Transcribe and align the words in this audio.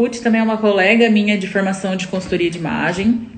Ruth 0.00 0.16
também 0.16 0.40
é 0.40 0.44
uma 0.44 0.56
colega 0.56 1.10
minha 1.10 1.36
de 1.36 1.46
formação 1.46 1.94
de 1.94 2.08
consultoria 2.08 2.50
de 2.50 2.58
imagem. 2.58 3.28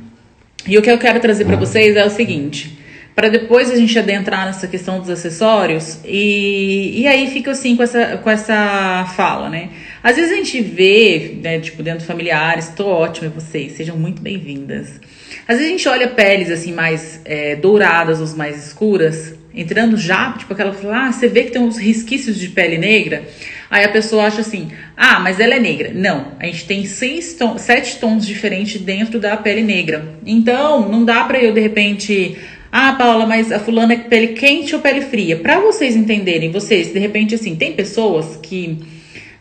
E 0.67 0.79
o 0.79 0.83
que 0.83 0.91
eu 0.91 0.99
quero 0.99 1.19
trazer 1.19 1.45
para 1.45 1.57
vocês 1.57 1.97
é 1.97 2.05
o 2.05 2.11
seguinte: 2.11 2.79
para 3.15 3.29
depois 3.29 3.71
a 3.71 3.77
gente 3.77 3.99
adentrar 3.99 4.47
nessa 4.47 4.69
questão 4.69 5.01
dos 5.01 5.11
acessórios 5.11 5.99
e, 6.05 7.01
e 7.01 7.07
aí 7.07 7.29
fica 7.31 7.51
assim 7.51 7.77
com 7.77 7.83
essa, 7.83 8.17
com 8.19 8.31
essa 8.31 9.13
fala, 9.17 9.49
né? 9.49 9.71
Às 10.03 10.17
vezes 10.17 10.33
a 10.33 10.37
gente 10.37 10.61
vê, 10.61 11.39
né, 11.43 11.61
tipo, 11.61 11.83
dentro 11.83 12.01
de 12.01 12.07
familiares, 12.07 12.69
tô 12.69 12.87
ótima 12.87 13.29
vocês, 13.31 13.73
sejam 13.73 13.97
muito 13.97 14.23
bem-vindas. 14.23 15.01
Às 15.47 15.59
vezes 15.59 15.67
a 15.67 15.77
gente 15.77 15.89
olha 15.89 16.09
peles 16.09 16.51
assim 16.51 16.73
mais 16.73 17.21
é, 17.25 17.57
douradas 17.57 18.21
ou 18.21 18.37
mais 18.37 18.67
escuras, 18.67 19.35
entrando 19.55 19.97
já, 19.97 20.33
tipo 20.33 20.53
aquela, 20.53 20.75
ah, 20.93 21.13
você 21.13 21.29
vê 21.29 21.45
que 21.45 21.51
tem 21.51 21.61
uns 21.61 21.77
resquícios 21.77 22.39
de 22.39 22.49
pele 22.49 22.79
negra, 22.79 23.25
aí 23.73 23.85
a 23.85 23.89
pessoa 23.89 24.25
acha 24.25 24.43
assim, 24.43 24.71
ah, 24.97 25.19
mas 25.19 25.41
ela 25.41 25.55
é 25.55 25.59
negra. 25.59 25.91
Não, 25.93 26.29
a 26.39 26.45
gente 26.45 26.67
tem 26.67 26.85
seis 26.85 27.37
sete 27.57 27.99
tons 27.99 28.25
diferentes 28.25 28.81
dentro 28.81 29.19
da 29.19 29.37
pele 29.37 29.63
negra. 29.63 30.15
Então, 30.25 30.89
não 30.89 31.05
dá 31.05 31.25
para 31.25 31.39
eu 31.39 31.53
de 31.53 31.61
repente 31.61 32.37
ah, 32.71 32.93
Paula, 32.93 33.27
mas 33.27 33.51
a 33.51 33.59
fulana 33.59 33.93
é 33.93 33.97
pele 33.97 34.29
quente 34.29 34.75
ou 34.75 34.81
pele 34.81 35.03
fria? 35.03 35.37
Para 35.37 35.61
vocês 35.61 35.95
entenderem, 35.95 36.51
vocês, 36.51 36.93
de 36.93 36.99
repente, 36.99 37.35
assim, 37.35 37.55
tem 37.55 37.73
pessoas 37.73 38.37
que 38.37 38.79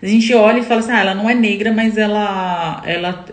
a 0.01 0.05
gente 0.05 0.34
olha 0.34 0.59
e 0.59 0.63
fala 0.63 0.81
assim, 0.81 0.91
ah, 0.91 0.99
ela 0.99 1.15
não 1.15 1.29
é 1.29 1.34
negra, 1.34 1.71
mas 1.71 1.98
ela, 1.98 2.81
ela 2.85 3.25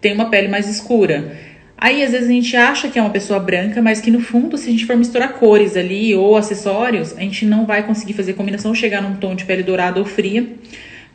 tem 0.00 0.12
uma 0.12 0.28
pele 0.28 0.48
mais 0.48 0.68
escura. 0.68 1.36
Aí, 1.80 2.02
às 2.02 2.10
vezes, 2.10 2.28
a 2.28 2.32
gente 2.32 2.56
acha 2.56 2.88
que 2.88 2.98
é 2.98 3.02
uma 3.02 3.10
pessoa 3.10 3.38
branca, 3.38 3.80
mas 3.80 4.00
que 4.00 4.10
no 4.10 4.20
fundo, 4.20 4.58
se 4.58 4.68
a 4.68 4.72
gente 4.72 4.84
for 4.84 4.96
misturar 4.96 5.34
cores 5.34 5.76
ali 5.76 6.14
ou 6.14 6.36
acessórios, 6.36 7.16
a 7.16 7.20
gente 7.20 7.46
não 7.46 7.64
vai 7.64 7.86
conseguir 7.86 8.14
fazer 8.14 8.32
combinação, 8.32 8.74
chegar 8.74 9.00
num 9.00 9.14
tom 9.14 9.34
de 9.34 9.44
pele 9.44 9.62
dourada 9.62 10.00
ou 10.00 10.04
fria, 10.04 10.46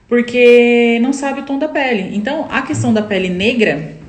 porque 0.08 1.00
não 1.02 1.12
sabe 1.12 1.42
o 1.42 1.44
tom 1.44 1.60
da 1.60 1.68
pele. 1.68 2.16
Então, 2.16 2.48
a 2.50 2.62
questão 2.62 2.94
da 2.94 3.02
pele 3.02 3.30
negra 3.30 4.02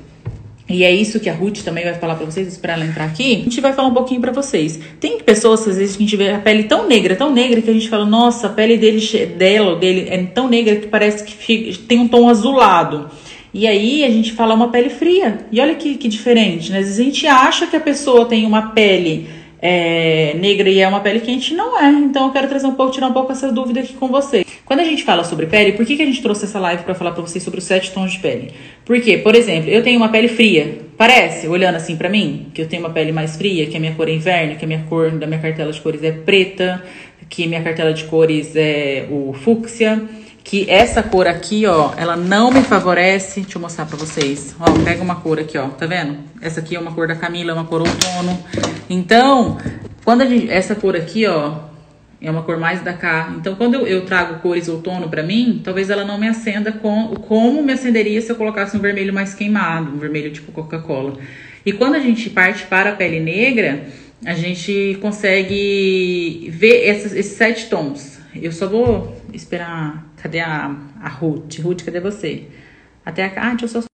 e 0.69 0.83
é 0.83 0.91
isso 0.91 1.21
que 1.21 1.29
a 1.29 1.35
Ruth 1.35 1.59
também 1.62 1.85
vai 1.85 1.95
falar 1.95 2.15
para 2.15 2.25
vocês, 2.25 2.48
esperar 2.48 2.78
ela 2.78 2.87
entrar 2.87 3.05
aqui. 3.05 3.34
A 3.34 3.45
gente 3.45 3.61
vai 3.61 3.75
falar 3.75 3.89
um 3.89 3.95
pouquinho 3.95 4.21
para 4.21 4.33
vocês. 4.33 4.81
Tem 4.98 5.19
pessoas, 5.21 5.69
às 5.69 5.77
vezes, 5.77 5.97
que 5.97 6.03
a 6.03 6.06
gente 6.06 6.17
vê 6.17 6.31
a 6.31 6.39
pele 6.39 6.65
tão 6.65 6.89
negra, 6.89 7.15
tão 7.15 7.31
negra, 7.31 7.61
que 7.61 7.69
a 7.69 7.73
gente 7.73 7.89
fala, 7.89 8.06
nossa, 8.06 8.47
a 8.47 8.50
pele 8.50 8.78
dele, 8.78 9.00
dela, 9.39 9.77
dele 9.77 10.06
é 10.09 10.23
tão 10.25 10.48
negra 10.48 10.77
que 10.77 10.87
parece 10.87 11.23
que 11.23 11.34
fica, 11.34 11.78
tem 11.87 11.98
um 11.98 12.09
tom 12.09 12.28
azulado. 12.31 13.11
E 13.55 13.69
aí 13.69 14.05
a 14.05 14.10
gente 14.10 14.33
fala 14.33 14.52
uma 14.52 14.69
pele 14.69 14.91
fria. 14.91 15.47
E 15.52 15.60
olha 15.60 15.77
que, 15.77 15.94
que 15.94 16.08
diferente, 16.08 16.72
né? 16.72 16.80
Às 16.80 16.86
vezes 16.86 17.00
a 17.00 17.05
gente 17.05 17.27
acha 17.28 17.66
que 17.69 17.77
a 17.77 17.80
pessoa 17.80 18.27
tem 18.27 18.44
uma 18.44 18.72
pele 18.72 19.28
é, 19.62 20.34
negra 20.34 20.69
e 20.69 20.80
é 20.80 20.88
uma 20.88 20.98
pele 20.98 21.20
quente, 21.20 21.55
não 21.55 21.80
é. 21.80 21.88
Então 21.88 22.27
eu 22.27 22.32
quero 22.32 22.48
trazer 22.48 22.66
um 22.66 22.75
pouco, 22.75 22.92
tirar 22.92 23.06
um 23.06 23.12
pouco 23.12 23.30
essa 23.30 23.52
dúvida 23.52 23.78
aqui 23.78 23.92
com 23.92 24.08
vocês. 24.08 24.44
Quando 24.64 24.80
a 24.80 24.84
gente 24.84 25.05
fala 25.05 25.22
sobre 25.22 25.47
pele, 25.47 25.72
por 25.72 25.86
que, 25.86 25.94
que 25.94 26.02
a 26.02 26.06
gente 26.06 26.20
trouxe 26.20 26.47
essa 26.47 26.58
live 26.58 26.82
para 26.82 26.97
falar 26.97 27.12
para 27.12 27.22
vocês 27.22 27.44
sobre 27.44 27.60
os 27.60 27.64
sete 27.64 27.92
tons 27.92 28.12
de 28.12 28.19
pele? 28.19 28.50
Porque, 28.84 29.19
por 29.19 29.36
exemplo, 29.36 29.70
eu 29.70 29.84
tenho 29.84 29.98
uma 29.98 30.08
pele 30.08 30.27
fria. 30.27 30.80
Parece, 30.97 31.47
olhando 31.47 31.77
assim 31.77 31.97
para 31.97 32.08
mim, 32.08 32.48
que 32.52 32.60
eu 32.60 32.66
tenho 32.66 32.82
uma 32.82 32.91
pele 32.91 33.12
mais 33.12 33.36
fria, 33.36 33.66
que 33.66 33.77
a 33.77 33.80
minha 33.80 33.94
cor 33.94 34.08
é 34.08 34.12
inverno, 34.12 34.56
que 34.56 34.64
a 34.64 34.69
minha 34.69 34.84
cor 34.88 35.12
da 35.12 35.28
minha 35.28 35.38
cartela 35.38 35.70
de 35.70 35.80
cores 35.80 36.02
é 36.02 36.10
preta, 36.10 36.82
que 37.28 37.47
minha 37.47 37.62
cartela 37.62 37.92
de 37.92 38.02
cores 38.05 38.56
é 38.56 39.06
o 39.10 39.32
fúcsia 39.32 40.02
que 40.45 40.70
essa 40.70 41.03
cor 41.03 41.27
aqui, 41.27 41.64
ó, 41.64 41.95
ela 41.97 42.14
não 42.14 42.50
me 42.50 42.62
favorece. 42.62 43.41
Deixa 43.41 43.56
eu 43.56 43.62
mostrar 43.62 43.87
pra 43.87 43.97
vocês. 43.97 44.55
Ó, 44.61 44.64
pega 44.84 45.03
uma 45.03 45.17
cor 45.17 45.41
aqui, 45.41 45.56
ó, 45.56 45.69
tá 45.69 45.87
vendo? 45.87 46.19
Essa 46.42 46.61
aqui 46.61 46.77
é 46.77 46.78
uma 46.78 46.92
cor 46.92 47.09
da 47.09 47.17
Camila, 47.17 47.53
é 47.53 47.55
uma 47.55 47.64
cor 47.64 47.81
outono. 47.81 48.39
Então, 48.89 49.56
quando 50.05 50.20
a 50.20 50.27
gente, 50.27 50.50
essa 50.50 50.75
cor 50.75 50.95
aqui, 50.95 51.27
ó, 51.27 51.61
é 52.20 52.31
uma 52.31 52.42
cor 52.42 52.59
mais 52.59 52.83
da 52.83 52.92
cá. 52.92 53.34
Então, 53.39 53.55
quando 53.55 53.75
eu, 53.75 53.87
eu 53.87 54.05
trago 54.05 54.41
cores 54.41 54.69
outono 54.69 55.09
pra 55.09 55.22
mim, 55.22 55.62
talvez 55.65 55.89
ela 55.89 56.05
não 56.05 56.19
me 56.19 56.28
acenda 56.28 56.72
com, 56.72 57.15
como 57.27 57.62
me 57.62 57.72
acenderia 57.72 58.20
se 58.20 58.31
eu 58.31 58.37
colocasse 58.37 58.77
um 58.77 58.81
vermelho 58.81 59.15
mais 59.15 59.34
queimado, 59.34 59.92
um 59.92 59.98
vermelho 59.98 60.31
tipo 60.31 60.53
Coca-Cola. 60.53 61.15
E 61.65 61.72
quando 61.72 61.95
a 61.95 62.00
gente 62.00 62.28
parte 62.28 62.65
para 62.67 62.91
a 62.91 62.95
pele 62.95 63.19
negra, 63.19 63.87
a 64.25 64.34
gente 64.34 64.98
consegue 65.00 66.50
ver 66.53 66.87
esses, 66.87 67.15
esses 67.15 67.32
sete 67.32 67.66
tons. 67.71 68.19
Eu 68.34 68.53
só 68.53 68.66
vou 68.66 69.16
esperar 69.32 70.05
Cadê 70.25 70.41
a, 70.41 70.75
a 71.03 71.09
Ruth? 71.11 71.59
Ruth, 71.59 71.85
cadê 71.85 72.01
você? 72.01 72.45
Até 73.05 73.27
a. 73.27 73.33
Ah, 73.37 73.51
deixa 73.51 73.77
eu 73.77 73.83
só. 73.83 73.89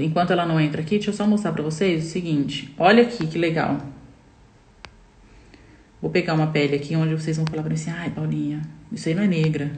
Enquanto 0.00 0.30
ela 0.30 0.46
não 0.46 0.58
entra 0.58 0.80
aqui, 0.80 0.94
deixa 0.94 1.10
eu 1.10 1.14
só 1.14 1.26
mostrar 1.26 1.52
pra 1.52 1.62
vocês 1.62 2.06
o 2.06 2.08
seguinte. 2.08 2.74
Olha 2.78 3.02
aqui 3.02 3.26
que 3.26 3.36
legal. 3.36 3.76
Vou 6.00 6.10
pegar 6.10 6.32
uma 6.32 6.46
pele 6.46 6.74
aqui 6.74 6.96
onde 6.96 7.12
vocês 7.14 7.36
vão 7.36 7.44
falar 7.44 7.60
pra 7.60 7.68
mim 7.68 7.74
assim: 7.74 7.90
ai, 7.90 8.08
Paulinha, 8.08 8.62
isso 8.90 9.10
aí 9.10 9.14
não 9.14 9.24
é 9.24 9.26
negra. 9.26 9.70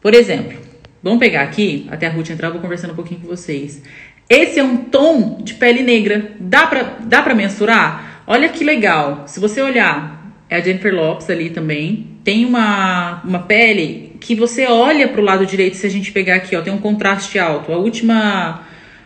Por 0.00 0.14
exemplo, 0.14 0.56
vamos 1.02 1.18
pegar 1.18 1.42
aqui, 1.42 1.88
até 1.90 2.06
a 2.06 2.10
Ruth 2.10 2.30
entrar, 2.30 2.46
eu 2.46 2.52
vou 2.52 2.62
conversando 2.62 2.92
um 2.92 2.96
pouquinho 2.96 3.20
com 3.20 3.26
vocês. 3.26 3.82
Esse 4.28 4.60
é 4.60 4.62
um 4.62 4.76
tom 4.76 5.42
de 5.42 5.54
pele 5.54 5.82
negra. 5.82 6.36
Dá 6.38 6.68
pra, 6.68 6.82
dá 7.00 7.20
pra 7.20 7.34
mensurar? 7.34 8.22
Olha 8.28 8.48
que 8.48 8.62
legal. 8.62 9.26
Se 9.26 9.40
você 9.40 9.60
olhar, 9.60 10.36
é 10.48 10.54
a 10.54 10.60
Jennifer 10.60 10.94
Lopes 10.94 11.28
ali 11.28 11.50
também. 11.50 12.16
Tem 12.22 12.44
uma, 12.44 13.20
uma 13.24 13.40
pele 13.40 14.09
que 14.20 14.34
você 14.34 14.66
olha 14.66 15.08
para 15.08 15.20
o 15.20 15.24
lado 15.24 15.46
direito, 15.46 15.76
se 15.76 15.86
a 15.86 15.90
gente 15.90 16.12
pegar 16.12 16.36
aqui, 16.36 16.54
ó, 16.54 16.60
tem 16.60 16.72
um 16.72 16.78
contraste 16.78 17.38
alto. 17.38 17.72
A 17.72 17.78
última 17.78 18.62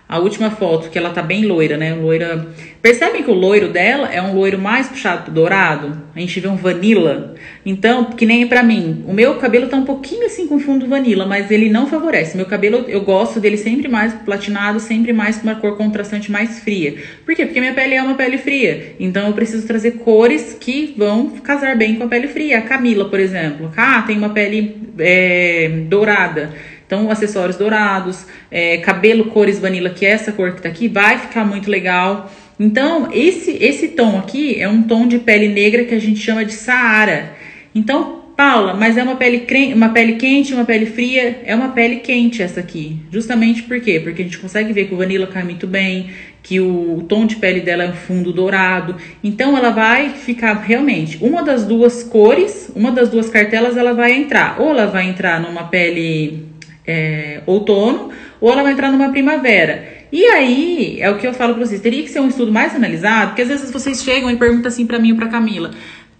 a 0.06 0.18
última 0.18 0.50
foto, 0.50 0.90
que 0.90 0.98
ela 0.98 1.10
tá 1.10 1.22
bem 1.22 1.46
loira, 1.46 1.78
né? 1.78 1.94
Loira. 1.94 2.46
Percebem 2.82 3.22
que 3.22 3.30
o 3.30 3.34
loiro 3.34 3.68
dela 3.68 4.12
é 4.12 4.20
um 4.20 4.34
loiro 4.34 4.58
mais 4.58 4.86
puxado 4.86 5.22
pro 5.24 5.32
dourado? 5.32 5.98
A 6.14 6.20
gente 6.20 6.38
vê 6.38 6.46
um 6.46 6.56
vanilla. 6.56 7.34
Então, 7.64 8.04
que 8.04 8.26
nem 8.26 8.46
para 8.46 8.62
mim. 8.62 9.02
O 9.08 9.14
meu 9.14 9.36
cabelo 9.36 9.66
tá 9.66 9.78
um 9.78 9.84
pouquinho 9.84 10.26
assim 10.26 10.46
com 10.46 10.60
fundo 10.60 10.86
vanilla, 10.86 11.24
mas 11.24 11.50
ele 11.50 11.70
não 11.70 11.86
favorece. 11.86 12.36
Meu 12.36 12.44
cabelo, 12.44 12.84
eu 12.86 13.00
gosto 13.00 13.40
dele 13.40 13.56
sempre 13.56 13.88
mais 13.88 14.12
platinado, 14.12 14.78
sempre 14.78 15.12
mais 15.12 15.38
com 15.38 15.44
uma 15.44 15.54
cor 15.54 15.76
contrastante 15.78 16.30
mais 16.30 16.60
fria. 16.60 16.96
Por 17.24 17.34
quê? 17.34 17.46
Porque 17.46 17.58
minha 17.58 17.72
pele 17.72 17.94
é 17.94 18.02
uma 18.02 18.14
pele 18.14 18.36
fria. 18.36 18.94
Então, 19.00 19.28
eu 19.28 19.32
preciso 19.32 19.66
trazer 19.66 19.92
cores 19.92 20.54
que 20.60 20.94
vão 20.98 21.30
casar 21.30 21.76
bem 21.78 21.96
com 21.96 22.04
a 22.04 22.08
pele 22.08 22.28
fria. 22.28 22.58
A 22.58 22.62
Camila, 22.62 23.08
por 23.08 23.18
exemplo. 23.18 23.72
Ah, 23.74 24.02
tem 24.02 24.18
uma 24.18 24.28
pele 24.28 24.76
é, 24.98 25.70
dourada. 25.88 26.52
Então, 26.94 27.10
acessórios 27.10 27.56
dourados, 27.56 28.24
é, 28.48 28.78
cabelo 28.78 29.24
cores 29.24 29.58
vanilla, 29.58 29.90
que 29.90 30.06
é 30.06 30.10
essa 30.10 30.30
cor 30.30 30.52
que 30.52 30.62
tá 30.62 30.68
aqui, 30.68 30.86
vai 30.86 31.18
ficar 31.18 31.44
muito 31.44 31.68
legal. 31.68 32.32
Então, 32.58 33.08
esse, 33.12 33.50
esse 33.60 33.88
tom 33.88 34.16
aqui 34.16 34.60
é 34.60 34.68
um 34.68 34.84
tom 34.84 35.08
de 35.08 35.18
pele 35.18 35.48
negra 35.48 35.82
que 35.82 35.92
a 35.92 36.00
gente 36.00 36.20
chama 36.20 36.44
de 36.44 36.52
Saara. 36.52 37.32
Então, 37.74 38.22
Paula, 38.36 38.74
mas 38.74 38.96
é 38.96 39.02
uma 39.02 39.16
pele, 39.16 39.44
uma 39.74 39.88
pele 39.88 40.14
quente, 40.14 40.54
uma 40.54 40.64
pele 40.64 40.86
fria? 40.86 41.40
É 41.44 41.54
uma 41.54 41.70
pele 41.70 41.96
quente 41.96 42.42
essa 42.42 42.60
aqui. 42.60 42.96
Justamente 43.10 43.64
por 43.64 43.80
quê? 43.80 43.98
Porque 43.98 44.22
a 44.22 44.24
gente 44.24 44.38
consegue 44.38 44.72
ver 44.72 44.86
que 44.86 44.94
o 44.94 44.96
vanilla 44.96 45.26
cai 45.26 45.44
muito 45.44 45.66
bem, 45.66 46.10
que 46.42 46.60
o, 46.60 46.98
o 46.98 47.02
tom 47.02 47.26
de 47.26 47.36
pele 47.36 47.60
dela 47.60 47.84
é 47.84 47.88
um 47.88 47.92
fundo 47.92 48.32
dourado. 48.32 48.96
Então 49.22 49.56
ela 49.56 49.70
vai 49.70 50.10
ficar 50.10 50.54
realmente 50.54 51.18
uma 51.20 51.42
das 51.42 51.64
duas 51.64 52.02
cores, 52.02 52.70
uma 52.74 52.90
das 52.90 53.08
duas 53.08 53.28
cartelas 53.28 53.76
ela 53.76 53.94
vai 53.94 54.12
entrar. 54.12 54.60
Ou 54.60 54.70
ela 54.70 54.86
vai 54.86 55.08
entrar 55.08 55.40
numa 55.40 55.64
pele 55.64 56.53
é, 56.86 57.42
outono, 57.46 58.10
ou 58.40 58.52
ela 58.52 58.62
vai 58.62 58.72
entrar 58.72 58.90
numa 58.90 59.10
primavera. 59.10 60.06
E 60.12 60.24
aí, 60.26 61.00
é 61.00 61.10
o 61.10 61.18
que 61.18 61.26
eu 61.26 61.34
falo 61.34 61.54
pra 61.54 61.66
vocês, 61.66 61.80
teria 61.80 62.02
que 62.02 62.10
ser 62.10 62.20
um 62.20 62.28
estudo 62.28 62.52
mais 62.52 62.74
analisado, 62.74 63.28
porque 63.28 63.42
às 63.42 63.48
vezes 63.48 63.70
vocês 63.70 64.02
chegam 64.02 64.30
e 64.30 64.36
perguntam 64.36 64.68
assim 64.68 64.86
pra 64.86 64.98
mim 64.98 65.12
ou 65.12 65.16
pra 65.16 65.28
Camila, 65.28 65.70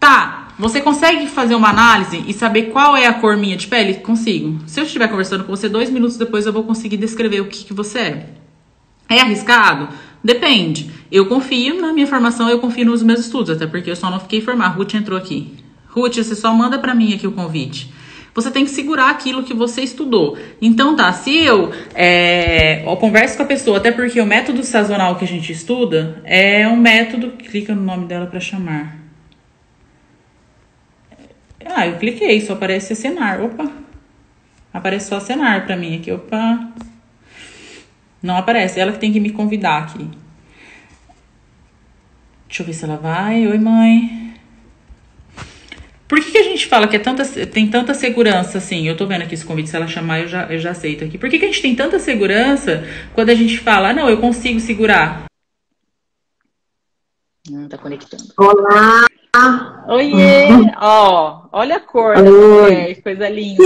tá, 0.00 0.48
você 0.58 0.80
consegue 0.80 1.26
fazer 1.26 1.54
uma 1.54 1.70
análise 1.70 2.24
e 2.26 2.32
saber 2.32 2.64
qual 2.64 2.96
é 2.96 3.06
a 3.06 3.14
cor 3.14 3.36
minha 3.36 3.56
de 3.56 3.66
pele? 3.66 3.94
Consigo. 3.94 4.58
Se 4.66 4.80
eu 4.80 4.84
estiver 4.84 5.08
conversando 5.08 5.44
com 5.44 5.54
você 5.54 5.68
dois 5.68 5.90
minutos 5.90 6.16
depois, 6.16 6.46
eu 6.46 6.52
vou 6.52 6.64
conseguir 6.64 6.96
descrever 6.96 7.40
o 7.40 7.46
que, 7.46 7.64
que 7.64 7.74
você 7.74 7.98
é. 7.98 8.26
É 9.08 9.20
arriscado? 9.20 9.88
Depende. 10.22 10.90
Eu 11.12 11.26
confio 11.26 11.80
na 11.80 11.92
minha 11.92 12.06
formação, 12.06 12.48
eu 12.48 12.58
confio 12.58 12.86
nos 12.86 13.02
meus 13.02 13.20
estudos, 13.20 13.50
até 13.50 13.66
porque 13.66 13.90
eu 13.90 13.96
só 13.96 14.10
não 14.10 14.18
fiquei 14.18 14.40
formada. 14.40 14.74
Ruth 14.74 14.94
entrou 14.94 15.18
aqui. 15.18 15.54
Ruth, 15.88 16.16
você 16.16 16.34
só 16.34 16.52
manda 16.54 16.78
para 16.78 16.94
mim 16.94 17.12
aqui 17.12 17.26
o 17.26 17.32
convite 17.32 17.92
você 18.34 18.50
tem 18.50 18.64
que 18.64 18.70
segurar 18.72 19.10
aquilo 19.10 19.44
que 19.44 19.54
você 19.54 19.82
estudou. 19.82 20.36
Então 20.60 20.96
tá, 20.96 21.12
se 21.12 21.36
eu, 21.44 21.70
é, 21.94 22.84
eu 22.84 22.96
converso 22.96 23.36
com 23.36 23.44
a 23.44 23.46
pessoa, 23.46 23.78
até 23.78 23.92
porque 23.92 24.20
o 24.20 24.26
método 24.26 24.64
sazonal 24.64 25.14
que 25.14 25.24
a 25.24 25.28
gente 25.28 25.52
estuda 25.52 26.20
é 26.24 26.66
um 26.66 26.76
método. 26.76 27.30
Clica 27.32 27.74
no 27.74 27.82
nome 27.82 28.06
dela 28.06 28.26
para 28.26 28.40
chamar. 28.40 28.96
Ah, 31.64 31.86
eu 31.86 31.96
cliquei, 31.96 32.40
só 32.40 32.54
aparece 32.54 32.94
cenar. 32.96 33.40
Opa! 33.40 33.70
Aparece 34.72 35.08
só 35.08 35.20
cenar 35.20 35.64
pra 35.64 35.76
mim 35.76 35.96
aqui. 35.96 36.10
Opa! 36.10 36.72
Não 38.20 38.36
aparece. 38.36 38.80
Ela 38.80 38.92
que 38.92 38.98
tem 38.98 39.12
que 39.12 39.20
me 39.20 39.30
convidar 39.30 39.84
aqui. 39.84 40.10
Deixa 42.48 42.62
eu 42.62 42.66
ver 42.66 42.72
se 42.72 42.84
ela 42.84 42.96
vai. 42.96 43.46
Oi, 43.46 43.58
mãe. 43.58 44.23
Por 46.14 46.22
que, 46.22 46.30
que 46.30 46.38
a 46.38 46.44
gente 46.44 46.68
fala 46.68 46.86
que 46.86 46.94
é 46.94 47.00
tanta, 47.00 47.24
tem 47.44 47.68
tanta 47.68 47.92
segurança 47.92 48.58
assim? 48.58 48.86
Eu 48.86 48.96
tô 48.96 49.04
vendo 49.04 49.22
aqui 49.22 49.34
esse 49.34 49.44
convite, 49.44 49.68
se 49.68 49.74
ela 49.74 49.88
chamar, 49.88 50.20
eu 50.20 50.28
já, 50.28 50.44
eu 50.44 50.60
já 50.60 50.70
aceito 50.70 51.02
aqui. 51.02 51.18
Por 51.18 51.28
que, 51.28 51.40
que 51.40 51.44
a 51.44 51.48
gente 51.48 51.60
tem 51.60 51.74
tanta 51.74 51.98
segurança 51.98 52.84
quando 53.16 53.30
a 53.30 53.34
gente 53.34 53.58
fala, 53.58 53.88
ah, 53.88 53.92
não, 53.92 54.08
eu 54.08 54.18
consigo 54.18 54.60
segurar? 54.60 55.24
Não 57.50 57.68
tá 57.68 57.76
conectando. 57.76 58.22
Olá! 58.36 59.04
Oiê! 59.88 60.50
Ó, 60.80 61.48
olha 61.50 61.78
a 61.78 61.80
cor 61.80 62.14
da 62.14 62.22
mulher, 62.22 63.02
coisa 63.02 63.28
linda. 63.28 63.64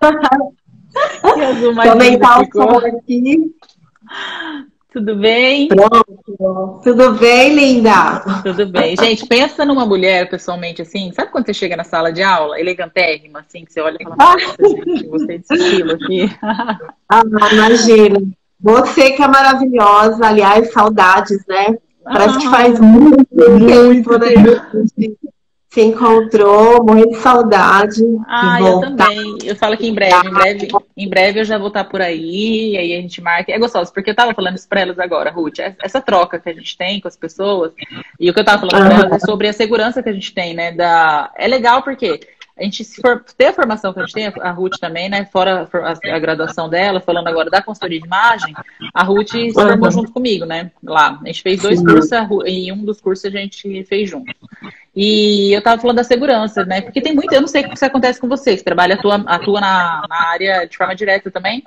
Que 1.34 1.40
azul 1.42 1.74
mais 1.74 1.90
Comentar 1.90 2.40
o 2.40 2.46
som 2.52 2.78
aqui. 2.78 3.54
Tudo 4.92 5.16
bem? 5.16 5.68
Pronto. 5.68 6.80
Tudo 6.84 7.14
bem, 7.14 7.54
linda? 7.54 8.20
Tudo 8.42 8.66
bem. 8.66 8.94
Gente, 8.96 9.26
pensa 9.26 9.64
numa 9.64 9.86
mulher, 9.86 10.28
pessoalmente, 10.28 10.82
assim, 10.82 11.10
sabe 11.12 11.30
quando 11.30 11.46
você 11.46 11.54
chega 11.54 11.76
na 11.76 11.84
sala 11.84 12.12
de 12.12 12.22
aula, 12.22 12.60
elegantérrima, 12.60 13.40
assim, 13.40 13.64
que 13.64 13.72
você 13.72 13.80
olha 13.80 13.96
e 13.98 14.04
fala, 14.04 14.16
nossa, 14.16 14.56
gente, 14.68 15.06
gostei 15.06 15.38
desse 15.38 15.54
estilo 15.54 15.92
aqui. 15.92 16.30
Ah, 17.14 17.22
imagina. 17.52 18.22
Você 18.58 19.10
que 19.10 19.22
é 19.22 19.28
maravilhosa, 19.28 20.24
aliás, 20.24 20.72
saudades, 20.72 21.44
né? 21.46 21.76
Parece 22.04 22.36
ah, 22.36 22.40
que 22.40 22.48
faz 22.48 22.80
muito, 22.80 23.26
muito 23.30 24.18
tempo 24.18 25.31
se 25.72 25.80
encontrou, 25.80 26.84
morrendo 26.84 27.12
de 27.12 27.16
saudade. 27.16 28.02
Ah, 28.28 28.60
eu 28.60 28.78
também. 28.78 29.38
Eu 29.42 29.56
falo 29.56 29.74
que 29.74 29.88
em 29.88 29.94
breve, 29.94 30.28
em 30.28 30.30
breve, 30.30 30.68
em 30.94 31.08
breve 31.08 31.40
eu 31.40 31.44
já 31.46 31.56
vou 31.56 31.68
estar 31.68 31.84
por 31.84 32.02
aí, 32.02 32.76
aí 32.76 32.94
a 32.94 33.00
gente 33.00 33.22
marca. 33.22 33.50
É 33.50 33.58
gostoso, 33.58 33.90
porque 33.90 34.10
eu 34.10 34.14
tava 34.14 34.34
falando 34.34 34.56
isso 34.56 34.68
pra 34.68 34.82
elas 34.82 34.98
agora, 34.98 35.30
Ruth, 35.30 35.60
essa 35.82 36.02
troca 36.02 36.38
que 36.38 36.50
a 36.50 36.52
gente 36.52 36.76
tem 36.76 37.00
com 37.00 37.08
as 37.08 37.16
pessoas, 37.16 37.72
e 38.20 38.28
o 38.28 38.34
que 38.34 38.40
eu 38.40 38.44
tava 38.44 38.66
falando 38.66 38.86
pra 38.86 38.94
elas 38.96 39.12
é 39.12 39.26
sobre 39.26 39.48
a 39.48 39.52
segurança 39.54 40.02
que 40.02 40.10
a 40.10 40.12
gente 40.12 40.34
tem, 40.34 40.52
né? 40.52 40.72
Da... 40.72 41.32
É 41.38 41.48
legal 41.48 41.82
porque 41.82 42.20
a 42.58 42.62
gente, 42.64 42.84
se 42.84 43.00
for 43.00 43.24
ter 43.34 43.46
a 43.46 43.52
formação 43.54 43.94
que 43.94 44.00
a 44.00 44.02
gente 44.02 44.12
tem, 44.12 44.26
a 44.26 44.50
Ruth 44.50 44.78
também, 44.78 45.08
né? 45.08 45.24
Fora 45.24 45.66
a, 45.72 46.14
a 46.14 46.18
graduação 46.18 46.68
dela, 46.68 47.00
falando 47.00 47.28
agora 47.28 47.48
da 47.48 47.62
consultoria 47.62 47.98
de 47.98 48.06
imagem, 48.06 48.54
a 48.92 49.02
Ruth 49.02 49.30
se 49.30 49.52
formou 49.54 49.90
junto 49.90 50.12
comigo, 50.12 50.44
né? 50.44 50.70
Lá. 50.84 51.18
A 51.22 51.26
gente 51.26 51.42
fez 51.42 51.62
dois 51.62 51.80
cursos 51.80 52.10
e 52.46 52.70
um 52.70 52.84
dos 52.84 53.00
cursos 53.00 53.24
a 53.24 53.30
gente 53.30 53.84
fez 53.84 54.10
junto. 54.10 54.34
E 54.94 55.52
eu 55.54 55.58
estava 55.58 55.80
falando 55.80 55.96
da 55.96 56.04
segurança, 56.04 56.64
né? 56.66 56.82
Porque 56.82 57.00
tem 57.00 57.14
muito, 57.14 57.32
eu 57.32 57.40
não 57.40 57.48
sei 57.48 57.62
o 57.62 57.70
que 57.70 57.84
acontece 57.84 58.20
com 58.20 58.28
você, 58.28 58.56
você 58.56 58.62
trabalha, 58.62 58.94
atua, 58.94 59.24
atua 59.26 59.60
na, 59.60 60.04
na 60.08 60.28
área 60.28 60.66
de 60.66 60.76
forma 60.76 60.94
direta 60.94 61.30
também. 61.30 61.62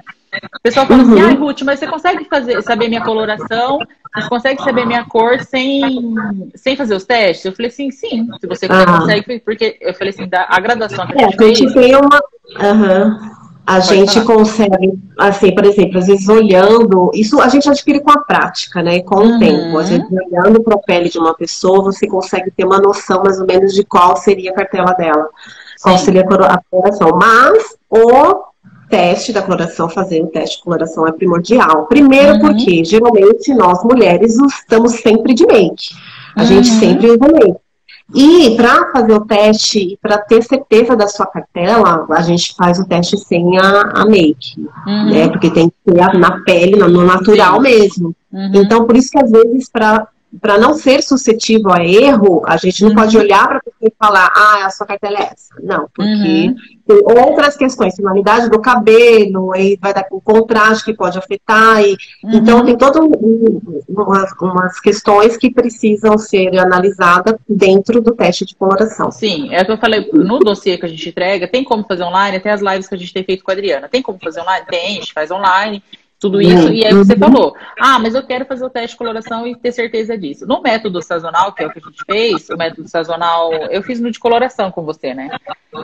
O 0.56 0.62
pessoal 0.62 0.86
fala 0.86 1.02
assim, 1.02 1.14
uhum. 1.14 1.28
ai, 1.28 1.36
Ruth, 1.36 1.62
mas 1.64 1.80
você 1.80 1.88
consegue 1.88 2.26
fazer, 2.26 2.62
saber 2.62 2.88
minha 2.88 3.04
coloração, 3.04 3.80
você 4.14 4.30
consegue 4.30 4.62
saber 4.62 4.86
minha 4.86 5.06
cor 5.06 5.40
sem, 5.40 6.14
sem 6.54 6.76
fazer 6.76 6.94
os 6.94 7.06
testes? 7.06 7.46
Eu 7.46 7.54
falei 7.54 7.72
assim, 7.72 7.90
sim, 7.90 8.28
se 8.40 8.48
você 8.48 8.68
ah. 8.70 9.00
consegue, 9.00 9.40
porque 9.40 9.78
eu 9.82 9.94
falei 9.94 10.10
assim, 10.10 10.28
da, 10.28 10.46
a 10.48 10.60
graduação 10.60 11.08
que 11.08 11.14
a 11.18 11.30
gente, 11.30 11.42
é, 11.42 11.46
a 11.46 11.54
gente 11.54 11.74
tem 11.74 11.96
uma. 11.96 12.22
Uhum. 12.60 13.25
A 13.66 13.76
Pode 13.76 13.88
gente 13.88 14.14
falar. 14.14 14.26
consegue, 14.26 14.94
assim, 15.18 15.56
por 15.56 15.66
exemplo, 15.66 15.98
às 15.98 16.06
vezes 16.06 16.30
olhando, 16.30 17.10
isso 17.16 17.42
a 17.42 17.50
gente 17.50 17.68
adquire 17.68 18.00
com 18.00 18.12
a 18.12 18.20
prática, 18.20 18.84
né? 18.84 19.02
Com 19.02 19.16
o 19.16 19.24
uhum. 19.24 19.40
tempo. 19.40 19.78
Às 19.80 19.90
vezes, 19.90 20.06
olhando 20.12 20.62
para 20.62 20.76
a 20.76 20.80
pele 20.80 21.10
de 21.10 21.18
uma 21.18 21.34
pessoa, 21.34 21.82
você 21.82 22.08
consegue 22.08 22.52
ter 22.52 22.64
uma 22.64 22.80
noção 22.80 23.24
mais 23.24 23.40
ou 23.40 23.48
menos 23.48 23.74
de 23.74 23.84
qual 23.84 24.16
seria 24.18 24.52
a 24.52 24.54
cartela 24.54 24.94
dela, 24.94 25.28
qual 25.82 25.98
Sim. 25.98 26.06
seria 26.06 26.22
a 26.22 26.62
coloração. 26.70 27.10
Mas 27.20 27.76
o 27.90 28.44
teste 28.88 29.34
da 29.34 29.42
coloração, 29.42 29.90
fazer 29.90 30.22
o 30.22 30.28
teste 30.28 30.58
de 30.58 30.64
coloração 30.64 31.08
é 31.08 31.12
primordial. 31.12 31.88
Primeiro 31.88 32.34
uhum. 32.34 32.42
porque, 32.42 32.86
geralmente, 32.86 33.52
nós 33.56 33.84
mulheres 33.84 34.38
estamos 34.38 34.94
sempre 34.94 35.34
de 35.34 35.44
make. 35.48 35.96
A 36.36 36.42
uhum. 36.42 36.46
gente 36.46 36.68
sempre 36.68 37.08
usa 37.08 37.26
make. 37.34 37.65
E 38.14 38.56
para 38.56 38.92
fazer 38.92 39.14
o 39.14 39.26
teste 39.26 39.80
e 39.80 39.98
para 39.98 40.20
ter 40.20 40.44
certeza 40.44 40.96
da 40.96 41.08
sua 41.08 41.26
cartela, 41.26 42.06
a 42.10 42.22
gente 42.22 42.54
faz 42.56 42.78
o 42.78 42.86
teste 42.86 43.18
sem 43.18 43.58
a, 43.58 43.82
a 43.96 44.06
make, 44.06 44.60
uhum. 44.60 45.10
né? 45.10 45.28
Porque 45.30 45.50
tem 45.50 45.70
que 45.70 45.76
ser 45.92 46.14
na 46.20 46.40
pele, 46.42 46.78
no 46.78 47.04
natural 47.04 47.60
mesmo. 47.60 48.16
Uhum. 48.32 48.52
Então, 48.54 48.86
por 48.86 48.96
isso 48.96 49.10
que 49.10 49.20
às 49.20 49.32
vezes 49.32 49.70
para 49.70 50.08
para 50.42 50.58
não 50.58 50.74
ser 50.74 51.02
suscetível 51.02 51.72
a 51.72 51.84
erro, 51.84 52.44
a 52.46 52.58
gente 52.58 52.82
não 52.82 52.90
uhum. 52.90 52.96
pode 52.96 53.18
olhar 53.18 53.48
para 53.48 53.58
a 53.58 53.62
pessoa 53.62 53.90
e 53.90 53.94
falar, 53.98 54.32
ah, 54.36 54.66
a 54.66 54.70
sua 54.70 54.86
cartela 54.86 55.20
é 55.20 55.24
essa. 55.24 55.56
Não, 55.62 55.88
porque 55.94 56.10
uhum. 56.10 56.56
tem 56.88 57.26
outras 57.26 57.56
questões, 57.56 57.96
finalidade 57.96 58.50
do 58.50 58.60
cabelo, 58.60 59.54
aí 59.54 59.78
vai 59.80 59.94
dar 59.94 60.04
com 60.04 60.20
contraste 60.20 60.86
que 60.86 60.94
pode 60.94 61.18
afetar. 61.18 61.82
E, 61.82 61.98
uhum. 62.24 62.32
Então, 62.34 62.66
tem 62.66 62.78
todas 62.78 63.02
um, 63.02 63.82
umas, 63.88 64.32
umas, 64.42 64.80
questões 64.80 65.38
que 65.38 65.52
precisam 65.52 66.18
ser 66.18 66.58
analisadas 66.58 67.36
dentro 67.48 68.02
do 68.02 68.14
teste 68.14 68.46
de 68.46 68.56
coloração. 68.56 69.12
Sim, 69.12 69.54
é 69.54 69.62
o 69.62 69.66
que 69.66 69.72
eu 69.72 69.78
falei, 69.78 70.10
no 70.14 70.40
dossiê 70.40 70.78
que 70.78 70.86
a 70.86 70.90
gente 70.90 71.10
entrega, 71.10 71.48
tem 71.48 71.64
como 71.64 71.86
fazer 71.86 72.04
online, 72.04 72.38
até 72.38 72.52
as 72.52 72.62
lives 72.62 72.88
que 72.88 72.96
a 72.96 72.98
gente 72.98 73.14
tem 73.14 73.24
feito 73.24 73.44
com 73.44 73.52
a 73.52 73.54
Adriana. 73.54 73.88
Tem 73.90 74.02
como 74.02 74.20
fazer 74.22 74.42
online? 74.42 74.66
Tem, 74.68 74.98
a 74.98 75.00
gente 75.02 75.14
faz 75.14 75.32
online 75.32 75.84
tudo 76.26 76.42
isso, 76.42 76.72
e 76.72 76.84
aí 76.84 76.92
você 76.92 77.14
uhum. 77.14 77.20
falou, 77.20 77.56
ah, 77.80 78.00
mas 78.00 78.16
eu 78.16 78.24
quero 78.24 78.46
fazer 78.46 78.66
o 78.66 78.70
teste 78.70 78.92
de 78.92 78.98
coloração 78.98 79.46
e 79.46 79.56
ter 79.56 79.72
certeza 79.72 80.18
disso. 80.18 80.48
No 80.48 80.60
método 80.60 81.00
sazonal, 81.04 81.54
que 81.54 81.64
é 81.64 81.68
o 81.68 81.70
que 81.72 81.78
a 81.78 81.82
gente 81.84 82.04
fez, 82.04 82.50
o 82.50 82.58
método 82.58 82.88
sazonal, 82.88 83.54
eu 83.54 83.84
fiz 83.84 84.00
no 84.00 84.10
de 84.10 84.20
coloração 84.20 84.72
com 84.72 84.82
você, 84.84 85.14
né? 85.14 85.30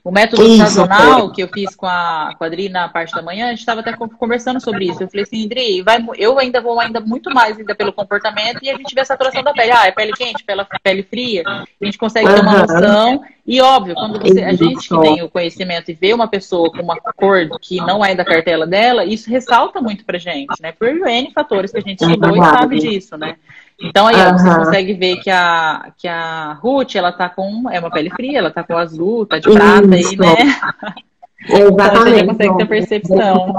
O 0.03 0.11
método 0.11 0.41
isso, 0.43 0.57
sazonal 0.57 1.31
que 1.31 1.43
eu 1.43 1.47
fiz 1.47 1.75
com 1.75 1.85
a, 1.85 2.33
com 2.39 2.43
a 2.43 2.49
na 2.71 2.89
parte 2.89 3.13
da 3.13 3.21
manhã, 3.21 3.47
a 3.47 3.49
gente 3.49 3.59
estava 3.59 3.81
até 3.81 3.93
conversando 3.93 4.59
sobre 4.59 4.85
isso. 4.85 5.03
Eu 5.03 5.09
falei 5.09 5.23
assim, 5.23 5.45
Adri, 5.45 5.81
vai, 5.83 6.03
eu 6.17 6.39
ainda 6.39 6.59
vou 6.59 6.79
ainda 6.79 6.99
muito 6.99 7.31
mais 7.33 7.57
ainda 7.57 7.75
pelo 7.75 7.93
comportamento 7.93 8.59
e 8.63 8.69
a 8.69 8.77
gente 8.77 8.95
vê 8.95 9.01
a 9.01 9.05
saturação 9.05 9.43
da 9.43 9.53
pele. 9.53 9.71
Ah, 9.71 9.87
é 9.87 9.91
pele 9.91 10.11
quente, 10.13 10.43
pele, 10.43 10.65
pele 10.81 11.03
fria, 11.03 11.43
a 11.45 11.85
gente 11.85 11.97
consegue 11.97 12.27
ter 12.27 12.41
uma 12.41 12.59
noção 12.59 13.23
e 13.45 13.59
óbvio, 13.59 13.95
quando 13.95 14.19
você, 14.19 14.43
a 14.43 14.53
gente 14.53 14.87
que 14.87 14.99
tem 15.01 15.23
o 15.23 15.29
conhecimento 15.29 15.89
e 15.89 15.93
vê 15.93 16.13
uma 16.13 16.27
pessoa 16.27 16.71
com 16.71 16.81
uma 16.81 16.95
cor 16.95 17.49
que 17.59 17.77
não 17.77 18.05
é 18.05 18.13
da 18.13 18.23
cartela 18.23 18.67
dela, 18.67 19.03
isso 19.03 19.29
ressalta 19.29 19.81
muito 19.81 20.05
pra 20.05 20.17
gente, 20.17 20.30
né? 20.61 20.71
Por 20.71 20.87
N 20.87 21.31
fatores 21.33 21.71
que 21.71 21.77
a 21.77 21.81
gente 21.81 22.01
estudou 22.01 22.35
e 22.35 22.39
sabe 22.39 22.79
disso, 22.79 23.17
né? 23.17 23.35
Então 23.83 24.07
aí 24.07 24.15
ó, 24.15 24.33
você 24.33 24.55
consegue 24.55 24.93
ver 24.93 25.17
que 25.17 25.29
a, 25.29 25.91
que 25.97 26.07
a 26.07 26.53
Ruth, 26.61 26.95
ela 26.95 27.11
tá 27.11 27.29
com. 27.29 27.69
É 27.69 27.79
uma 27.79 27.89
pele 27.89 28.09
fria, 28.11 28.37
ela 28.37 28.51
tá 28.51 28.63
com 28.63 28.77
azul, 28.77 29.25
tá 29.25 29.39
de 29.39 29.49
prata 29.51 29.95
aí, 29.95 30.17
né? 30.17 30.55
Exatamente. 31.49 31.81
Então 31.81 32.05
você 32.05 32.25
consegue 32.25 32.57
ter 32.57 32.67
percepção. 32.67 33.55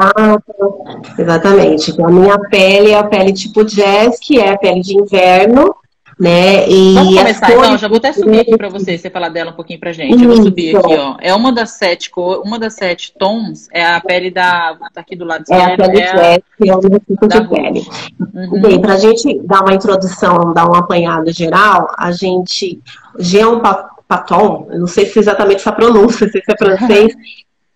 Exatamente. 1.18 2.02
A 2.02 2.08
minha 2.08 2.38
pele 2.48 2.90
é 2.92 2.98
a 2.98 3.04
pele 3.04 3.32
tipo 3.32 3.64
jazz, 3.64 4.20
que 4.20 4.38
é 4.38 4.52
a 4.52 4.58
pele 4.58 4.80
de 4.80 4.96
inverno, 4.96 5.74
né? 6.22 6.68
E 6.68 6.94
Vamos 6.94 7.16
começar 7.16 7.46
cores... 7.46 7.64
então, 7.64 7.78
já 7.78 7.88
vou 7.88 7.96
até 7.96 8.12
subir 8.12 8.38
aqui 8.38 8.56
para 8.56 8.68
você, 8.68 8.96
você 8.96 9.10
falar 9.10 9.28
dela 9.28 9.50
um 9.50 9.54
pouquinho 9.54 9.80
pra 9.80 9.92
gente. 9.92 10.14
Isso. 10.14 10.22
Eu 10.22 10.28
vou 10.28 10.36
subir 10.36 10.76
aqui, 10.76 10.94
ó. 10.94 11.16
É 11.20 11.34
uma 11.34 11.52
das 11.52 11.70
sete 11.70 12.10
cor, 12.10 12.42
uma 12.46 12.60
das 12.60 12.74
sete 12.74 13.12
tons, 13.18 13.66
é 13.72 13.84
a 13.84 14.00
pele 14.00 14.30
da. 14.30 14.76
Tá 14.94 15.00
aqui 15.00 15.16
do 15.16 15.24
lado 15.24 15.42
esquerdo. 15.42 15.80
É 15.80 15.84
a 15.84 15.88
pele 15.88 16.00
é 16.00 16.38
que 16.56 16.70
é 16.70 16.76
o 16.76 16.80
tipo 16.80 17.26
de 17.26 17.48
pele. 17.48 17.86
Uhum. 18.34 18.60
Bem, 18.60 18.80
pra 18.80 18.96
gente 18.96 19.40
dar 19.42 19.62
uma 19.62 19.74
introdução, 19.74 20.54
dar 20.54 20.70
um 20.70 20.76
apanhado 20.76 21.32
geral, 21.32 21.88
a 21.98 22.12
gente. 22.12 22.80
Jean 23.18 23.60
Paton, 24.06 24.68
eu 24.70 24.78
não 24.78 24.86
sei 24.86 25.06
se 25.06 25.18
é 25.18 25.22
exatamente 25.22 25.56
essa 25.56 25.72
pronúncia, 25.72 26.28
se 26.28 26.38
é 26.38 26.56
francês, 26.56 27.14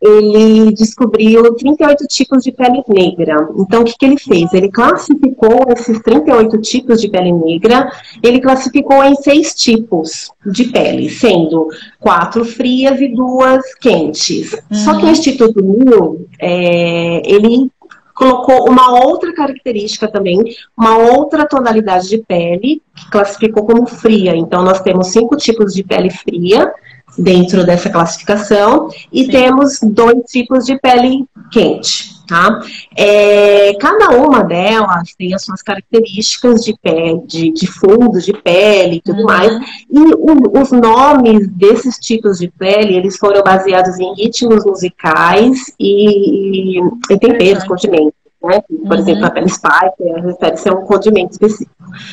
ele 0.01 0.73
descobriu 0.73 1.55
38 1.55 2.07
tipos 2.07 2.43
de 2.43 2.53
pele 2.53 2.83
negra. 2.89 3.49
Então, 3.57 3.81
o 3.81 3.85
que, 3.85 3.97
que 3.97 4.05
ele 4.05 4.19
fez? 4.19 4.53
Ele 4.53 4.71
classificou 4.71 5.67
esses 5.75 6.01
38 6.01 6.59
tipos 6.61 7.01
de 7.01 7.09
pele 7.09 7.33
negra, 7.33 7.91
ele 8.23 8.41
classificou 8.41 9.03
em 9.03 9.15
seis 9.17 9.55
tipos 9.55 10.31
de 10.45 10.65
pele, 10.65 11.09
sendo 11.09 11.69
quatro 11.99 12.45
frias 12.45 13.01
e 13.01 13.09
duas 13.09 13.75
quentes. 13.77 14.53
Uhum. 14.53 14.77
Só 14.77 14.97
que 14.97 15.03
o 15.03 15.07
uhum. 15.07 15.13
Instituto 15.13 15.63
New, 15.63 16.27
é, 16.39 17.23
ele 17.25 17.71
colocou 18.15 18.69
uma 18.69 18.99
outra 19.05 19.33
característica 19.35 20.09
também, 20.09 20.43
uma 20.77 20.97
outra 20.97 21.47
tonalidade 21.47 22.09
de 22.09 22.19
pele, 22.19 22.83
que 22.95 23.11
classificou 23.11 23.67
como 23.67 23.87
fria. 23.87 24.35
Então, 24.35 24.63
nós 24.63 24.81
temos 24.81 25.09
cinco 25.09 25.37
tipos 25.37 25.75
de 25.75 25.85
pele 25.85 26.11
fria, 26.11 26.73
dentro 27.19 27.65
dessa 27.65 27.91
classificação 27.91 28.89
e 29.13 29.25
Sim. 29.25 29.31
temos 29.31 29.79
dois 29.83 30.23
tipos 30.31 30.65
de 30.65 30.79
pele 30.79 31.25
quente. 31.51 32.17
Tá? 32.27 32.61
É, 32.97 33.75
cada 33.75 34.09
uma 34.17 34.43
delas 34.43 35.15
tem 35.17 35.33
as 35.33 35.45
suas 35.45 35.63
características 35.63 36.65
de 36.65 36.77
pele, 36.83 37.23
de, 37.25 37.53
de 37.53 37.67
fundo 37.69 38.21
de 38.21 38.33
pele 38.33 38.97
e 38.97 39.01
tudo 39.01 39.21
uhum. 39.21 39.27
mais. 39.27 39.53
E 39.89 39.99
o, 39.99 40.61
os 40.61 40.73
nomes 40.73 41.47
desses 41.51 41.97
tipos 41.99 42.39
de 42.39 42.49
pele, 42.49 42.97
eles 42.97 43.17
foram 43.17 43.45
baseados 43.45 43.97
em 44.01 44.13
ritmos 44.15 44.65
musicais 44.65 45.73
e, 45.79 46.81
e 46.81 47.19
temperos, 47.21 47.63
uhum. 47.63 47.69
condimentos. 47.69 48.13
Né? 48.43 48.61
Por 48.61 48.77
uhum. 48.77 48.95
exemplo, 48.95 49.25
a 49.25 49.31
pele 49.31 49.49
spice, 49.49 50.21
refere 50.25 50.57
ser 50.57 50.73
um 50.73 50.85
condimento 50.85 51.31
específico. 51.31 51.71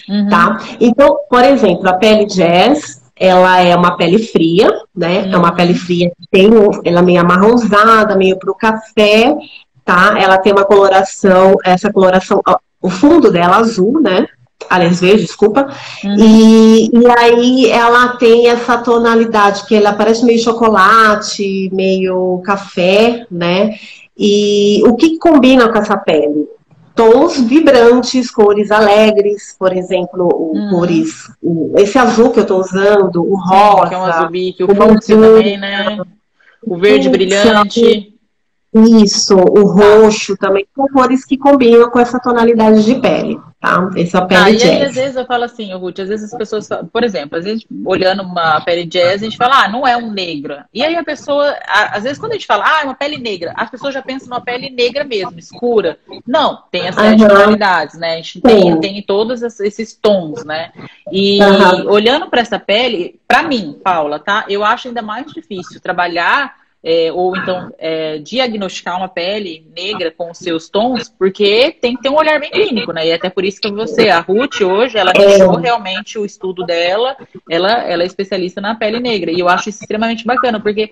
Uhum. 0.08 0.30
Tá? 0.30 0.60
Então, 0.80 1.18
por 1.28 1.44
exemplo, 1.44 1.90
a 1.90 1.94
pele 1.94 2.28
jazz 2.28 3.03
ela 3.16 3.60
é 3.60 3.76
uma 3.76 3.96
pele 3.96 4.20
fria, 4.20 4.70
né? 4.96 5.30
É 5.32 5.38
uma 5.38 5.50
uhum. 5.50 5.56
pele 5.56 5.74
fria 5.74 6.10
que 6.10 6.28
tem, 6.32 6.50
ela 6.84 7.00
é 7.00 7.02
meio 7.02 7.22
amarronzada, 7.22 8.16
meio 8.16 8.38
pro 8.38 8.56
café, 8.56 9.36
tá? 9.86 10.16
Ela 10.20 10.38
tem 10.38 10.52
uma 10.52 10.66
coloração, 10.66 11.56
essa 11.64 11.92
coloração, 11.92 12.42
o 12.82 12.90
fundo 12.90 13.32
dela 13.32 13.58
azul, 13.58 14.02
né? 14.02 14.28
Aliás, 14.70 15.02
verde, 15.02 15.24
desculpa. 15.24 15.68
Uhum. 16.04 16.16
E, 16.18 16.90
e 16.94 17.20
aí 17.20 17.70
ela 17.70 18.18
tem 18.18 18.48
essa 18.48 18.78
tonalidade 18.78 19.66
que 19.66 19.76
ela 19.76 19.94
parece 19.94 20.26
meio 20.26 20.40
chocolate, 20.40 21.70
meio 21.74 22.42
café, 22.46 23.28
né? 23.30 23.76
E 24.18 24.82
o 24.86 24.96
que 24.96 25.18
combina 25.18 25.70
com 25.70 25.78
essa 25.78 25.98
pele? 25.98 26.48
Tons 26.96 27.40
vibrantes, 27.42 28.30
cores 28.30 28.72
alegres, 28.72 29.56
por 29.58 29.76
exemplo, 29.76 30.30
o, 30.32 30.56
hum. 30.56 30.70
cores, 30.70 31.32
esse 31.78 31.98
azul 31.98 32.32
que 32.32 32.40
eu 32.40 32.44
estou 32.44 32.60
usando, 32.60 33.24
o 33.24 33.36
rosa, 33.36 33.90
que 33.90 33.96
é 33.96 33.98
um 33.98 34.06
azul 34.06 34.30
bique, 34.30 34.64
o, 34.64 34.72
o 34.72 34.76
fúcsia 34.76 35.18
também, 35.18 35.58
né? 35.58 35.98
O 36.66 36.78
verde 36.78 37.10
brilhante. 37.10 38.14
Isso, 38.76 39.36
o 39.36 39.66
roxo 39.66 40.36
também, 40.36 40.66
são 40.76 40.88
cores 40.88 41.24
que 41.24 41.38
combinam 41.38 41.92
com 41.92 42.00
essa 42.00 42.20
tonalidade 42.20 42.84
de 42.84 42.96
pele, 42.96 43.40
tá? 43.64 43.90
Essa 43.96 44.26
pele 44.26 44.42
ah, 44.42 44.52
jazz. 44.52 44.64
E 44.64 44.70
aí, 44.70 44.84
às 44.84 44.96
vezes 44.96 45.16
eu 45.16 45.26
falo 45.26 45.46
assim, 45.46 45.74
Ruth, 45.74 46.00
às 46.00 46.10
vezes 46.10 46.34
as 46.34 46.38
pessoas, 46.38 46.68
por 46.92 47.02
exemplo, 47.02 47.40
às 47.40 47.46
vezes 47.46 47.66
olhando 47.86 48.22
uma 48.22 48.60
pele 48.60 48.84
jazz, 48.86 49.22
a 49.22 49.26
gente 49.26 49.38
fala, 49.38 49.64
ah, 49.64 49.68
não 49.70 49.88
é 49.88 49.96
um 49.96 50.12
negro. 50.12 50.58
E 50.74 50.84
aí 50.84 50.98
a 50.98 51.04
pessoa, 51.04 51.56
às 51.66 52.04
vezes 52.04 52.20
quando 52.20 52.34
a 52.34 52.36
gente 52.36 52.46
fala, 52.46 52.66
ah, 52.68 52.82
é 52.82 52.84
uma 52.84 52.94
pele 52.94 53.18
negra, 53.18 53.54
as 53.56 53.70
pessoas 53.70 53.94
já 53.94 54.02
pensam 54.02 54.28
numa 54.28 54.42
pele 54.42 54.70
negra 54.70 55.06
mesmo, 55.06 55.40
escura. 55.40 55.98
Não, 56.28 56.64
tem 56.70 56.90
as 56.90 56.96
sete 56.96 57.26
tonalidades, 57.26 57.98
né? 57.98 58.14
A 58.14 58.18
gente 58.18 58.42
tem, 58.42 58.80
tem 58.82 59.02
todos 59.02 59.42
esses 59.42 59.94
tons, 59.94 60.44
né? 60.44 60.74
E 61.10 61.40
olhando 61.88 62.30
para 62.30 62.42
essa 62.42 62.60
pele, 62.60 63.20
para 63.26 63.44
mim, 63.44 63.80
Paula, 63.82 64.20
tá? 64.20 64.44
Eu 64.50 64.66
acho 64.66 64.90
ainda 64.90 65.02
mais 65.02 65.32
difícil 65.32 65.80
trabalhar 65.80 66.63
é, 66.84 67.10
ou 67.14 67.36
então 67.38 67.74
é, 67.78 68.18
diagnosticar 68.18 68.98
uma 68.98 69.08
pele 69.08 69.66
negra 69.76 70.12
com 70.12 70.30
os 70.32 70.38
seus 70.38 70.68
tons, 70.68 71.08
porque 71.08 71.78
tem 71.80 71.96
que 71.96 72.02
ter 72.02 72.10
um 72.10 72.18
olhar 72.18 72.40
bem 72.42 72.52
clínico, 72.52 72.92
né? 72.92 73.08
E 73.08 73.14
até 73.14 73.30
por 73.30 73.46
isso 73.46 73.62
que 73.62 73.72
você, 73.72 74.10
a 74.10 74.20
Ruth, 74.20 74.60
hoje, 74.62 74.98
ela 74.98 75.14
deixou 75.14 75.56
realmente 75.56 76.20
o 76.20 76.26
estudo 76.26 76.66
dela, 76.66 77.16
ela, 77.50 77.72
ela 77.84 78.04
é 78.04 78.06
especialista 78.06 78.60
na 78.60 78.76
pele 78.76 79.00
negra. 79.00 79.32
E 79.32 79.40
eu 79.40 79.48
acho 79.48 79.70
isso 79.70 79.82
extremamente 79.82 80.26
bacana, 80.26 80.60
porque 80.60 80.92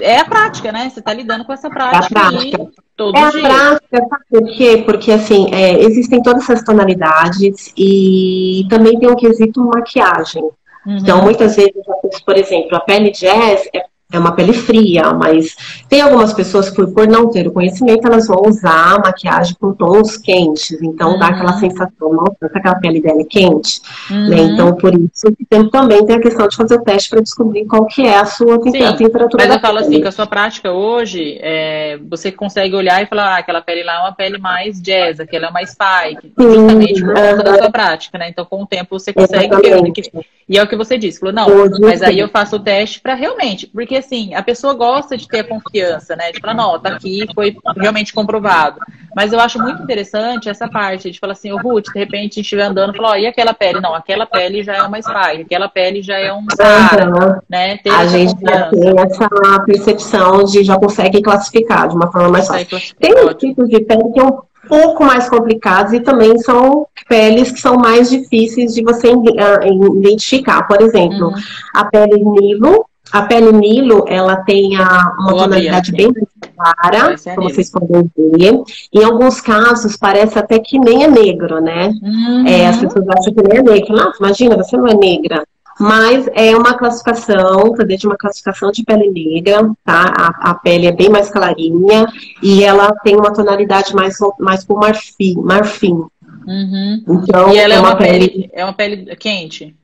é 0.00 0.20
a 0.20 0.24
prática, 0.24 0.70
né? 0.70 0.88
Você 0.88 1.00
está 1.00 1.12
lidando 1.12 1.44
com 1.44 1.52
essa 1.52 1.68
prática, 1.68 2.04
é 2.04 2.06
a 2.06 2.30
prática. 2.30 2.70
todo 2.96 3.18
é 3.18 3.30
dia. 3.30 3.40
a 3.40 3.42
prática, 3.42 4.06
sabe 4.08 4.24
por 4.30 4.56
quê? 4.56 4.82
Porque, 4.86 5.10
assim, 5.10 5.52
é, 5.52 5.82
existem 5.82 6.22
todas 6.22 6.44
essas 6.44 6.62
tonalidades 6.62 7.72
e 7.76 8.64
também 8.70 8.96
tem 8.96 9.10
um 9.10 9.16
quesito 9.16 9.60
maquiagem. 9.60 10.44
Uhum. 10.86 10.98
Então, 10.98 11.20
muitas 11.20 11.56
vezes, 11.56 11.72
por 12.24 12.36
exemplo, 12.36 12.76
a 12.76 12.80
pele 12.80 13.10
jazz 13.10 13.68
é 13.74 13.84
é 14.12 14.18
uma 14.20 14.32
pele 14.32 14.52
fria, 14.52 15.12
mas 15.12 15.56
tem 15.88 16.00
algumas 16.00 16.32
pessoas 16.32 16.70
que, 16.70 16.86
por 16.86 17.08
não 17.08 17.28
ter 17.28 17.48
o 17.48 17.52
conhecimento, 17.52 18.06
elas 18.06 18.28
vão 18.28 18.40
usar 18.46 18.94
a 18.94 18.98
maquiagem 18.98 19.56
com 19.60 19.72
tons 19.72 20.16
quentes, 20.16 20.80
então 20.80 21.12
uhum. 21.12 21.18
dá 21.18 21.26
aquela 21.26 21.54
uhum. 21.54 21.58
sensação, 21.58 22.12
nossa, 22.12 22.36
aquela 22.42 22.76
pele 22.76 23.00
dela 23.00 23.20
é 23.20 23.24
quente, 23.24 23.80
né? 24.08 24.16
uhum. 24.16 24.28
né? 24.28 24.36
Então, 24.42 24.74
por 24.76 24.94
isso, 24.94 25.26
tem, 25.50 25.68
também 25.68 26.06
tem 26.06 26.16
a 26.16 26.20
questão 26.20 26.46
de 26.46 26.56
fazer 26.56 26.76
o 26.76 26.84
teste 26.84 27.10
para 27.10 27.20
descobrir 27.20 27.64
qual 27.66 27.84
que 27.86 28.02
é 28.02 28.16
a 28.16 28.24
sua 28.24 28.62
Sim, 28.62 28.82
a 28.84 28.96
temperatura 28.96 29.44
Mas 29.44 29.54
eu 29.56 29.60
falo 29.60 29.78
assim, 29.78 30.00
que 30.00 30.06
a 30.06 30.12
sua 30.12 30.26
prática 30.26 30.72
hoje, 30.72 31.38
é, 31.40 31.98
você 32.08 32.30
consegue 32.30 32.76
olhar 32.76 33.02
e 33.02 33.06
falar, 33.06 33.34
ah, 33.34 33.38
aquela 33.38 33.60
pele 33.60 33.82
lá 33.82 33.96
é 33.96 33.98
uma 33.98 34.12
pele 34.12 34.38
mais 34.38 34.80
jazz, 34.80 35.18
aquela 35.18 35.48
é 35.48 35.50
mais 35.50 35.70
spike, 35.70 36.32
Sim, 36.38 36.54
justamente 36.54 37.00
por 37.00 37.14
conta 37.14 37.42
da 37.42 37.58
sua 37.58 37.70
prática, 37.72 38.18
né? 38.18 38.28
Então, 38.28 38.44
com 38.44 38.62
o 38.62 38.66
tempo, 38.66 38.96
você 38.96 39.12
consegue 39.12 39.54
ver. 39.56 39.92
E 40.48 40.56
é 40.56 40.62
o 40.62 40.68
que 40.68 40.76
você 40.76 40.96
disse, 40.96 41.18
falou, 41.18 41.34
não, 41.34 41.48
mas 41.80 42.02
aí 42.02 42.20
eu 42.20 42.28
faço 42.28 42.54
o 42.54 42.60
teste 42.60 43.00
para 43.00 43.14
realmente, 43.14 43.66
porque 43.66 43.95
assim, 43.98 44.34
a 44.34 44.42
pessoa 44.42 44.74
gosta 44.74 45.16
de 45.16 45.26
ter 45.28 45.40
a 45.40 45.44
confiança, 45.44 46.16
né? 46.16 46.32
De 46.32 46.40
falar, 46.40 46.54
não, 46.54 46.78
tá 46.78 46.90
aqui, 46.90 47.26
foi 47.34 47.56
realmente 47.76 48.12
comprovado. 48.12 48.80
Mas 49.14 49.32
eu 49.32 49.40
acho 49.40 49.58
muito 49.58 49.82
interessante 49.82 50.48
essa 50.48 50.68
parte 50.68 51.10
de 51.10 51.18
falar 51.18 51.32
assim, 51.32 51.50
o 51.50 51.56
Ruth, 51.56 51.86
de 51.92 51.98
repente 51.98 52.16
a 52.16 52.24
gente 52.24 52.40
estiver 52.42 52.64
andando 52.64 52.92
e 52.92 52.96
falar, 52.96 53.10
ó, 53.10 53.16
e 53.16 53.26
aquela 53.26 53.54
pele? 53.54 53.80
Não, 53.80 53.94
aquela 53.94 54.26
pele 54.26 54.62
já 54.62 54.74
é 54.74 54.82
uma 54.82 55.00
spike, 55.00 55.42
aquela 55.42 55.68
pele 55.68 56.02
já 56.02 56.18
é 56.18 56.32
um 56.32 56.44
Sara, 56.54 57.08
uhum. 57.08 57.40
né? 57.48 57.78
Ter 57.78 57.90
a 57.90 58.06
gente 58.06 58.38
já 58.40 58.68
tem 58.68 58.94
essa 58.98 59.28
percepção 59.64 60.44
de 60.44 60.62
já 60.62 60.78
consegue 60.78 61.22
classificar 61.22 61.88
de 61.88 61.96
uma 61.96 62.12
forma 62.12 62.28
mais 62.28 62.46
fácil. 62.46 62.78
Tem 63.00 63.12
tipos 63.34 63.68
de 63.68 63.80
pele 63.80 64.12
que 64.12 64.20
é 64.20 64.24
um 64.24 64.38
pouco 64.68 65.04
mais 65.04 65.28
complicados 65.28 65.92
e 65.92 66.00
também 66.00 66.38
são 66.38 66.86
peles 67.08 67.50
que 67.50 67.60
são 67.60 67.76
mais 67.76 68.10
difíceis 68.10 68.74
de 68.74 68.82
você 68.82 69.08
ah, 69.08 69.66
identificar. 69.66 70.66
Por 70.66 70.80
exemplo, 70.82 71.28
uhum. 71.28 71.34
a 71.74 71.84
pele 71.84 72.22
Nilo, 72.22 72.84
a 73.12 73.22
pele 73.22 73.52
Nilo, 73.52 74.04
ela 74.08 74.36
tem 74.36 74.76
a, 74.76 75.14
uma 75.18 75.30
Boa 75.30 75.44
tonalidade 75.44 75.92
bem 75.92 76.12
clara, 76.54 77.14
como 77.34 77.48
vocês 77.48 77.70
podem 77.70 78.10
ver. 78.16 78.62
Em 78.92 79.04
alguns 79.04 79.40
casos, 79.40 79.96
parece 79.96 80.38
até 80.38 80.58
que 80.58 80.78
nem 80.78 81.04
é 81.04 81.08
negro, 81.08 81.60
né? 81.60 81.88
Uhum. 82.02 82.46
É, 82.46 82.66
as 82.66 82.78
pessoas 82.78 83.08
acham 83.08 83.34
que 83.34 83.42
nem 83.42 83.58
é 83.58 83.62
negro. 83.62 83.94
Nossa, 83.94 84.18
imagina, 84.18 84.56
você 84.56 84.76
não 84.76 84.86
é 84.88 84.94
negra. 84.94 85.44
Mas 85.78 86.26
é 86.32 86.56
uma 86.56 86.74
classificação, 86.74 87.74
tá 87.74 87.84
dentro 87.84 87.98
de 87.98 88.06
uma 88.06 88.16
classificação 88.16 88.70
de 88.70 88.82
pele 88.82 89.10
negra, 89.10 89.70
tá? 89.84 90.12
A, 90.16 90.50
a, 90.50 90.54
pele 90.54 90.86
é 90.86 90.92
bem 90.92 91.10
mais 91.10 91.28
clarinha 91.30 92.06
e 92.42 92.64
ela 92.64 92.90
tem 93.04 93.14
uma 93.14 93.32
tonalidade 93.32 93.94
mais, 93.94 94.16
mais 94.40 94.64
por 94.64 94.78
marfim. 94.78 95.34
marfim. 95.36 96.02
Uhum. 96.46 97.04
Então, 97.06 97.52
e 97.52 97.58
ela 97.58 97.74
é, 97.74 97.76
é 97.76 97.80
uma, 97.80 97.90
uma 97.90 97.96
pele, 97.96 98.28
pele, 98.28 98.50
É 98.54 98.64
uma 98.64 98.72
pele 98.72 99.16
quente? 99.16 99.76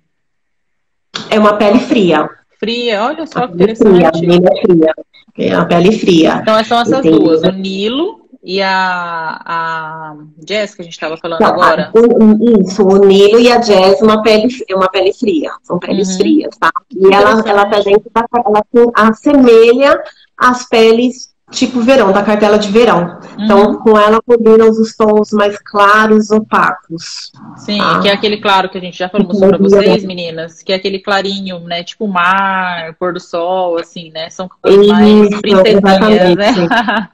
É 1.28 1.38
uma 1.38 1.56
pele 1.58 1.78
fria. 1.80 2.28
Fria, 2.62 3.02
olha 3.02 3.26
só 3.26 3.48
que 3.48 3.54
interessante. 3.54 3.92
Fria, 3.96 4.08
a 4.08 4.12
pele 4.12 4.46
é 4.46 4.62
fria. 4.62 4.94
É 5.36 5.52
a 5.52 5.64
pele 5.64 5.98
fria. 5.98 6.38
Então 6.42 6.64
são 6.64 6.80
essas 6.80 6.98
Entendi. 7.00 7.18
duas, 7.18 7.42
o 7.42 7.50
Nilo 7.50 8.28
e 8.40 8.62
a, 8.62 9.40
a 9.44 10.16
Jess, 10.48 10.76
que 10.76 10.82
a 10.82 10.84
gente 10.84 10.94
estava 10.94 11.16
falando 11.16 11.40
então, 11.40 11.52
agora. 11.52 11.90
A, 11.92 12.60
isso, 12.60 12.84
o 12.84 13.04
Nilo 13.04 13.40
e 13.40 13.50
a 13.50 13.60
Jess, 13.60 14.00
uma 14.00 14.22
pele, 14.22 14.46
uma 14.70 14.88
pele 14.88 15.12
fria. 15.12 15.50
São 15.64 15.80
peles 15.80 16.10
uhum. 16.10 16.18
frias, 16.18 16.56
tá? 16.56 16.70
E 16.94 17.12
ela, 17.12 17.42
ela 17.44 17.66
tá 17.66 17.80
da, 17.80 18.26
ela 18.46 18.64
assemelha 18.94 20.00
as 20.38 20.68
peles 20.68 21.31
tipo 21.52 21.80
verão, 21.80 22.10
da 22.10 22.22
cartela 22.22 22.58
de 22.58 22.68
verão. 22.68 23.18
Então, 23.38 23.58
uhum. 23.58 23.62
Então, 23.62 23.74
com 23.80 23.98
ela 23.98 24.20
combinam 24.20 24.68
os 24.70 24.96
tons 24.96 25.30
mais 25.32 25.56
claros, 25.58 26.30
opacos. 26.30 27.30
Sim, 27.58 27.78
tá? 27.78 28.00
que 28.00 28.08
é 28.08 28.12
aquele 28.12 28.38
claro 28.38 28.68
que 28.68 28.78
a 28.78 28.80
gente 28.80 28.98
já 28.98 29.08
falou 29.08 29.28
para 29.28 29.58
vocês, 29.58 30.04
meninas, 30.04 30.62
que 30.62 30.72
é 30.72 30.76
aquele 30.76 30.98
clarinho, 30.98 31.60
né? 31.60 31.84
Tipo 31.84 32.08
mar, 32.08 32.94
pôr 32.98 33.12
do 33.12 33.20
sol, 33.20 33.78
assim, 33.78 34.10
né? 34.10 34.30
São 34.30 34.48
cores 34.48 34.86
mais 34.88 35.40
princesinhas, 35.40 36.36
né? 36.36 36.52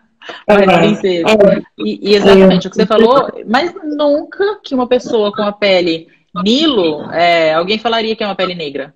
mais 0.49 0.68
é, 0.68 0.78
princesa. 0.78 1.28
É, 1.28 1.62
e, 1.78 2.11
e, 2.11 2.14
exatamente 2.14 2.66
é, 2.66 2.68
o 2.68 2.71
que 2.71 2.76
você 2.76 2.87
falou, 2.87 3.28
mas 3.47 3.75
nunca 3.85 4.61
que 4.62 4.75
uma 4.75 4.87
pessoa 4.87 5.33
com 5.33 5.42
a 5.42 5.52
pele 5.52 6.07
Nilo, 6.42 7.11
é, 7.11 7.54
alguém 7.54 7.78
falaria 7.78 8.14
que 8.14 8.23
é 8.23 8.26
uma 8.26 8.35
pele 8.35 8.54
negra. 8.54 8.95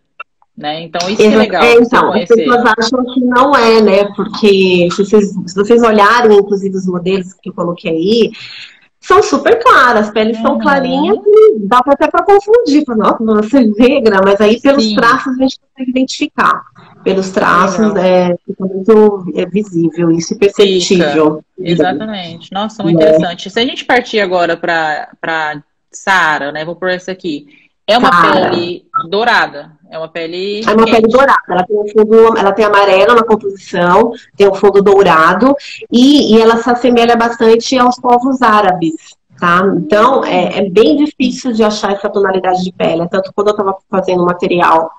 Né? 0.57 0.83
Então, 0.83 1.09
isso 1.09 1.23
é 1.23 1.35
legal. 1.35 1.63
É, 1.63 1.75
então, 1.75 2.13
as 2.13 2.29
pessoas 2.29 2.65
acham 2.79 3.05
que 3.15 3.21
não 3.21 3.57
é, 3.57 3.81
né? 3.81 4.05
Porque 4.15 4.89
se 4.93 5.05
vocês, 5.05 5.31
se 5.47 5.55
vocês 5.55 5.83
olharem, 5.83 6.39
inclusive, 6.39 6.77
os 6.77 6.87
modelos 6.87 7.33
que 7.33 7.49
eu 7.49 7.55
coloquei 7.55 7.91
aí, 7.91 8.31
são 9.03 9.21
super 9.21 9.61
claras, 9.61 10.07
as 10.07 10.13
peles 10.13 10.37
uhum. 10.37 10.43
são 10.43 10.59
clarinhas 10.61 11.19
e 11.27 11.59
dá 11.67 11.79
até 11.85 12.09
para 12.09 12.23
confundir. 12.23 12.85
Nossa, 12.87 13.19
você 13.19 13.59
é 13.59 13.65
negra, 13.65 14.21
mas 14.25 14.41
aí 14.41 14.61
pelos 14.61 14.85
Sim. 14.85 14.95
traços 14.95 15.35
a 15.37 15.43
gente 15.43 15.59
consegue 15.59 15.91
identificar. 15.91 16.63
Pelos 17.03 17.31
traços 17.31 17.97
é, 17.97 18.37
fica 18.47 18.65
muito 18.65 19.25
é 19.35 19.45
visível, 19.45 20.13
isso 20.13 20.35
é 20.35 20.39
perceptível. 20.39 21.43
Exatamente. 21.59 22.53
Nossa, 22.53 22.83
muito 22.85 23.01
é. 23.01 23.09
interessante. 23.09 23.51
Se 23.51 23.59
a 23.59 23.65
gente 23.65 23.85
partir 23.85 24.21
agora 24.21 24.57
para 24.57 25.63
Sara, 25.91 26.53
né? 26.53 26.65
Vou 26.65 26.77
por 26.77 26.89
essa 26.89 27.11
aqui. 27.11 27.47
É 27.93 27.99
uma 27.99 28.11
Cara. 28.11 28.51
pele 28.51 28.87
dourada. 29.11 29.73
É 29.91 29.99
uma 29.99 30.09
pele. 30.09 30.63
É 30.67 30.73
uma 30.73 30.85
quente. 30.87 31.03
pele 31.03 31.09
dourada. 31.09 31.43
Ela 31.51 31.65
tem 31.65 31.79
um 31.79 31.89
fundo, 31.89 32.39
ela 32.39 32.53
tem 32.53 32.65
amarelo 32.65 33.15
na 33.15 33.23
composição, 33.23 34.13
tem 34.35 34.49
um 34.49 34.55
fundo 34.55 34.81
dourado 34.81 35.55
e, 35.91 36.35
e 36.35 36.41
ela 36.41 36.57
se 36.57 36.71
assemelha 36.71 37.15
bastante 37.15 37.79
aos 37.79 37.97
povos 37.97 38.41
árabes. 38.41 38.95
Tá? 39.39 39.61
Então, 39.77 40.25
é, 40.25 40.61
é 40.61 40.71
bem 40.71 40.97
difícil 40.97 41.53
de 41.53 41.63
achar 41.63 41.93
essa 41.93 42.09
tonalidade 42.09 42.63
de 42.65 42.73
pele. 42.73 43.09
Tanto 43.09 43.33
quando 43.35 43.49
eu 43.49 43.53
estava 43.53 43.77
fazendo 43.91 44.25
material 44.25 44.91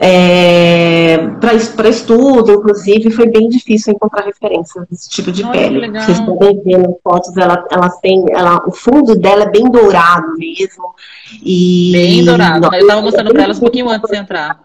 é, 0.00 1.18
para 1.40 1.88
estudo, 1.88 2.52
inclusive, 2.52 3.10
foi 3.10 3.26
bem 3.26 3.48
difícil 3.48 3.92
encontrar 3.92 4.24
referências 4.24 4.86
desse 4.88 5.10
tipo 5.10 5.32
de 5.32 5.42
Olha, 5.42 5.52
pele. 5.52 5.90
Vocês 5.90 6.20
podem 6.20 6.62
ver 6.62 6.78
nas 6.78 6.94
fotos, 7.02 7.36
ela, 7.36 7.66
ela 7.68 7.90
tem, 8.00 8.24
ela, 8.30 8.62
o 8.64 8.70
fundo 8.70 9.16
dela 9.16 9.42
é 9.42 9.50
bem 9.50 9.68
dourado 9.68 10.34
mesmo. 10.38 10.94
E, 11.42 11.90
bem 11.92 12.24
dourado. 12.24 12.60
Não, 12.60 12.74
eu 12.74 12.80
estava 12.80 13.02
mostrando 13.02 13.32
para 13.32 13.42
elas 13.42 13.56
um 13.56 13.60
pouquinho 13.60 13.88
antes 13.88 14.08
de 14.08 14.16
entrar. 14.16 14.60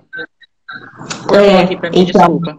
É, 1.34 1.62
aqui 1.62 1.78
pra 1.78 1.90
mim, 1.90 2.02
então, 2.02 2.22
desculpa. 2.22 2.56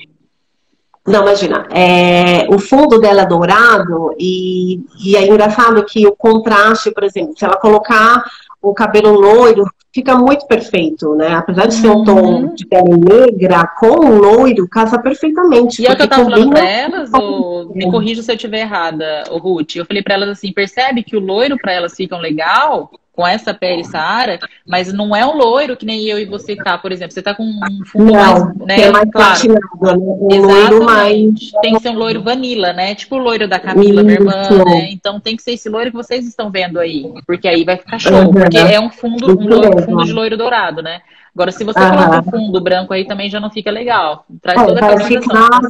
Não, 1.07 1.23
imagina. 1.23 1.69
É, 1.71 2.49
o 2.53 2.59
fundo 2.59 2.99
dela 2.99 3.23
é 3.23 3.27
dourado 3.27 4.17
e, 4.19 4.81
e 5.05 5.17
é 5.17 5.25
engraçado 5.27 5.85
que 5.85 6.07
o 6.09 6.17
contraste, 6.17 6.91
por 6.91 7.05
exemplo, 7.05 7.35
se 7.37 7.45
ela 7.45 7.57
colocar 7.57 8.25
o 8.61 8.75
cabelo 8.75 9.13
loiro, 9.13 9.65
fica 9.95 10.17
muito 10.17 10.45
perfeito, 10.47 11.15
né? 11.15 11.35
Apesar 11.35 11.67
de 11.67 11.75
ser 11.75 11.89
um 11.89 12.03
tom 12.05 12.21
uhum. 12.21 12.55
de 12.55 12.67
pele 12.67 12.97
negra, 12.97 13.65
com 13.79 13.87
o 13.87 14.19
loiro, 14.19 14.69
casa 14.69 15.01
perfeitamente. 15.01 15.81
E 15.81 15.87
é 15.87 15.93
o 15.93 15.97
que 15.97 16.03
eu 16.03 16.09
tava 16.09 16.25
falando 16.25 16.51
pra 16.51 16.69
elas, 16.69 17.11
ou, 17.15 17.73
me 17.73 17.89
corrija 17.89 18.21
se 18.21 18.33
eu 18.33 18.35
estiver 18.35 18.63
errada, 18.63 19.23
o 19.31 19.39
Ruth. 19.39 19.77
Eu 19.77 19.87
falei 19.87 20.03
pra 20.03 20.15
elas 20.15 20.31
assim, 20.31 20.53
percebe 20.53 21.05
que 21.05 21.17
o 21.17 21.21
loiro 21.21 21.57
para 21.57 21.73
elas 21.73 21.95
fica 21.95 22.19
legal, 22.19 22.91
com 23.15 23.27
essa 23.27 23.55
pele 23.55 23.85
Saara, 23.85 24.39
mas 24.67 24.93
não 24.93 25.15
é 25.15 25.25
um 25.25 25.37
loiro 25.37 25.77
que 25.77 25.87
nem 25.87 26.05
eu 26.05 26.19
e 26.19 26.25
você 26.25 26.57
tá, 26.57 26.77
por 26.77 26.91
exemplo. 26.91 27.15
Você 27.15 27.23
tá 27.23 27.35
com 27.35 27.45
um 27.45 27.85
fundo 27.87 28.13
não, 28.13 28.15
mais, 28.15 28.57
né, 28.57 28.81
é 28.81 28.91
mais 28.91 29.11
claro. 29.11 29.31
Platinado, 29.31 29.61
né? 29.81 29.93
Um 29.93 30.43
loiro 30.43 30.85
mais... 30.85 31.53
Tem 31.63 31.75
que 31.75 31.81
ser 31.81 31.91
um 31.91 31.99
loiro 31.99 32.23
vanilla, 32.23 32.73
né? 32.73 32.95
Tipo 32.95 33.17
o 33.17 33.19
loiro 33.19 33.47
da 33.47 33.61
Camila, 33.61 34.03
minha 34.03 34.15
irmã, 34.15 34.43
né? 34.65 34.89
Então 34.91 35.21
tem 35.21 35.37
que 35.37 35.43
ser 35.43 35.53
esse 35.53 35.69
loiro 35.69 35.91
que 35.91 35.97
vocês 35.97 36.27
estão 36.27 36.51
vendo 36.51 36.81
aí, 36.81 37.13
porque 37.27 37.47
aí 37.47 37.65
vai 37.65 37.77
ficar 37.77 37.99
show, 37.99 38.13
uhum. 38.13 38.33
porque 38.33 38.59
é 38.59 38.81
um 38.81 38.91
fundo, 38.91 39.31
um 39.31 39.49
loiro, 39.49 39.83
fundo 39.83 40.05
de 40.05 40.13
loiro 40.13 40.37
dourado, 40.37 40.83
né? 40.83 41.01
Agora, 41.35 41.53
se 41.53 41.65
você 41.65 41.81
uhum. 41.81 41.91
coloca 41.91 42.19
um 42.21 42.31
fundo 42.31 42.61
branco 42.61 42.93
aí, 42.93 43.05
também 43.05 43.29
já 43.29 43.39
não 43.41 43.51
fica 43.51 43.71
legal. 43.71 44.25
Traz 44.41 44.61
é, 44.61 44.67
toda 44.67 44.87
a 44.87 45.01
ficar... 45.01 45.61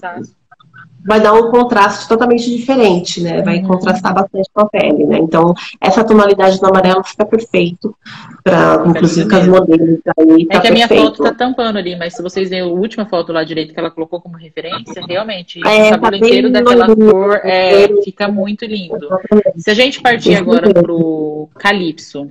vai 1.04 1.20
dar 1.20 1.34
um 1.34 1.50
contraste 1.50 2.08
totalmente 2.08 2.50
diferente, 2.50 3.20
né? 3.20 3.42
Vai 3.42 3.58
uhum. 3.58 3.68
contrastar 3.68 4.14
bastante 4.14 4.48
com 4.52 4.62
a 4.62 4.68
pele, 4.68 5.04
né? 5.04 5.18
Então, 5.18 5.54
essa 5.80 6.02
tonalidade 6.02 6.58
do 6.58 6.66
amarelo 6.66 7.04
fica 7.04 7.26
perfeito 7.26 7.94
para 8.42 8.82
inclusive 8.86 9.28
com 9.28 9.36
as 9.36 9.46
modelos 9.46 10.00
aí. 10.18 10.46
Tá 10.46 10.56
é 10.56 10.60
que 10.60 10.68
a 10.68 10.70
minha 10.70 10.88
foto 10.88 11.22
tá 11.22 11.34
tampando 11.34 11.76
ali, 11.76 11.94
mas 11.96 12.14
se 12.14 12.22
vocês 12.22 12.48
verem 12.48 12.64
a 12.64 12.72
última 12.72 13.04
foto 13.04 13.32
lá 13.32 13.44
direito 13.44 13.74
que 13.74 13.78
ela 13.78 13.90
colocou 13.90 14.20
como 14.20 14.36
referência, 14.36 15.04
realmente 15.06 15.60
é, 15.66 15.88
o 15.88 15.90
cabelo 15.90 16.10
tá 16.10 16.16
inteiro 16.16 16.50
daquela 16.50 16.86
lindo, 16.86 17.10
cor 17.10 17.40
é, 17.44 17.86
fica 18.02 18.26
muito 18.26 18.64
lindo. 18.64 19.08
Se 19.56 19.70
a 19.70 19.74
gente 19.74 20.00
partir 20.00 20.36
agora 20.36 20.72
pro 20.72 21.50
Calypso, 21.56 22.30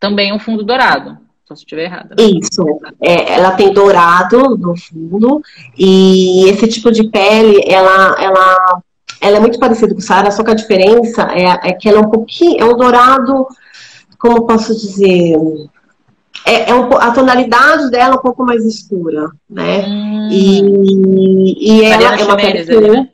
também 0.00 0.32
um 0.32 0.38
fundo 0.38 0.64
dourado. 0.64 1.27
Só 1.48 1.54
se 1.54 1.62
estiver 1.62 1.84
errada. 1.84 2.14
Né? 2.14 2.24
Isso. 2.42 2.62
É, 3.00 3.32
ela 3.32 3.52
tem 3.52 3.72
dourado 3.72 4.58
no 4.58 4.76
fundo 4.76 5.40
e 5.78 6.46
esse 6.46 6.68
tipo 6.68 6.92
de 6.92 7.08
pele, 7.08 7.62
ela, 7.66 8.14
ela, 8.20 8.82
ela 9.18 9.36
é 9.38 9.40
muito 9.40 9.58
parecida 9.58 9.94
com 9.94 10.00
Sara, 10.00 10.30
só 10.30 10.44
que 10.44 10.50
a 10.50 10.54
diferença 10.54 11.22
é, 11.32 11.70
é 11.70 11.72
que 11.72 11.88
ela 11.88 12.00
é 12.00 12.02
um 12.02 12.10
pouquinho, 12.10 12.60
é 12.60 12.64
um 12.66 12.76
dourado, 12.76 13.46
como 14.18 14.46
posso 14.46 14.74
dizer, 14.74 15.36
é, 16.44 16.70
é 16.70 16.74
um, 16.74 16.94
a 16.98 17.12
tonalidade 17.12 17.90
dela 17.90 18.16
é 18.16 18.18
um 18.18 18.22
pouco 18.22 18.44
mais 18.44 18.62
escura, 18.66 19.30
né? 19.48 19.86
Hum. 19.86 20.28
E, 20.30 21.78
e 21.78 21.84
ela 21.84 22.14
é 22.14 22.24
uma 22.24 22.36
pele 22.36 22.90
né? 22.90 23.08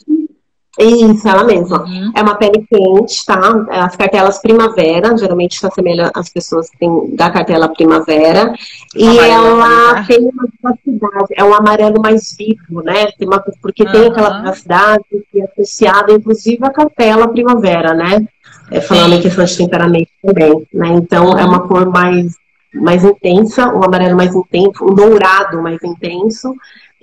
Isso, 0.79 1.29
ela 1.29 1.45
mesma. 1.45 1.85
Uhum. 1.85 2.13
É 2.15 2.23
uma 2.23 2.35
pele 2.35 2.67
quente, 2.69 3.25
tá? 3.25 3.39
As 3.71 3.95
cartelas 3.97 4.39
primavera, 4.41 5.17
geralmente 5.17 5.59
se 5.59 5.67
assemelha 5.67 6.11
às 6.15 6.29
pessoas 6.29 6.69
que 6.69 6.79
têm 6.79 7.15
da 7.15 7.31
cartela 7.31 7.69
primavera. 7.69 8.53
E 8.95 9.07
amarelo, 9.07 9.47
ela 9.47 9.95
tá? 9.95 10.05
tem 10.05 10.19
uma 10.19 10.49
vivacidade, 10.53 11.35
é 11.37 11.45
um 11.45 11.55
amarelo 11.55 12.01
mais 12.01 12.35
vivo, 12.37 12.83
né? 12.83 13.07
Tem 13.17 13.27
uma, 13.27 13.43
porque 13.63 13.85
uhum. 13.85 13.93
tem 13.93 14.07
aquela 14.09 14.39
vivacidade 14.39 15.05
que 15.31 15.41
é 15.41 15.45
associada, 15.45 16.13
inclusive, 16.13 16.59
à 16.65 16.71
cartela 16.71 17.29
primavera, 17.29 17.95
né? 17.95 18.27
É, 18.71 18.81
falando 18.81 19.13
Sim. 19.13 19.19
em 19.19 19.23
questão 19.23 19.45
de 19.45 19.57
temperamento 19.57 20.11
também, 20.25 20.67
né? 20.73 20.89
Então, 20.89 21.27
uhum. 21.27 21.39
é 21.39 21.45
uma 21.45 21.69
cor 21.69 21.89
mais, 21.89 22.35
mais 22.75 23.05
intensa, 23.05 23.69
um 23.69 23.85
amarelo 23.85 24.17
mais 24.17 24.35
intenso, 24.35 24.85
um 24.85 24.95
dourado 24.95 25.63
mais 25.63 25.81
intenso 25.85 26.53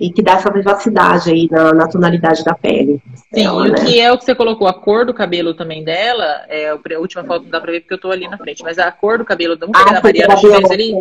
e 0.02 0.12
que 0.12 0.20
dá 0.20 0.32
essa 0.32 0.50
vivacidade 0.50 1.30
aí 1.30 1.48
na, 1.48 1.72
na 1.72 1.88
tonalidade 1.88 2.42
da 2.42 2.54
pele. 2.54 3.00
Sim, 3.32 3.44
dela, 3.44 3.66
e 3.66 3.70
o 3.70 3.72
né? 3.72 3.84
que 3.84 4.00
é 4.00 4.12
o 4.12 4.18
que 4.18 4.24
você 4.24 4.34
colocou, 4.34 4.66
a 4.66 4.74
cor 4.74 5.06
do 5.06 5.14
cabelo 5.14 5.54
também 5.54 5.84
dela, 5.84 6.44
é, 6.48 6.70
a 6.70 6.98
última 6.98 7.22
foto 7.22 7.44
não 7.44 7.50
dá 7.50 7.60
pra 7.60 7.70
ver 7.70 7.80
porque 7.80 7.94
eu 7.94 8.00
tô 8.00 8.10
ali 8.10 8.26
na 8.26 8.36
frente, 8.36 8.64
mas 8.64 8.78
a 8.78 8.90
cor 8.90 9.18
do 9.18 9.24
cabelo, 9.24 9.56
pegar 9.56 9.72
ah, 9.74 9.92
da 9.94 10.02
Mariana 10.02 10.36
Chimenez 10.36 10.70
ali, 10.70 10.92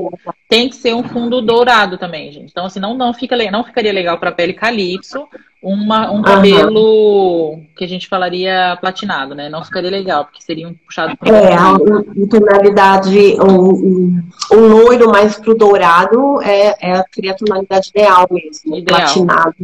tem 0.48 0.70
que 0.70 0.75
ser 0.75 0.93
um 0.93 1.03
fundo 1.03 1.41
dourado 1.41 1.98
também, 1.98 2.31
gente. 2.31 2.51
Então, 2.51 2.65
assim, 2.65 2.79
não, 2.79 2.93
não, 2.93 3.13
fica, 3.13 3.36
não 3.50 3.63
ficaria 3.63 3.91
legal 3.91 4.20
pra 4.20 4.31
pele 4.31 4.53
calypso, 4.53 5.27
uma, 5.62 6.12
um 6.12 6.22
cabelo 6.22 7.51
uhum. 7.51 7.65
que 7.75 7.84
a 7.84 7.88
gente 7.88 8.08
falaria 8.08 8.77
platinado, 8.82 9.36
né? 9.36 9.48
Não 9.48 9.63
ficaria 9.63 9.91
legal, 9.91 10.25
porque 10.25 10.41
seria 10.41 10.68
um 10.68 10.74
puxado 10.74 11.15
para 11.15 11.38
É, 11.38 11.53
a 11.53 11.77
tonalidade, 12.30 13.38
um, 13.39 14.24
um, 14.51 14.68
loiro 14.68 15.12
mais 15.12 15.38
pro 15.38 15.56
dourado 15.56 16.41
é, 16.41 16.75
é, 16.82 17.03
seria 17.13 17.34
a 17.34 17.36
tonalidade 17.36 17.89
ideal 17.89 18.27
mesmo, 18.32 18.75
ideal. 18.75 19.01
platinado 19.01 19.56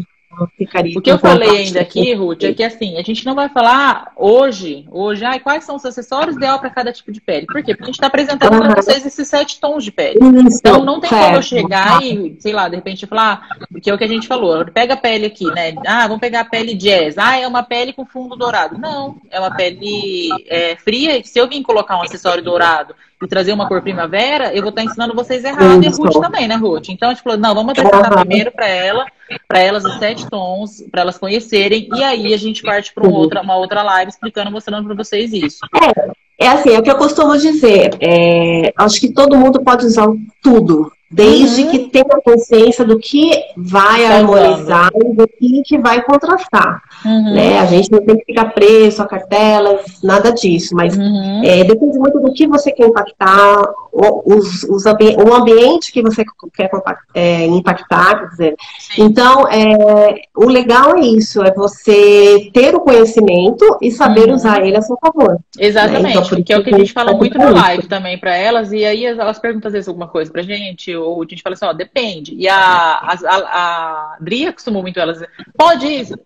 ficaria. 0.57 0.97
O 0.97 1.01
que 1.01 1.11
eu 1.11 1.17
falei 1.17 1.49
ainda 1.49 1.81
aqui, 1.81 2.13
Ruth, 2.13 2.43
é 2.43 2.53
que 2.53 2.63
assim, 2.63 2.97
a 2.97 3.01
gente 3.01 3.25
não 3.25 3.33
vai 3.33 3.49
falar 3.49 4.11
hoje, 4.15 4.87
hoje, 4.91 5.25
ai, 5.25 5.39
quais 5.39 5.63
são 5.63 5.75
os 5.75 5.85
acessórios 5.85 6.35
ideal 6.35 6.59
para 6.59 6.69
cada 6.69 6.91
tipo 6.91 7.11
de 7.11 7.21
pele. 7.21 7.45
Por 7.47 7.63
quê? 7.63 7.73
Porque 7.73 7.83
a 7.83 7.85
gente 7.87 7.95
está 7.95 8.07
apresentando 8.07 8.53
uhum. 8.53 8.59
para 8.59 8.75
vocês 8.75 9.05
esses 9.05 9.27
sete 9.27 9.59
tons 9.59 9.83
de 9.83 9.91
pele. 9.91 10.19
Isso, 10.47 10.59
então 10.59 10.83
não 10.83 10.99
tem 10.99 11.09
certo. 11.09 11.23
como 11.23 11.37
eu 11.37 11.41
chegar 11.41 12.03
e, 12.03 12.35
sei 12.39 12.53
lá, 12.53 12.67
de 12.67 12.75
repente 12.75 13.07
falar, 13.07 13.47
porque 13.71 13.89
é 13.89 13.93
o 13.93 13.97
que 13.97 14.03
a 14.03 14.07
gente 14.07 14.27
falou, 14.27 14.65
pega 14.65 14.93
a 14.93 14.97
pele 14.97 15.25
aqui, 15.25 15.45
né? 15.45 15.73
Ah, 15.85 16.03
vamos 16.03 16.19
pegar 16.19 16.41
a 16.41 16.45
pele 16.45 16.75
jazz. 16.75 17.17
Ah, 17.17 17.39
é 17.39 17.47
uma 17.47 17.63
pele 17.63 17.93
com 17.93 18.05
fundo 18.05 18.35
dourado. 18.35 18.77
Não, 18.77 19.17
é 19.31 19.39
uma 19.39 19.55
pele 19.55 20.29
é, 20.47 20.75
fria. 20.75 21.23
Se 21.23 21.39
eu 21.39 21.47
vim 21.47 21.63
colocar 21.63 21.97
um 21.97 22.03
acessório 22.03 22.43
dourado 22.43 22.93
e 23.21 23.27
trazer 23.27 23.51
uma 23.51 23.67
cor 23.67 23.81
primavera, 23.81 24.53
eu 24.53 24.61
vou 24.61 24.69
estar 24.69 24.83
ensinando 24.83 25.15
vocês 25.15 25.43
errado 25.43 25.83
e 25.83 25.87
Ruth 25.87 26.21
também, 26.21 26.47
né, 26.47 26.55
Ruth? 26.55 26.89
Então 26.89 27.09
a 27.09 27.13
gente 27.13 27.23
falou, 27.23 27.37
não, 27.37 27.55
vamos 27.55 27.71
apresentar 27.71 28.11
uhum. 28.11 28.19
primeiro 28.19 28.51
para 28.51 28.67
ela, 28.67 29.05
para 29.47 29.59
elas 29.59 29.83
os 29.83 29.97
sete 29.97 30.29
tons, 30.29 30.83
para 30.91 31.01
elas 31.01 31.17
conhecerem, 31.17 31.89
e 31.95 32.03
aí 32.03 32.33
a 32.33 32.37
gente 32.37 32.61
parte 32.61 32.93
para 32.93 33.07
uma 33.07 33.17
outra, 33.17 33.41
uma 33.41 33.55
outra 33.55 33.81
live 33.81 34.09
explicando, 34.09 34.51
mostrando 34.51 34.85
para 34.85 34.95
vocês 34.95 35.33
isso. 35.33 35.65
É, 35.75 36.45
é 36.45 36.47
assim, 36.47 36.69
é 36.69 36.79
o 36.79 36.83
que 36.83 36.91
eu 36.91 36.97
costumo 36.97 37.35
dizer. 37.37 37.97
É, 37.99 38.71
acho 38.77 38.99
que 38.99 39.11
todo 39.11 39.37
mundo 39.37 39.63
pode 39.63 39.85
usar 39.85 40.07
tudo, 40.41 40.91
Desde 41.09 41.63
uhum. 41.63 41.71
que 41.71 41.79
tenha 41.89 42.21
consciência 42.23 42.83
do 42.83 42.99
que 42.99 43.31
vai 43.55 44.03
tá 44.03 44.15
harmonizar 44.15 44.89
e 44.93 45.13
do 45.13 45.27
que, 45.27 45.63
que 45.63 45.77
vai 45.77 46.03
contrastar. 46.03 46.81
Uhum. 47.05 47.33
Né? 47.33 47.59
A 47.59 47.65
gente 47.65 47.89
não 47.89 48.03
tem 48.05 48.17
que 48.17 48.25
ficar 48.25 48.45
preso 48.53 49.01
a 49.01 49.07
cartelas, 49.07 49.99
nada 50.03 50.31
disso, 50.31 50.75
mas 50.75 50.97
uhum. 50.97 51.41
é, 51.45 51.63
depende 51.63 51.97
muito 51.97 52.19
do 52.19 52.33
que 52.33 52.45
você 52.45 52.71
quer 52.71 52.87
impactar, 52.87 53.61
os, 53.93 54.63
os 54.63 54.85
ambi 54.85 55.15
o 55.15 55.33
ambiente 55.33 55.91
que 55.91 56.01
você 56.01 56.25
quer 56.53 56.69
é, 57.13 57.45
impactar, 57.45 58.19
quer 58.19 58.27
dizer. 58.29 58.55
Sim. 58.79 59.03
Então, 59.03 59.47
é, 59.47 60.21
o 60.35 60.45
legal 60.45 60.97
é 60.97 61.01
isso, 61.01 61.41
é 61.41 61.53
você 61.53 62.49
ter 62.53 62.75
o 62.75 62.81
conhecimento 62.81 63.77
e 63.81 63.91
saber 63.91 64.27
uhum. 64.27 64.35
usar 64.35 64.65
ele 64.65 64.77
a 64.77 64.81
seu 64.81 64.97
favor. 64.99 65.37
Exatamente, 65.57 66.03
né? 66.03 66.11
então, 66.11 66.27
porque 66.27 66.53
é 66.53 66.57
o 66.57 66.63
que 66.63 66.73
a 66.73 66.77
gente 66.77 66.91
fala 66.91 67.13
muito 67.13 67.37
na 67.37 67.49
live 67.49 67.87
também 67.87 68.17
para 68.17 68.35
elas, 68.35 68.71
e 68.71 68.83
aí 68.83 69.05
elas 69.05 69.39
perguntam 69.39 69.69
às 69.69 69.73
vezes 69.73 69.87
alguma 69.87 70.07
coisa 70.07 70.31
pra 70.31 70.41
gente, 70.41 70.96
ou 70.97 71.21
a 71.21 71.25
gente 71.27 71.41
fala 71.41 71.53
assim, 71.53 71.65
ó, 71.65 71.73
depende. 71.73 72.33
E 72.35 72.47
a, 72.47 72.57
a, 72.57 73.13
a, 73.13 74.13
a 74.13 74.17
Dria 74.19 74.53
costumou 74.53 74.81
muito 74.81 74.99
elas 74.99 75.23
pode 75.57 75.87
isso. 75.87 76.19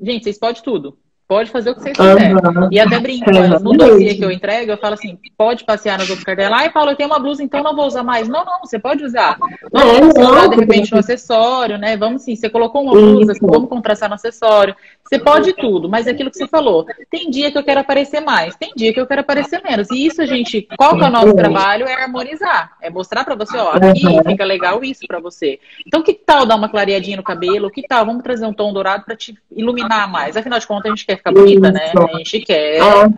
Gente, 0.00 0.24
vocês 0.24 0.38
podem 0.38 0.62
tudo. 0.62 0.98
Pode 1.30 1.48
fazer 1.48 1.70
o 1.70 1.76
que 1.76 1.82
vocês 1.82 1.96
quiserem. 1.96 2.34
Uhum. 2.34 2.68
E 2.72 2.80
até 2.80 2.98
brinco, 2.98 3.30
é, 3.30 3.46
no 3.60 3.72
dossiê 3.72 4.16
que 4.16 4.24
eu 4.24 4.32
entrego, 4.32 4.72
eu 4.72 4.76
falo 4.76 4.94
assim, 4.94 5.16
pode 5.38 5.62
passear 5.62 5.96
nas 5.96 6.08
outras 6.08 6.24
cartelas. 6.24 6.58
Ai, 6.58 6.70
Paulo, 6.72 6.90
eu 6.90 6.96
tenho 6.96 7.08
uma 7.08 7.20
blusa, 7.20 7.40
então 7.40 7.62
não 7.62 7.76
vou 7.76 7.86
usar 7.86 8.02
mais. 8.02 8.28
Não, 8.28 8.44
não, 8.44 8.58
você 8.64 8.80
pode 8.80 9.04
usar. 9.04 9.38
Vamos 9.72 10.16
é, 10.16 10.20
usar, 10.20 10.48
de 10.48 10.56
repente, 10.56 10.92
um 10.92 10.98
acessório, 10.98 11.78
né? 11.78 11.96
Vamos 11.96 12.22
sim, 12.22 12.34
você 12.34 12.50
colocou 12.50 12.82
uma 12.82 12.90
blusa, 12.90 13.30
Isso. 13.30 13.46
vamos 13.46 13.68
contrastar 13.68 14.08
no 14.08 14.16
acessório. 14.16 14.74
Você 15.04 15.20
pode 15.20 15.52
tudo, 15.52 15.88
mas 15.88 16.08
é 16.08 16.10
aquilo 16.10 16.30
que 16.30 16.36
você 16.36 16.48
falou. 16.48 16.84
Tem 17.08 17.30
dia 17.30 17.52
que 17.52 17.58
eu 17.58 17.64
quero 17.64 17.78
aparecer 17.78 18.20
mais, 18.20 18.56
tem 18.56 18.72
dia 18.74 18.92
que 18.92 19.00
eu 19.00 19.06
quero 19.06 19.20
aparecer 19.20 19.62
menos. 19.62 19.88
E 19.90 20.06
isso, 20.06 20.20
a 20.20 20.26
gente, 20.26 20.66
qual 20.76 20.96
que 20.98 21.04
é 21.04 21.08
o 21.08 21.10
nosso 21.10 21.34
trabalho? 21.34 21.86
É 21.86 21.94
harmonizar. 21.94 22.72
É 22.82 22.90
mostrar 22.90 23.24
pra 23.24 23.36
você, 23.36 23.56
ó, 23.56 23.70
aqui 23.70 24.02
fica 24.26 24.44
legal 24.44 24.82
isso 24.82 25.06
pra 25.06 25.20
você. 25.20 25.60
Então, 25.86 26.02
que 26.02 26.12
tal 26.12 26.44
dar 26.44 26.56
uma 26.56 26.68
clareadinha 26.68 27.16
no 27.16 27.22
cabelo? 27.22 27.70
Que 27.70 27.82
tal? 27.82 28.04
Vamos 28.04 28.24
trazer 28.24 28.46
um 28.46 28.52
tom 28.52 28.72
dourado 28.72 29.04
pra 29.04 29.14
te 29.14 29.36
iluminar 29.50 30.10
mais. 30.10 30.36
Afinal 30.36 30.58
de 30.58 30.66
contas, 30.66 30.86
a 30.86 30.94
gente 30.94 31.06
quer 31.06 31.19
ficar 31.20 31.32
bonita, 31.32 31.70
né? 31.70 31.92
A 31.94 32.16
gente 32.18 32.40
quer 32.40 32.80
uhum. 32.82 33.14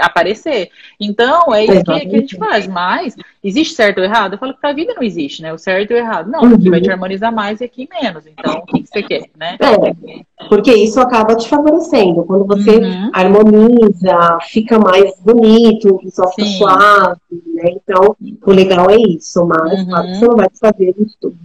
aparecer. 0.00 0.70
Então, 1.00 1.54
é 1.54 1.64
isso 1.64 1.84
que, 1.84 2.00
que, 2.00 2.16
a 2.16 2.18
gente 2.18 2.36
faz. 2.36 2.66
Mas, 2.66 3.16
existe 3.42 3.74
certo 3.74 3.98
ou 3.98 4.04
errado? 4.04 4.34
Eu 4.34 4.38
falo 4.38 4.54
que 4.54 4.60
pra 4.60 4.72
vida 4.72 4.94
não 4.94 5.02
existe, 5.02 5.42
né? 5.42 5.52
O 5.52 5.58
certo 5.58 5.92
e 5.92 5.94
o 5.94 5.96
errado. 5.96 6.30
Não, 6.30 6.54
aqui 6.54 6.68
vai 6.68 6.80
te 6.80 6.88
uhum. 6.88 6.94
harmonizar 6.94 7.32
mais 7.32 7.60
e 7.60 7.64
aqui 7.64 7.88
menos. 8.00 8.26
Então, 8.26 8.58
o 8.58 8.66
que, 8.66 8.82
que 8.82 8.88
você 8.88 9.02
quer, 9.02 9.24
né? 9.38 9.56
É, 9.60 10.46
porque 10.48 10.72
isso 10.72 11.00
acaba 11.00 11.36
te 11.36 11.48
favorecendo. 11.48 12.24
Quando 12.24 12.46
você 12.46 12.76
uhum. 12.76 13.10
harmoniza, 13.12 14.38
fica 14.48 14.78
mais 14.78 15.18
bonito, 15.20 15.94
o 15.94 15.98
visual 15.98 16.32
fica 16.34 16.48
suave, 16.48 17.20
né? 17.54 17.70
Então, 17.70 18.16
o 18.44 18.52
legal 18.52 18.90
é 18.90 18.96
isso. 18.96 19.46
Mas, 19.46 19.80
uhum. 19.80 19.86
claro, 19.86 20.08
você 20.08 20.26
não 20.26 20.36
vai 20.36 20.48
fazer 20.60 20.94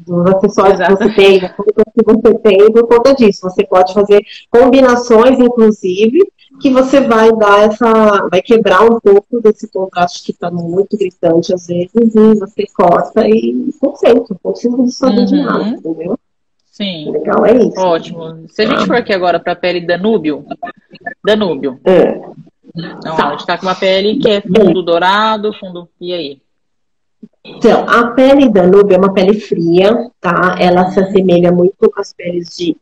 dos 0.05 0.35
acessórios 0.35 0.79
que 0.79 0.91
você 0.91 1.13
tem, 1.13 1.39
das 1.39 1.51
que 1.51 2.03
você 2.03 2.33
tem 2.39 2.71
por 2.71 2.87
conta 2.87 3.13
disso. 3.13 3.41
Você 3.43 3.63
pode 3.65 3.93
fazer 3.93 4.23
combinações, 4.49 5.39
inclusive 5.39 5.90
inclusive, 5.91 6.31
que 6.59 6.69
você 6.69 7.01
vai 7.01 7.31
dar 7.35 7.63
essa. 7.63 8.27
vai 8.29 8.41
quebrar 8.41 8.83
um 8.83 8.99
pouco 8.99 9.41
desse 9.41 9.67
contraste 9.71 10.23
que 10.23 10.31
está 10.31 10.49
muito 10.51 10.97
gritante 10.97 11.53
às 11.53 11.67
vezes, 11.67 11.91
e 11.93 12.39
você 12.39 12.65
corta 12.73 13.27
e 13.27 13.71
concentra, 13.79 14.35
concentra 14.41 14.83
de 14.83 14.91
sua 14.91 15.09
uhum. 15.09 15.25
de 15.25 15.41
nada, 15.41 15.67
entendeu? 15.67 16.17
Sim. 16.71 17.11
Legal, 17.11 17.45
é 17.45 17.57
isso. 17.57 17.79
Ótimo. 17.79 18.45
Se 18.49 18.61
a 18.63 18.65
gente 18.65 18.85
for 18.85 18.95
aqui 18.95 19.13
agora 19.13 19.39
para 19.39 19.53
a 19.53 19.55
pele 19.55 19.81
Danúbio, 19.81 20.45
Danúbio. 21.23 21.79
É. 21.85 22.21
Então, 22.73 23.17
tá. 23.17 23.27
a 23.27 23.31
gente 23.31 23.41
está 23.41 23.57
com 23.57 23.65
uma 23.65 23.75
pele 23.75 24.17
que 24.17 24.29
é 24.29 24.41
fundo 24.41 24.81
dourado, 24.81 25.53
fundo. 25.53 25.89
E 25.99 26.13
aí? 26.13 26.41
Então, 27.43 27.89
a 27.89 28.07
pele 28.11 28.49
da 28.49 28.67
nube 28.67 28.93
é 28.93 28.97
uma 28.97 29.13
pele 29.13 29.39
fria, 29.39 30.11
tá? 30.19 30.55
Ela 30.59 30.91
se 30.91 30.99
assemelha 30.99 31.51
muito 31.51 31.89
com 31.89 31.99
as 31.99 32.13
peles 32.13 32.55
de 32.55 32.77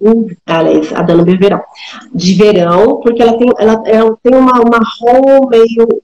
aliás, 0.45 0.91
a 0.93 1.01
da 1.01 1.15
nube 1.15 1.33
é 1.33 1.37
verão, 1.37 1.61
de 2.13 2.33
verão, 2.33 2.97
porque 2.97 3.21
ela 3.21 3.37
tem, 3.37 3.49
ela, 3.57 3.83
ela 3.85 4.17
tem 4.21 4.35
uma 4.35 4.61
marrom 4.63 5.47
meio 5.49 6.01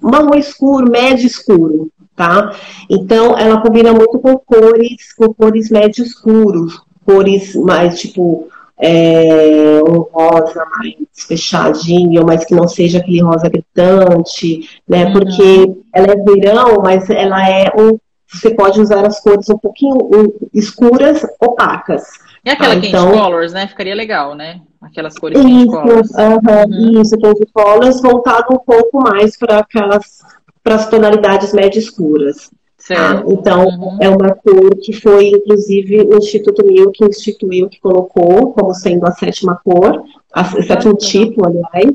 marrom 0.00 0.36
escuro, 0.36 0.88
médio 0.88 1.26
escuro, 1.26 1.90
tá? 2.14 2.54
Então, 2.88 3.36
ela 3.36 3.60
combina 3.60 3.92
muito 3.92 4.20
com 4.20 4.38
cores, 4.38 5.12
com 5.12 5.34
cores 5.34 5.68
médio 5.68 6.04
escuros, 6.04 6.80
cores 7.04 7.56
mais 7.56 7.98
tipo 7.98 8.48
é, 8.78 9.80
um 9.88 10.00
rosa 10.00 10.64
mais 10.76 10.94
fechadinho, 11.14 12.24
mas 12.24 12.44
que 12.44 12.54
não 12.54 12.68
seja 12.68 12.98
aquele 12.98 13.22
rosa 13.22 13.48
gritante, 13.48 14.68
né? 14.88 15.06
Uhum. 15.06 15.12
Porque 15.12 15.76
ela 15.94 16.12
é 16.12 16.16
verão, 16.16 16.82
mas 16.82 17.08
ela 17.10 17.48
é 17.48 17.70
um 17.76 17.98
você 18.28 18.50
pode 18.50 18.80
usar 18.80 19.06
as 19.06 19.20
cores 19.20 19.48
um 19.48 19.56
pouquinho 19.56 19.96
escuras, 20.52 21.24
opacas. 21.40 22.02
E 22.44 22.50
aquela 22.50 22.74
ah, 22.74 22.76
então... 22.76 23.12
Colors, 23.12 23.52
né? 23.52 23.66
Ficaria 23.68 23.94
legal, 23.94 24.34
né? 24.34 24.60
Aquelas 24.82 25.16
cores 25.18 25.38
isso, 25.38 25.48
Candy 25.48 25.66
Colors. 25.66 26.10
Uh 26.10 26.16
-huh, 26.16 26.66
uhum. 26.66 27.02
Isso, 27.02 27.18
Candy 27.18 27.46
Colors, 27.52 28.02
voltado 28.02 28.46
um 28.52 28.58
pouco 28.58 28.98
mais 29.00 29.36
para 29.38 29.58
aquelas, 29.60 30.22
para 30.62 30.74
as 30.74 30.88
tonalidades 30.88 31.52
médio 31.52 31.78
escuras. 31.78 32.50
Ah, 32.90 33.24
então, 33.26 33.66
uhum. 33.66 33.98
é 34.00 34.08
uma 34.08 34.34
cor 34.34 34.76
que 34.80 34.92
foi, 34.92 35.28
inclusive, 35.28 36.02
o 36.02 36.16
Instituto 36.16 36.64
Milk 36.64 37.04
instituiu, 37.04 37.68
que 37.68 37.80
colocou 37.80 38.52
como 38.52 38.74
sendo 38.74 39.06
a 39.06 39.12
sétima 39.12 39.60
cor, 39.64 40.02
a, 40.32 40.40
a 40.40 40.62
sétimo 40.62 40.94
tipo, 40.94 41.44
aliás, 41.44 41.92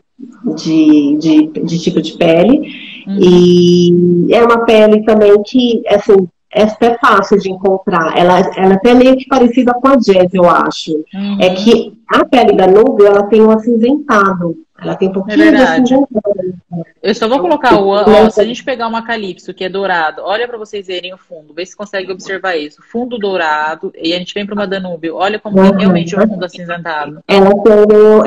de, 0.55 1.17
de, 1.17 1.47
de 1.47 1.79
tipo 1.79 2.01
de 2.01 2.13
pele. 2.17 2.69
Uhum. 3.07 3.17
E 3.19 4.33
é 4.33 4.43
uma 4.43 4.65
pele 4.65 5.03
também 5.03 5.41
que, 5.43 5.81
assim, 5.87 6.27
é 6.53 6.63
até 6.63 6.97
fácil 6.97 7.37
de 7.37 7.49
encontrar. 7.49 8.17
Ela, 8.17 8.39
ela 8.57 8.73
é 8.73 8.75
até 8.75 8.93
meio 8.93 9.15
que 9.15 9.27
parecida 9.27 9.73
com 9.73 9.87
a 9.87 9.95
Jazz, 9.95 10.33
eu 10.33 10.49
acho. 10.49 10.91
Uhum. 11.13 11.37
É 11.39 11.49
que 11.51 11.93
a 12.07 12.25
pele 12.25 12.53
da 12.53 12.67
nuvem, 12.67 13.07
ela 13.07 13.23
tem 13.23 13.41
um 13.41 13.51
acinzentado. 13.51 14.57
Ela 14.81 14.95
tem 14.95 15.09
um 15.09 15.11
pouquinho 15.11 15.43
é 15.43 15.51
de 15.51 15.57
acinzentado. 15.57 16.11
Eu 17.03 17.13
só 17.15 17.27
vou 17.27 17.39
colocar 17.39 17.79
o... 17.79 17.89
Ó, 17.89 18.29
se 18.29 18.41
a 18.41 18.43
gente 18.43 18.63
pegar 18.63 18.87
uma 18.87 19.03
Calypso, 19.03 19.53
que 19.53 19.63
é 19.63 19.69
dourado, 19.69 20.21
olha 20.23 20.47
para 20.47 20.57
vocês 20.57 20.87
verem 20.87 21.13
o 21.13 21.17
fundo. 21.17 21.53
Vê 21.53 21.65
se 21.65 21.75
consegue 21.75 22.11
observar 22.11 22.55
isso. 22.55 22.81
Fundo 22.81 23.19
dourado, 23.19 23.91
e 23.95 24.13
a 24.13 24.17
gente 24.17 24.33
vem 24.33 24.45
para 24.45 24.55
uma 24.55 24.67
Danúbio. 24.67 25.15
Olha 25.15 25.39
como 25.39 25.59
uhum. 25.59 25.69
tem 25.69 25.79
realmente 25.79 26.15
o 26.15 26.21
fundo 26.21 26.43
acinzentado. 26.43 27.19
Ela 27.27 27.51
tem, 27.63 27.73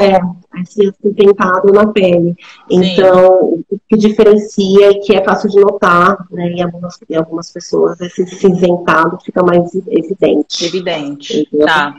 é, 0.07 0.21
assim, 0.61 0.89
acinzentado 0.89 1.73
na 1.73 1.87
pele. 1.89 2.37
Então, 2.71 3.63
o 3.71 3.81
que 3.89 3.97
diferencia 3.97 4.91
e 4.91 5.01
que 5.01 5.17
é 5.17 5.25
fácil 5.25 5.51
de 5.51 5.59
notar, 5.61 6.25
né, 6.31 6.51
em 6.51 6.63
algumas, 6.63 6.99
em 7.09 7.17
algumas 7.17 7.53
pessoas, 7.53 8.01
esse 8.01 8.27
cinzentado 8.27 9.19
fica 9.25 9.43
mais 9.43 9.75
evidente. 9.89 10.67
Evidente, 10.67 11.41
Entendeu? 11.41 11.67
tá. 11.67 11.97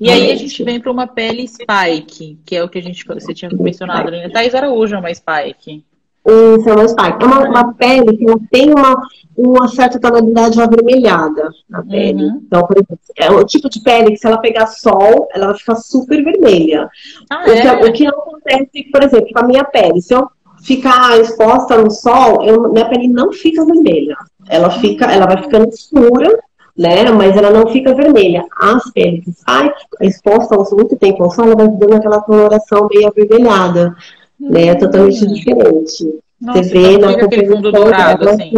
E 0.00 0.10
aí 0.10 0.30
a 0.30 0.36
gente 0.36 0.62
vem 0.62 0.80
para 0.80 0.92
uma 0.92 1.06
pele 1.06 1.46
spike, 1.48 2.38
que 2.44 2.56
é 2.56 2.62
o 2.62 2.68
que 2.68 2.78
a 2.78 2.82
gente 2.82 3.06
você 3.06 3.32
tinha 3.32 3.50
mencionado, 3.50 4.10
né? 4.10 4.28
Thais 4.28 4.54
Araújo 4.54 4.94
é 4.94 4.98
uma 4.98 5.14
spike. 5.14 5.84
Isso, 6.26 6.68
é 6.68 6.72
uma 6.72 6.88
spike. 6.88 7.22
É 7.22 7.26
uma, 7.26 7.48
uma 7.48 7.74
pele 7.74 8.16
que 8.16 8.26
tem 8.50 8.70
uma, 8.70 8.94
uma 9.36 9.68
certa 9.68 9.98
tonalidade 9.98 10.60
avermelhada 10.60 11.50
na 11.68 11.82
pele. 11.82 12.24
Uhum. 12.24 12.42
Então, 12.46 12.66
por 12.66 12.76
exemplo, 12.76 12.98
é 13.16 13.30
o 13.30 13.44
tipo 13.44 13.68
de 13.68 13.80
pele 13.80 14.12
que 14.12 14.18
se 14.18 14.26
ela 14.26 14.38
pegar 14.38 14.66
sol, 14.66 15.28
ela 15.34 15.48
vai 15.48 15.56
ficar 15.56 15.76
super 15.76 16.22
vermelha. 16.22 16.88
Ah, 17.30 17.42
o, 17.42 17.44
que, 17.44 17.58
é? 17.58 17.72
o 17.72 17.92
que 17.92 18.06
acontece, 18.06 18.90
por 18.92 19.02
exemplo, 19.02 19.32
com 19.32 19.40
a 19.40 19.48
minha 19.48 19.64
pele, 19.64 20.00
se 20.00 20.14
eu 20.14 20.28
ficar 20.62 21.18
exposta 21.18 21.76
no 21.76 21.90
sol, 21.90 22.44
eu, 22.44 22.72
minha 22.72 22.88
pele 22.88 23.08
não 23.08 23.32
fica 23.32 23.64
vermelha. 23.64 24.16
Ela 24.48 24.70
fica, 24.70 25.06
ela 25.06 25.26
vai 25.26 25.42
ficando 25.42 25.68
escura 25.68 26.38
né? 26.76 27.10
Mas 27.10 27.36
ela 27.36 27.50
não 27.50 27.66
fica 27.68 27.94
vermelha. 27.94 28.44
As 28.60 28.90
peles 28.92 29.24
spike, 29.24 29.86
expostas 30.00 30.70
muito 30.72 30.96
tempo 30.96 31.22
ao 31.22 31.30
sol, 31.30 31.46
ela 31.46 31.56
vai 31.56 31.68
dando 31.68 31.94
aquela 31.94 32.20
coloração 32.22 32.88
meio 32.92 33.08
avermelhada, 33.08 33.94
hum. 34.40 34.50
né? 34.50 34.66
É 34.68 34.74
totalmente 34.74 35.24
hum. 35.24 35.32
diferente. 35.32 36.18
Nossa, 36.40 36.62
Você 36.62 36.70
vê 36.70 36.92
então 36.94 37.10
na 37.10 37.20
composição 37.20 37.62
dourado, 37.62 38.28
assim. 38.28 38.52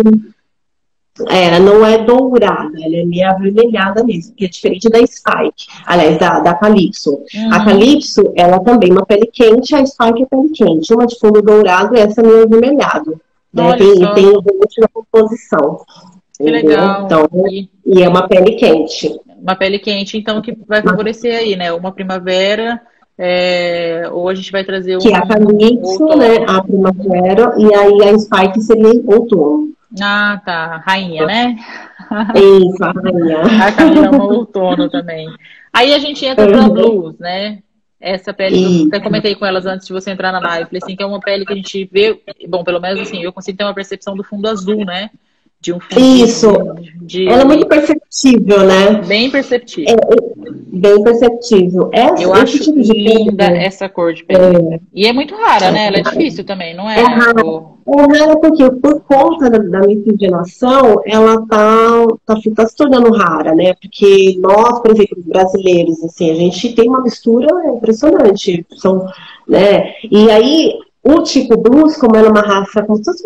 É, 1.29 1.45
ela 1.47 1.61
não 1.61 1.87
é 1.87 1.99
dourada, 1.99 2.73
ela 2.77 2.97
é 2.97 3.05
meio 3.05 3.29
avermelhada 3.29 4.03
mesmo, 4.03 4.35
que 4.35 4.47
é 4.47 4.49
diferente 4.49 4.89
da 4.89 4.99
Spike, 5.07 5.67
aliás, 5.87 6.19
da, 6.19 6.41
da 6.41 6.55
Calypso. 6.55 7.13
Uhum. 7.13 7.53
A 7.53 7.65
Calypso, 7.65 8.33
ela 8.35 8.59
também 8.59 8.91
é 8.91 8.93
uma 8.93 9.07
pele 9.07 9.31
quente, 9.33 9.77
a 9.77 9.87
Spike 9.87 10.25
é 10.25 10.27
pele 10.27 10.49
quente. 10.49 10.93
Uma 10.93 11.07
de 11.07 11.17
fundo 11.21 11.41
dourado 11.41 11.95
e 11.95 12.01
essa 12.01 12.21
é 12.21 12.27
meio 12.27 12.43
avermelhado. 12.43 13.21
Né? 13.53 13.77
Tem, 13.77 14.15
tem 14.15 14.27
um 14.27 14.43
na 14.79 14.89
composição. 14.93 15.81
Que 16.37 16.51
legal. 16.51 17.05
Então, 17.05 17.29
e... 17.51 17.69
e 17.87 18.03
é 18.03 18.09
uma 18.09 18.29
pele 18.29 18.53
quente. 18.53 19.21
Uma 19.41 19.55
pele 19.55 19.79
quente, 19.79 20.17
então, 20.17 20.41
que 20.41 20.57
vai 20.67 20.83
favorecer 20.83 21.37
aí, 21.37 21.57
né? 21.57 21.73
Uma 21.73 21.93
primavera, 21.93 22.81
é... 23.17 24.09
ou 24.13 24.29
a 24.29 24.35
gente 24.35 24.51
vai 24.51 24.65
trazer 24.65 24.97
um. 24.97 25.01
Que 25.01 25.13
é 25.13 25.17
a 25.17 25.27
Calypso, 25.27 26.05
um 26.05 26.17
né? 26.17 26.45
A 26.47 26.63
primavera, 26.63 27.55
e 27.59 27.75
aí 27.75 28.09
a 28.09 28.19
Spike 28.19 28.61
seria 28.61 29.03
outono. 29.07 29.75
Ah, 30.01 30.41
tá. 30.45 30.83
Rainha, 30.85 31.27
né? 31.27 31.57
Isso, 32.35 32.83
a 32.83 32.91
rainha. 32.91 33.43
a 33.65 33.73
Camila 33.73 34.09
ama 34.09 34.25
outono 34.25 34.89
também. 34.89 35.29
Aí 35.73 35.95
a 35.95 35.99
gente 35.99 36.25
entra 36.25 36.47
pra 36.47 36.69
blues, 36.69 37.19
né? 37.19 37.61
Essa 38.01 38.35
pele, 38.35 38.83
eu 38.83 38.89
até 38.89 39.01
comentei 39.01 39.35
com 39.35 39.47
elas 39.47 39.65
antes 39.65 39.87
de 39.87 39.93
você 39.93 40.11
entrar 40.11 40.31
na 40.31 40.39
live, 40.39 40.67
falei 40.67 40.81
assim, 40.83 40.95
que 40.95 41.03
é 41.03 41.07
uma 41.07 41.21
pele 41.21 41.47
que 41.47 41.55
a 41.55 41.57
gente 41.57 41.89
vê, 41.91 42.21
bom, 42.47 42.63
pelo 42.63 42.79
menos 42.79 43.01
assim, 43.01 43.23
eu 43.23 43.33
consigo 43.33 43.57
ter 43.57 43.65
uma 43.65 43.73
percepção 43.73 44.15
do 44.15 44.23
fundo 44.23 44.47
azul, 44.47 44.85
né? 44.85 45.11
De 45.65 45.73
um 45.73 45.79
Isso. 45.97 46.53
De... 47.01 47.27
Ela 47.27 47.41
é 47.41 47.45
muito 47.45 47.67
perceptível, 47.67 48.65
né? 48.67 49.03
Bem 49.07 49.31
perceptível. 49.31 49.89
É, 49.89 50.15
é 50.15 50.51
bem 50.51 51.03
perceptível. 51.03 51.91
Essa, 51.91 52.23
Eu 52.23 52.35
acho 52.35 52.59
tipo 52.59 52.79
linda 52.79 53.47
pele, 53.47 53.65
essa 53.65 53.89
cor 53.89 54.13
de 54.13 54.25
pele. 54.25 54.75
É. 54.75 54.81
E 54.93 55.07
é 55.07 55.13
muito 55.13 55.35
rara, 55.35 55.71
né? 55.71 55.87
Ela 55.87 55.99
é 55.99 56.03
difícil 56.03 56.45
também, 56.45 56.77
não 56.77 56.89
é? 56.89 57.01
É 57.01 57.03
rara. 57.03 57.43
É 57.87 58.19
rara 58.19 58.37
porque, 58.39 58.71
por 58.73 59.01
conta 59.05 59.49
da, 59.49 59.59
da 59.59 59.87
miscigenação, 59.87 61.01
ela 61.07 61.47
tá, 61.47 62.07
tá, 62.27 62.35
tá 62.55 62.67
se 62.67 62.77
tornando 62.77 63.11
rara, 63.13 63.55
né? 63.55 63.73
Porque 63.81 64.37
nós, 64.39 64.81
por 64.81 64.91
exemplo, 64.91 65.17
brasileiros, 65.25 66.05
assim, 66.05 66.31
a 66.31 66.35
gente 66.35 66.75
tem 66.75 66.91
uma 66.91 67.03
mistura 67.03 67.49
impressionante. 67.69 68.67
São, 68.77 69.07
né? 69.49 69.95
E 70.11 70.31
aí, 70.31 70.75
o 71.05 71.23
tipo 71.23 71.59
blues, 71.59 71.97
como 71.99 72.17
ela 72.17 72.29
é 72.29 72.31
uma 72.31 72.41
raça, 72.41 72.83
como 72.83 72.97
se 72.97 73.05
fosse 73.05 73.25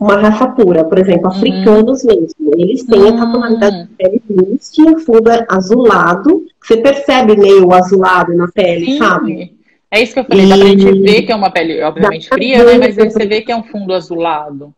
uma 0.00 0.16
raça 0.16 0.48
pura, 0.48 0.82
por 0.82 0.98
exemplo, 0.98 1.28
uhum. 1.28 1.36
africanos 1.36 2.02
mesmo, 2.04 2.52
eles 2.56 2.84
têm 2.84 3.00
uhum. 3.00 3.14
essa 3.14 3.30
tonalidade 3.30 3.82
de 3.82 3.88
pele 3.90 4.22
blues 4.28 4.70
que 4.70 4.82
o 4.82 4.98
fundo 4.98 5.30
é 5.30 5.44
azulado, 5.48 6.46
você 6.60 6.78
percebe 6.78 7.36
meio 7.36 7.70
azulado 7.72 8.34
na 8.34 8.48
pele, 8.48 8.86
Sim. 8.86 8.98
sabe? 8.98 9.52
É 9.90 10.02
isso 10.02 10.14
que 10.14 10.20
eu 10.20 10.24
falei, 10.24 10.46
e... 10.46 10.48
dá 10.48 10.56
pra 10.56 10.66
gente 10.66 11.00
ver 11.00 11.22
que 11.22 11.32
é 11.32 11.36
uma 11.36 11.50
pele, 11.50 11.82
obviamente, 11.82 12.28
fria, 12.28 12.64
né? 12.64 12.78
Mas 12.78 12.96
você 12.96 13.26
vê 13.26 13.42
que 13.42 13.52
é 13.52 13.56
um 13.56 13.62
fundo 13.62 13.92
azulado. 13.92 14.72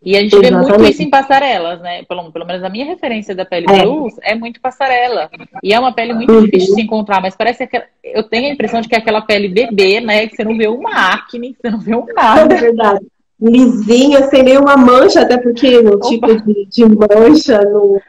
E 0.00 0.16
a 0.16 0.20
gente 0.20 0.34
Exatamente. 0.34 0.64
vê 0.64 0.78
muito 0.78 0.92
isso 0.92 1.02
em 1.02 1.10
passarelas, 1.10 1.80
né? 1.80 2.04
Pelo, 2.04 2.30
pelo 2.30 2.46
menos 2.46 2.62
a 2.62 2.68
minha 2.68 2.86
referência 2.86 3.34
da 3.34 3.44
pele 3.44 3.66
é. 3.68 3.82
blues 3.82 4.14
é 4.22 4.34
muito 4.34 4.60
passarela. 4.60 5.28
E 5.62 5.72
é 5.72 5.80
uma 5.80 5.92
pele 5.92 6.14
muito 6.14 6.32
uhum. 6.32 6.44
difícil 6.44 6.68
de 6.68 6.74
se 6.74 6.80
encontrar, 6.82 7.20
mas 7.20 7.34
parece 7.34 7.66
que 7.66 7.82
eu 8.04 8.22
tenho 8.22 8.48
a 8.48 8.52
impressão 8.52 8.80
de 8.80 8.88
que 8.88 8.94
é 8.94 8.98
aquela 8.98 9.22
pele 9.22 9.48
bebê, 9.48 10.00
né? 10.00 10.28
Que 10.28 10.36
você 10.36 10.44
não 10.44 10.56
vê 10.56 10.68
uma 10.68 11.12
acne, 11.14 11.56
você 11.60 11.70
não 11.70 11.80
vê 11.80 11.96
um 11.96 12.06
nada. 12.14 12.54
É 12.54 12.58
verdade. 12.58 13.06
Lisinha, 13.40 14.28
sem 14.28 14.42
nenhuma 14.42 14.76
mancha, 14.76 15.22
até 15.22 15.36
porque 15.36 15.78
o 15.78 16.00
tipo 16.00 16.42
de, 16.42 16.66
de 16.66 16.84
mancha 16.84 17.60
no, 17.62 18.00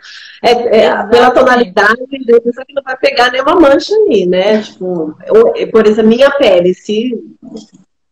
é, 0.41 0.85
é, 0.85 1.03
pela 1.07 1.31
tonalidade, 1.31 1.99
você 1.99 2.65
que 2.65 2.73
não 2.73 2.81
vai 2.83 2.97
pegar 2.97 3.31
nenhuma 3.31 3.55
mancha 3.55 3.93
ali, 3.93 4.25
né? 4.25 4.61
Tipo, 4.61 5.15
eu, 5.27 5.67
por 5.69 5.85
exemplo, 5.85 6.09
minha 6.09 6.31
pele, 6.31 6.73
se 6.73 7.13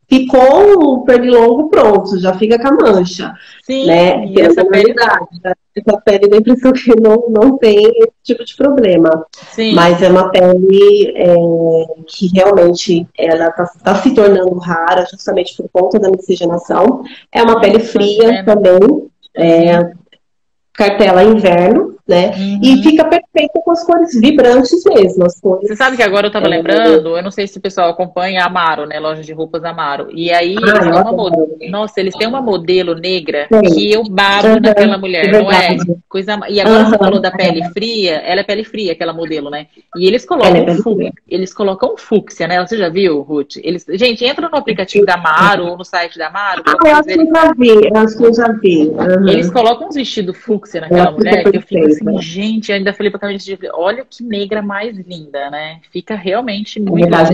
ficou 0.10 0.84
o 0.84 1.04
pernilongo 1.04 1.70
pronto, 1.70 2.20
já 2.20 2.34
fica 2.34 2.58
com 2.58 2.68
a 2.68 2.72
mancha. 2.72 3.34
Sim, 3.64 3.88
né? 3.88 4.26
E 4.26 4.40
essa 4.42 4.66
pele... 4.66 4.94
Né? 4.94 5.54
Essa 5.76 6.02
pele 6.02 6.28
da 6.28 6.38
impressão 6.38 6.72
que 6.72 7.00
não, 7.00 7.26
não 7.30 7.58
tem 7.58 7.86
esse 7.86 8.14
tipo 8.24 8.44
de 8.44 8.56
problema. 8.56 9.28
Sim. 9.52 9.76
Mas 9.76 10.02
é 10.02 10.10
uma 10.10 10.32
pele 10.32 11.14
é, 11.16 11.36
que 12.08 12.32
realmente 12.34 13.08
ela 13.16 13.50
está 13.50 13.66
tá 13.84 13.96
se 13.96 14.12
tornando 14.16 14.58
rara 14.58 15.06
justamente 15.06 15.56
por 15.56 15.70
conta 15.70 16.00
da 16.00 16.10
miscigenação. 16.10 17.04
É 17.32 17.44
uma 17.44 17.60
pele 17.60 17.80
fria 17.80 18.44
também. 18.44 19.08
É, 19.36 19.92
cartela 20.74 21.24
inverno, 21.24 21.97
né? 22.08 22.32
Uhum. 22.38 22.60
E 22.64 22.82
fica 22.82 23.04
perfeito 23.06 23.62
com 23.64 23.72
as 23.72 23.84
cores 23.84 24.20
vibrantes 24.20 24.84
mesmo. 24.86 25.26
As 25.26 25.40
cores, 25.40 25.68
Você 25.68 25.76
sabe 25.76 25.98
que 25.98 26.04
agora 26.04 26.28
eu 26.28 26.32
tava 26.32 26.46
é, 26.46 26.50
lembrando, 26.50 27.18
eu 27.18 27.24
não 27.24 27.32
sei 27.32 27.48
se 27.48 27.58
o 27.58 27.62
pessoal 27.62 27.90
acompanha 27.90 28.44
a 28.44 28.48
Amaro, 28.48 28.86
né? 28.86 29.00
Loja 29.00 29.22
de 29.22 29.34
roupas 29.34 29.64
Amaro. 29.64 30.08
E 30.12 30.32
aí, 30.32 30.56
ah, 30.58 30.78
eles 30.78 30.88
uma 30.88 31.12
modelo, 31.12 31.58
nossa, 31.70 32.00
eles 32.00 32.16
têm 32.16 32.28
uma 32.28 32.42
modelo 32.42 32.96
negra 32.96 33.48
Sim. 33.52 33.74
que 33.74 33.92
eu 33.92 34.04
babo 34.04 34.48
uhum. 34.48 34.60
naquela 34.62 34.98
mulher, 34.98 35.26
é 35.26 35.32
não 35.32 35.52
é? 35.52 35.78
Coisa... 36.08 36.40
E 36.50 36.62
agora 36.62 36.84
uhum. 36.84 36.90
você 36.90 36.98
falou 36.98 37.20
da 37.20 37.32
pele 37.32 37.64
fria, 37.72 38.22
ela 38.26 38.42
é 38.42 38.44
pele 38.44 38.64
fria, 38.64 38.94
aquela 38.94 39.12
modelo, 39.12 39.50
né? 39.50 39.68
E 39.96 40.08
eles 40.08 40.26
colocam 40.26 40.56
é 40.56 40.76
fúcsia, 40.76 41.14
eles 41.28 41.54
colocam 41.54 41.98
fúcsia, 41.98 42.48
né? 42.48 42.66
Você 42.66 42.78
já 42.78 42.90
viu, 42.90 43.22
Ruth? 43.22 43.58
Eles... 43.58 43.86
Gente, 43.90 44.24
entra 44.24 44.48
no 44.48 44.58
aplicativo 44.58 45.06
da 45.06 45.16
Amaro 45.16 45.68
ou 45.68 45.78
no 45.78 45.84
site 45.84 46.18
da 46.18 46.28
Amaro. 46.28 46.64
Ah, 46.66 46.76
eu 46.86 46.96
acho 46.96 47.08
que 47.08 47.20
eu 47.20 47.28
já 47.28 47.54
vi, 47.54 47.70
eu 47.70 47.98
acho 47.98 48.18
que 48.18 48.24
eu 48.24 48.34
já 48.34 48.52
vi. 48.54 48.92
Eles 49.30 49.52
colocam 49.52 49.88
uns 49.88 49.96
vestidos 49.96 50.38
fúcsia 50.38 50.82
naquela 50.82 51.12
mulher 51.12 51.44
que 51.44 51.58
eu 51.58 51.62
fico 51.62 51.97
assim, 52.02 52.22
gente, 52.22 52.72
ainda 52.72 52.94
falei 52.94 53.10
pra 53.10 53.20
Camila, 53.20 53.40
olha 53.74 54.06
que 54.10 54.24
negra 54.24 54.62
mais 54.62 54.98
linda, 54.98 55.50
né? 55.50 55.80
Fica 55.92 56.16
realmente 56.16 56.80
muito. 56.80 57.04
Verdade, 57.04 57.34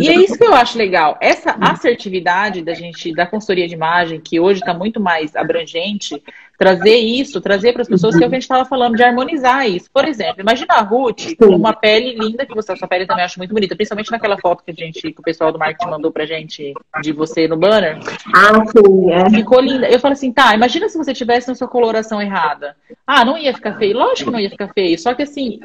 e 0.00 0.08
é 0.08 0.14
isso 0.14 0.38
que 0.38 0.44
eu 0.44 0.54
acho 0.54 0.78
legal. 0.78 1.18
Essa 1.20 1.56
assertividade 1.60 2.62
da 2.62 2.74
gente, 2.74 3.12
da 3.14 3.26
consultoria 3.26 3.68
de 3.68 3.74
imagem, 3.74 4.20
que 4.20 4.40
hoje 4.40 4.60
está 4.60 4.74
muito 4.74 5.00
mais 5.00 5.34
abrangente, 5.36 6.22
trazer 6.58 6.96
isso, 6.96 7.40
trazer 7.40 7.72
para 7.72 7.82
as 7.82 7.88
pessoas 7.88 8.16
que 8.16 8.24
é 8.24 8.26
o 8.26 8.30
que 8.30 8.36
a 8.36 8.38
gente 8.38 8.44
estava 8.44 8.64
falando, 8.64 8.96
de 8.96 9.02
harmonizar 9.02 9.68
isso. 9.68 9.90
Por 9.92 10.06
exemplo, 10.06 10.40
imagina 10.40 10.74
a 10.74 10.82
Ruth 10.82 11.36
com 11.38 11.46
uma 11.46 11.72
pele 11.72 12.14
linda, 12.18 12.46
que 12.46 12.54
você, 12.54 12.72
a 12.72 12.76
sua 12.76 12.88
pele 12.88 13.06
também 13.06 13.24
acha 13.24 13.38
muito 13.38 13.52
bonita, 13.52 13.76
principalmente 13.76 14.10
naquela 14.10 14.38
foto 14.38 14.64
que 14.64 14.70
a 14.70 14.74
gente, 14.74 15.00
que 15.00 15.20
o 15.20 15.22
pessoal 15.22 15.52
do 15.52 15.58
marketing 15.58 15.90
mandou 15.90 16.10
pra 16.10 16.26
gente 16.26 16.72
de 17.02 17.12
você 17.12 17.46
no 17.46 17.56
banner. 17.56 17.98
Ah, 18.34 18.64
sim, 18.66 19.12
é. 19.12 19.30
Ficou 19.30 19.60
linda. 19.60 19.88
Eu 19.88 20.00
falo 20.00 20.12
assim, 20.12 20.32
tá, 20.32 20.54
imagina 20.54 20.88
se 20.88 20.96
você 20.96 21.12
tivesse 21.12 21.48
na 21.48 21.54
sua 21.54 21.68
coloração 21.68 22.20
errada. 22.20 22.76
Ah, 23.06 23.24
não 23.24 23.36
ia 23.36 23.54
ficar 23.54 23.76
feio. 23.78 23.96
Lógico 23.96 24.30
que 24.30 24.32
não 24.32 24.40
ia 24.40 24.50
ficar 24.50 24.68
feio. 24.72 24.98
Só 24.98 25.14
que 25.14 25.22
assim, 25.22 25.60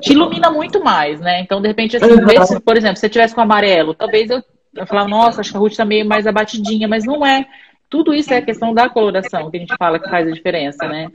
te 0.00 0.12
ilumina 0.12 0.50
muito 0.50 0.82
mais, 0.82 1.20
né? 1.20 1.40
Então, 1.40 1.60
de 1.60 1.68
repente, 1.68 1.96
assim, 1.96 2.06
uhum. 2.06 2.46
se, 2.46 2.60
por 2.60 2.76
exemplo, 2.76 2.96
se 2.96 3.00
você 3.00 3.08
tivesse 3.08 3.34
com 3.34 3.40
amarelo, 3.40 3.94
talvez 3.94 4.30
eu, 4.30 4.42
eu 4.74 4.86
falava, 4.86 5.08
nossa, 5.08 5.40
acho 5.40 5.50
que 5.50 5.56
a 5.56 5.60
Ruth 5.60 5.76
tá 5.76 5.84
meio 5.84 6.06
mais 6.06 6.26
abatidinha, 6.26 6.88
mas 6.88 7.04
não 7.04 7.24
é. 7.24 7.46
Tudo 7.94 8.12
isso 8.12 8.34
é 8.34 8.38
a 8.38 8.42
questão 8.42 8.74
da 8.74 8.88
coloração 8.88 9.48
que 9.48 9.56
a 9.56 9.60
gente 9.60 9.76
fala 9.78 10.00
que 10.00 10.10
faz 10.10 10.26
a 10.26 10.32
diferença, 10.32 10.88
né? 10.88 11.08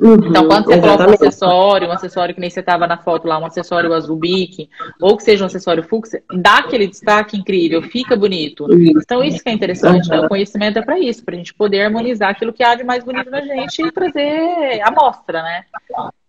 Uhum, 0.00 0.14
então, 0.26 0.48
quando 0.48 0.64
você 0.64 0.72
exatamente. 0.72 0.80
coloca 0.80 1.08
um 1.08 1.14
acessório, 1.14 1.88
um 1.88 1.92
acessório 1.92 2.34
que 2.34 2.40
nem 2.40 2.50
você 2.50 2.60
tava 2.64 2.84
na 2.88 2.98
foto 2.98 3.28
lá, 3.28 3.38
um 3.38 3.46
acessório 3.46 3.94
azul 3.94 4.16
bique, 4.16 4.68
ou 5.00 5.16
que 5.16 5.22
seja 5.22 5.44
um 5.44 5.46
acessório 5.46 5.84
fúcsia, 5.84 6.20
dá 6.34 6.58
aquele 6.58 6.88
destaque 6.88 7.36
incrível, 7.36 7.80
fica 7.80 8.16
bonito. 8.16 8.66
Então, 8.72 9.22
isso 9.22 9.40
que 9.40 9.48
é 9.48 9.52
interessante, 9.52 10.10
uhum. 10.10 10.16
né? 10.16 10.26
O 10.26 10.28
conhecimento 10.28 10.80
é 10.80 10.82
para 10.82 10.98
isso, 10.98 11.24
para 11.24 11.36
a 11.36 11.38
gente 11.38 11.54
poder 11.54 11.82
harmonizar 11.82 12.30
aquilo 12.30 12.52
que 12.52 12.64
há 12.64 12.74
de 12.74 12.82
mais 12.82 13.04
bonito 13.04 13.30
na 13.30 13.42
gente 13.42 13.80
e 13.80 13.92
trazer 13.92 14.82
a 14.82 14.90
mostra, 14.90 15.44
né? 15.44 15.64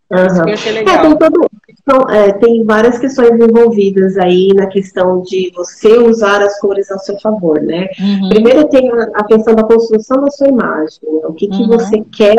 Uhum. 0.10 0.44
que 0.44 0.50
eu 0.50 0.54
achei 0.54 0.72
legal. 0.72 0.96
É, 0.96 1.02
tem, 1.02 1.18
todo, 1.18 1.48
então, 1.88 2.10
é, 2.10 2.32
tem 2.34 2.66
várias 2.66 2.98
questões 2.98 3.40
envolvidas 3.40 4.18
aí 4.18 4.50
na 4.54 4.68
questão 4.68 5.22
de 5.22 5.52
você 5.56 5.98
usar 5.98 6.42
as 6.42 6.60
cores 6.60 6.92
a 6.92 6.98
seu 6.98 7.20
favor, 7.20 7.62
né? 7.62 7.88
Uhum. 8.00 8.30
Primeiro 8.30 8.68
tem 8.68 8.92
a, 8.92 9.04
a, 9.16 9.24
questão 9.24 9.56
da 9.56 9.64
construção 9.64 10.22
da 10.22 10.32
sua 10.32 10.48
imagem, 10.48 11.00
o 11.04 11.34
que, 11.34 11.48
que 11.48 11.62
uhum. 11.64 11.68
você 11.68 12.04
quer 12.12 12.38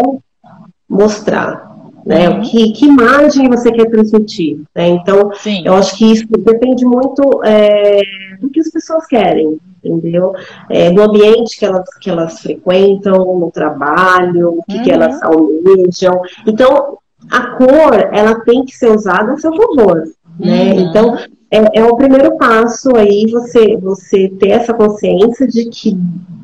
mostrar, 0.89 1.77
né? 2.05 2.29
Uhum. 2.29 2.41
Que, 2.43 2.73
que 2.73 2.87
imagem 2.87 3.49
você 3.49 3.71
quer 3.71 3.91
transmitir, 3.91 4.61
né? 4.75 4.89
Então, 4.89 5.31
Sim. 5.35 5.63
eu 5.65 5.75
acho 5.75 5.97
que 5.97 6.13
isso 6.13 6.27
depende 6.27 6.85
muito 6.85 7.43
é, 7.45 8.01
do 8.41 8.49
que 8.51 8.61
as 8.61 8.71
pessoas 8.71 9.07
querem, 9.07 9.59
entendeu? 9.85 10.35
É, 10.71 10.91
do 10.91 11.03
ambiente 11.03 11.59
que 11.59 11.65
elas, 11.65 11.89
que 12.01 12.11
elas 12.11 12.41
frequentam, 12.41 13.39
no 13.39 13.51
trabalho, 13.51 14.59
o 14.59 14.63
que, 14.65 14.83
que 14.83 14.91
elas 14.91 15.21
uhum. 15.23 15.29
almejam. 15.29 16.21
Então, 16.47 16.99
a 17.31 17.57
cor, 17.57 17.95
ela 18.13 18.41
tem 18.41 18.65
que 18.65 18.77
ser 18.77 18.91
usada 18.91 19.33
a 19.33 19.39
seu 19.39 19.55
favor, 19.55 20.05
né? 20.39 20.73
Uhum. 20.73 20.81
Então, 20.81 21.19
é, 21.51 21.81
é, 21.81 21.85
o 21.85 21.97
primeiro 21.97 22.37
passo 22.37 22.95
aí 22.97 23.27
você, 23.31 23.77
você 23.77 24.29
ter 24.39 24.51
essa 24.51 24.75
consciência 24.75 25.47
de 25.47 25.69
que 25.69 25.97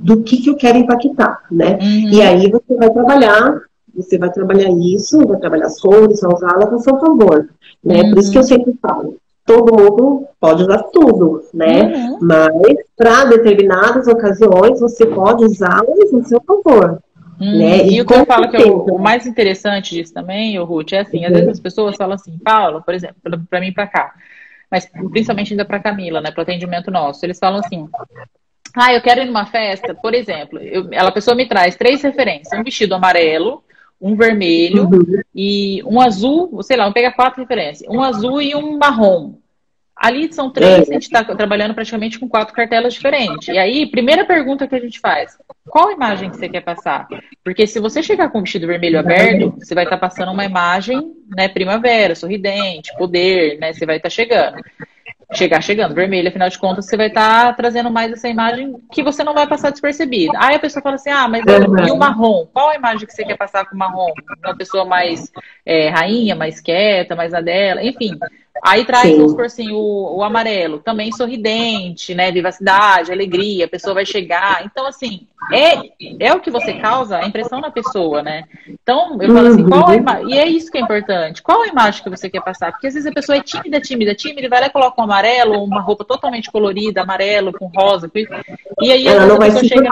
do 0.05 0.23
que, 0.23 0.39
que 0.39 0.51
eu 0.51 0.57
quero 0.57 0.79
impactar, 0.79 1.41
né? 1.51 1.79
Uhum. 1.81 2.11
E 2.11 2.23
aí 2.23 2.51
você 2.51 2.77
vai 2.77 2.91
trabalhar, 2.91 3.61
você 3.95 4.19
vai 4.19 4.31
trabalhar 4.31 4.71
isso, 4.71 5.27
vai 5.27 5.39
trabalhar 5.39 5.67
as 5.67 5.81
cores, 5.81 6.21
vai 6.21 6.35
usá-las 6.35 6.73
a 6.73 6.79
seu 6.79 6.99
favor, 6.99 7.49
né? 7.83 8.03
Uhum. 8.03 8.11
Por 8.11 8.19
isso 8.19 8.31
que 8.31 8.39
eu 8.39 8.43
uhum. 8.43 8.49
sempre 8.49 8.79
falo, 8.83 9.17
todo 9.47 9.75
mundo 9.75 10.27
pode 10.41 10.63
usar 10.63 10.83
tudo, 10.93 11.43
né? 11.55 11.85
Uhum. 11.85 12.19
Mas 12.21 12.77
para 12.97 13.25
determinadas 13.27 14.07
ocasiões 14.09 14.81
você 14.81 15.07
pode 15.07 15.45
usá-las 15.45 16.15
a 16.15 16.25
seu 16.25 16.41
favor. 16.43 16.99
Hum, 17.41 17.59
né? 17.59 17.87
E, 17.87 17.97
e 17.97 18.01
o 18.01 18.07
que 18.07 18.15
eu 18.15 18.25
falo 18.25 18.49
que 18.49 18.57
é 18.57 18.65
o, 18.65 18.99
mais 18.99 19.27
interessante 19.27 19.95
disso 19.95 20.13
também, 20.13 20.59
o 20.59 20.65
Ruth, 20.65 20.93
é 20.93 21.01
assim, 21.01 21.25
às 21.25 21.33
vezes 21.33 21.49
as 21.49 21.61
pessoas 21.61 21.97
falam 21.97 22.15
assim, 22.15 22.39
Paulo, 22.39 22.83
por 22.83 22.95
exemplo, 22.95 23.17
para 23.49 23.61
mim 23.61 23.73
para 23.73 23.87
cá, 23.87 24.15
mas 24.71 24.89
principalmente 25.11 25.53
ainda 25.53 25.65
para 25.65 25.81
Camila, 25.81 26.21
né, 26.21 26.31
para 26.31 26.41
o 26.41 26.43
atendimento 26.43 26.91
nosso, 26.91 27.25
eles 27.25 27.39
falam 27.39 27.61
assim, 27.61 27.89
ah, 28.77 28.93
eu 28.93 29.01
quero 29.01 29.21
ir 29.21 29.27
numa 29.27 29.47
festa, 29.47 29.95
por 29.95 30.15
exemplo, 30.15 30.59
eu, 30.59 30.89
ela, 30.93 31.09
a 31.09 31.13
pessoa 31.13 31.37
me 31.37 31.47
traz 31.47 31.77
três 31.77 32.03
referências, 32.03 32.59
um 32.59 32.65
vestido 32.65 32.95
amarelo, 32.95 33.63
um 34.01 34.17
vermelho 34.17 34.85
uhum. 34.85 35.23
e 35.35 35.83
um 35.85 36.01
azul, 36.01 36.63
sei 36.63 36.77
lá, 36.77 36.85
vamos 36.85 36.95
pegar 36.95 37.13
quatro 37.13 37.41
referências, 37.41 37.89
um 37.89 38.03
azul 38.03 38.41
e 38.41 38.55
um 38.55 38.77
marrom. 38.77 39.35
Ali 39.97 40.33
são 40.33 40.51
três, 40.51 40.89
é. 40.89 40.91
a 40.91 40.95
gente 40.95 41.05
está 41.05 41.23
trabalhando 41.23 41.75
praticamente 41.75 42.19
com 42.19 42.29
quatro 42.29 42.55
cartelas 42.55 42.95
diferentes. 42.95 43.49
E 43.49 43.57
aí, 43.57 43.87
primeira 43.87 44.25
pergunta 44.25 44.67
que 44.67 44.75
a 44.75 44.81
gente 44.81 44.99
faz: 44.99 45.39
qual 45.69 45.93
imagem 45.93 46.31
que 46.31 46.37
você 46.37 46.49
quer 46.49 46.63
passar? 46.63 47.07
Porque 47.45 47.67
se 47.67 47.79
você 47.79 48.03
chegar 48.03 48.29
com 48.31 48.39
o 48.39 48.43
vestido 48.43 48.67
vermelho 48.67 48.99
aberto, 48.99 49.55
você 49.59 49.75
vai 49.75 49.85
estar 49.85 49.97
tá 49.97 50.09
passando 50.09 50.33
uma 50.33 50.45
imagem, 50.45 51.15
né, 51.37 51.49
primavera, 51.49 52.15
sorridente, 52.15 52.93
poder, 52.99 53.59
né? 53.61 53.73
Você 53.73 53.87
vai 53.87 53.97
estar 53.97 54.09
tá 54.09 54.15
chegando. 54.15 54.57
Chegar 55.33 55.63
chegando, 55.63 55.95
vermelho, 55.95 56.29
afinal 56.29 56.49
de 56.49 56.59
contas, 56.59 56.85
você 56.85 56.97
vai 56.97 57.07
estar 57.07 57.47
tá 57.47 57.53
trazendo 57.55 57.91
mais 57.91 58.13
essa 58.13 58.29
imagem 58.29 58.77
que 58.93 59.03
você 59.03 59.25
não 59.25 59.33
vai 59.33 59.47
passar 59.47 59.71
despercebida. 59.71 60.33
Aí 60.37 60.57
a 60.57 60.61
pessoa 60.61 60.83
fala 60.83 60.97
assim: 60.97 61.11
ah, 61.11 61.29
mas 61.29 61.45
e 61.47 61.91
o 61.91 61.97
marrom? 61.97 62.47
Qual 62.53 62.71
a 62.71 62.75
imagem 62.75 63.07
que 63.07 63.13
você 63.13 63.25
quer 63.25 63.37
passar 63.37 63.65
com 63.65 63.75
o 63.75 63.79
marrom? 63.79 64.13
Uma 64.45 64.57
pessoa 64.57 64.85
mais 64.85 65.33
é, 65.65 65.89
rainha, 65.89 66.35
mais 66.35 66.61
quieta, 66.61 67.17
mais 67.17 67.33
na 67.33 67.41
dela, 67.41 67.83
enfim. 67.83 68.19
Aí 68.63 68.85
traz, 68.85 69.17
vamos 69.17 69.35
por 69.35 69.45
assim, 69.45 69.73
o, 69.73 70.17
o 70.17 70.23
amarelo, 70.23 70.79
também 70.79 71.11
sorridente, 71.13 72.15
né? 72.15 72.31
Vivacidade, 72.31 73.11
alegria, 73.11 73.65
a 73.65 73.69
pessoa 73.69 73.95
vai 73.95 74.07
chegar. 74.07 74.65
Então, 74.65 74.87
assim, 74.87 75.27
é, 75.53 75.91
é 76.21 76.33
o 76.33 76.41
que 76.41 76.51
você 76.51 76.75
causa 76.75 77.19
a 77.19 77.27
impressão 77.27 77.61
na 77.61 77.71
pessoa, 77.71 78.23
né? 78.23 78.45
Então, 78.69 79.19
eu 79.21 79.35
falo 79.35 79.49
assim, 79.49 79.69
qual 79.69 79.89
a 79.89 79.97
imagem? 79.97 80.31
E 80.31 80.39
é 80.39 80.47
isso 80.47 80.71
que 80.71 80.79
é 80.79 80.81
importante. 80.81 81.43
Qual 81.43 81.63
a 81.63 81.69
imagem 81.69 82.03
que 82.03 82.11
você 82.11 82.31
quer 82.31 82.43
passar? 82.43 82.73
Porque 82.73 82.87
às 82.87 82.95
vezes 82.95 83.11
a 83.11 83.13
pessoa 83.13 83.37
é 83.37 83.43
tímida, 83.43 83.81
tímida, 83.81 84.15
tímida, 84.15 84.47
e 84.47 84.49
vai 84.49 84.61
lá 84.61 84.67
e 84.69 84.71
coloca 84.71 85.01
um 85.01 85.05
amarelo, 85.05 85.63
uma 85.63 85.81
roupa 85.81 86.05
totalmente 86.05 86.51
colorida, 86.51 87.03
amarelo, 87.03 87.53
com 87.53 87.67
rosa, 87.67 88.09
com... 88.09 88.19
e 88.81 88.93
aí 88.93 89.07
ela 89.07 89.27
não 89.27 89.37
vai 89.37 89.51
se 89.51 89.69
chega. 89.69 89.91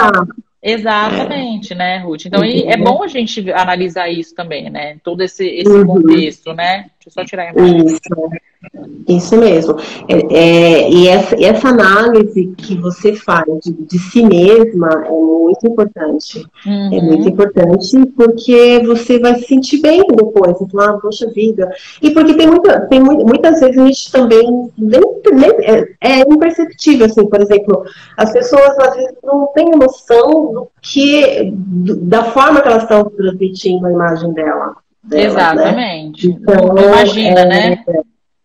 Exatamente, 0.63 1.75
né, 1.75 1.99
Ruth? 1.99 2.27
Então 2.27 2.41
é 2.45 2.77
bom 2.77 3.03
a 3.03 3.09
gente 3.09 3.51
analisar 3.51 4.09
isso 4.09 4.33
também, 4.33 4.71
né? 4.71 4.97
Todo 5.03 5.21
esse, 5.21 5.45
esse 5.45 5.69
uhum. 5.69 5.85
contexto, 5.85 6.55
né? 6.55 6.91
Deixa 7.05 7.09
eu 7.09 7.13
só 7.13 7.25
tirar 7.25 7.49
a 7.49 7.51
imagem. 7.51 7.87
Isso. 7.87 7.99
Isso 9.09 9.37
mesmo. 9.37 9.77
É, 10.09 10.35
é, 10.35 10.91
e, 10.91 11.09
essa, 11.09 11.37
essa, 11.43 11.69
análise 11.69 12.55
que 12.57 12.77
você 12.77 13.15
faz 13.15 13.45
de, 13.63 13.73
de 13.73 13.99
si 13.99 14.25
mesma 14.25 14.89
é 15.07 15.11
muito 15.11 15.67
importante. 15.67 16.47
É 16.65 16.69
uhum. 16.69 16.95
É 16.95 17.01
muito 17.01 17.29
importante 17.29 18.07
porque 18.17 18.81
você 18.87 19.19
vai 19.19 19.35
se 19.37 19.47
sentir 19.47 19.81
bem 19.81 20.03
depois. 20.09 20.57
Você 20.57 20.67
fala, 20.71 20.91
ah, 20.91 20.99
poxa 21.01 21.29
vida. 21.31 21.69
E 22.01 22.11
porque 22.11 22.35
tem, 22.35 22.47
muita, 22.47 22.81
tem 22.87 23.01
muitas 23.01 23.61
vezes 23.61 23.79
a 23.79 23.87
gente 23.87 24.13
também 24.13 24.71
nem, 24.79 25.01
nem, 25.33 25.51
é, 25.61 25.89
é 26.01 26.21
imperceptível, 26.21 27.07
assim, 27.07 27.29
por 27.29 27.41
exemplo, 27.41 27.85
as 28.17 28.33
pessoas 28.33 28.79
às 28.79 28.95
vezes 28.95 29.17
não 29.25 29.49
têm 29.55 29.71
noção 29.71 30.53
do 30.53 30.69
que, 30.81 31.53
do, 31.53 31.97
da 31.97 32.25
forma 32.25 32.61
que 32.61 32.69
elas 32.69 32.85
estão 32.85 33.05
transmitindo 33.05 33.87
a 33.87 33.93
imagem 33.93 34.33
dela. 34.33 34.77
Né? 35.11 35.25
Exatamente. 35.25 36.29
Né? 36.29 36.37
Então, 36.41 36.79
Imagina, 36.79 37.41
é, 37.41 37.47
né? 37.47 37.85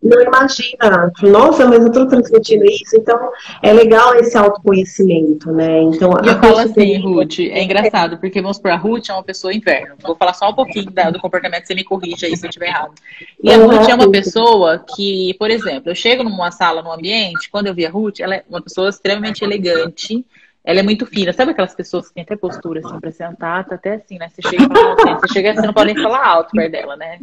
Não 0.02 0.22
imagina, 0.22 1.12
nossa, 1.24 1.66
mas 1.66 1.82
eu 1.82 1.88
estou 1.88 2.08
transmitindo 2.08 2.64
isso, 2.66 2.96
então 2.96 3.32
é 3.64 3.74
legal 3.74 4.14
esse 4.16 4.38
autoconhecimento, 4.38 5.52
né? 5.52 5.82
Então, 5.82 6.12
e 6.24 6.28
eu 6.28 6.40
falo 6.40 6.60
assim, 6.60 7.02
Ruth, 7.02 7.40
é 7.40 7.64
engraçado, 7.64 8.18
porque 8.20 8.40
vamos 8.40 8.58
supor, 8.58 8.72
a 8.72 8.76
Ruth 8.76 9.10
é 9.10 9.14
uma 9.14 9.24
pessoa 9.24 9.54
inverno. 9.54 9.96
Vou 10.04 10.16
falar 10.16 10.34
só 10.34 10.50
um 10.50 10.54
pouquinho 10.54 10.92
da, 10.92 11.10
do 11.10 11.20
comportamento, 11.20 11.66
você 11.66 11.74
me 11.74 11.84
corrige 11.84 12.28
aí 12.28 12.38
se 12.38 12.46
eu 12.46 12.50
estiver 12.50 12.68
errado. 12.68 12.94
E 13.42 13.52
a 13.52 13.58
Ruth 13.58 13.90
é 13.90 13.96
uma 13.96 14.12
pessoa 14.12 14.86
que, 14.96 15.34
por 15.40 15.50
exemplo, 15.50 15.90
eu 15.90 15.96
chego 15.96 16.24
numa 16.24 16.52
sala, 16.52 16.84
num 16.84 16.92
ambiente, 16.92 17.50
quando 17.50 17.68
eu 17.68 17.74
vi 17.74 17.86
a 17.86 17.90
Ruth, 17.90 18.20
ela 18.20 18.36
é 18.36 18.44
uma 18.48 18.62
pessoa 18.62 18.90
extremamente 18.90 19.44
elegante, 19.44 20.24
ela 20.68 20.82
é 20.82 20.84
muito 20.84 21.06
fina. 21.06 21.32
Sabe 21.32 21.52
aquelas 21.52 21.74
pessoas 21.74 22.10
que 22.10 22.16
têm 22.16 22.24
até 22.24 22.36
postura 22.36 22.82
assim 22.84 23.00
pra 23.00 23.10
sentar? 23.10 23.64
Tá 23.64 23.76
até 23.76 23.94
assim, 23.94 24.18
né? 24.18 24.28
Você 24.28 24.42
chega 24.42 24.66
e 24.66 24.68
fala 24.68 24.96
assim, 24.96 25.14
você 25.14 25.34
chega, 25.34 25.56
você 25.56 25.66
não 25.66 25.74
pode 25.74 25.94
nem 25.94 26.04
falar 26.04 26.28
alto 26.28 26.52
perto 26.52 26.72
dela, 26.74 26.98
né? 26.98 27.18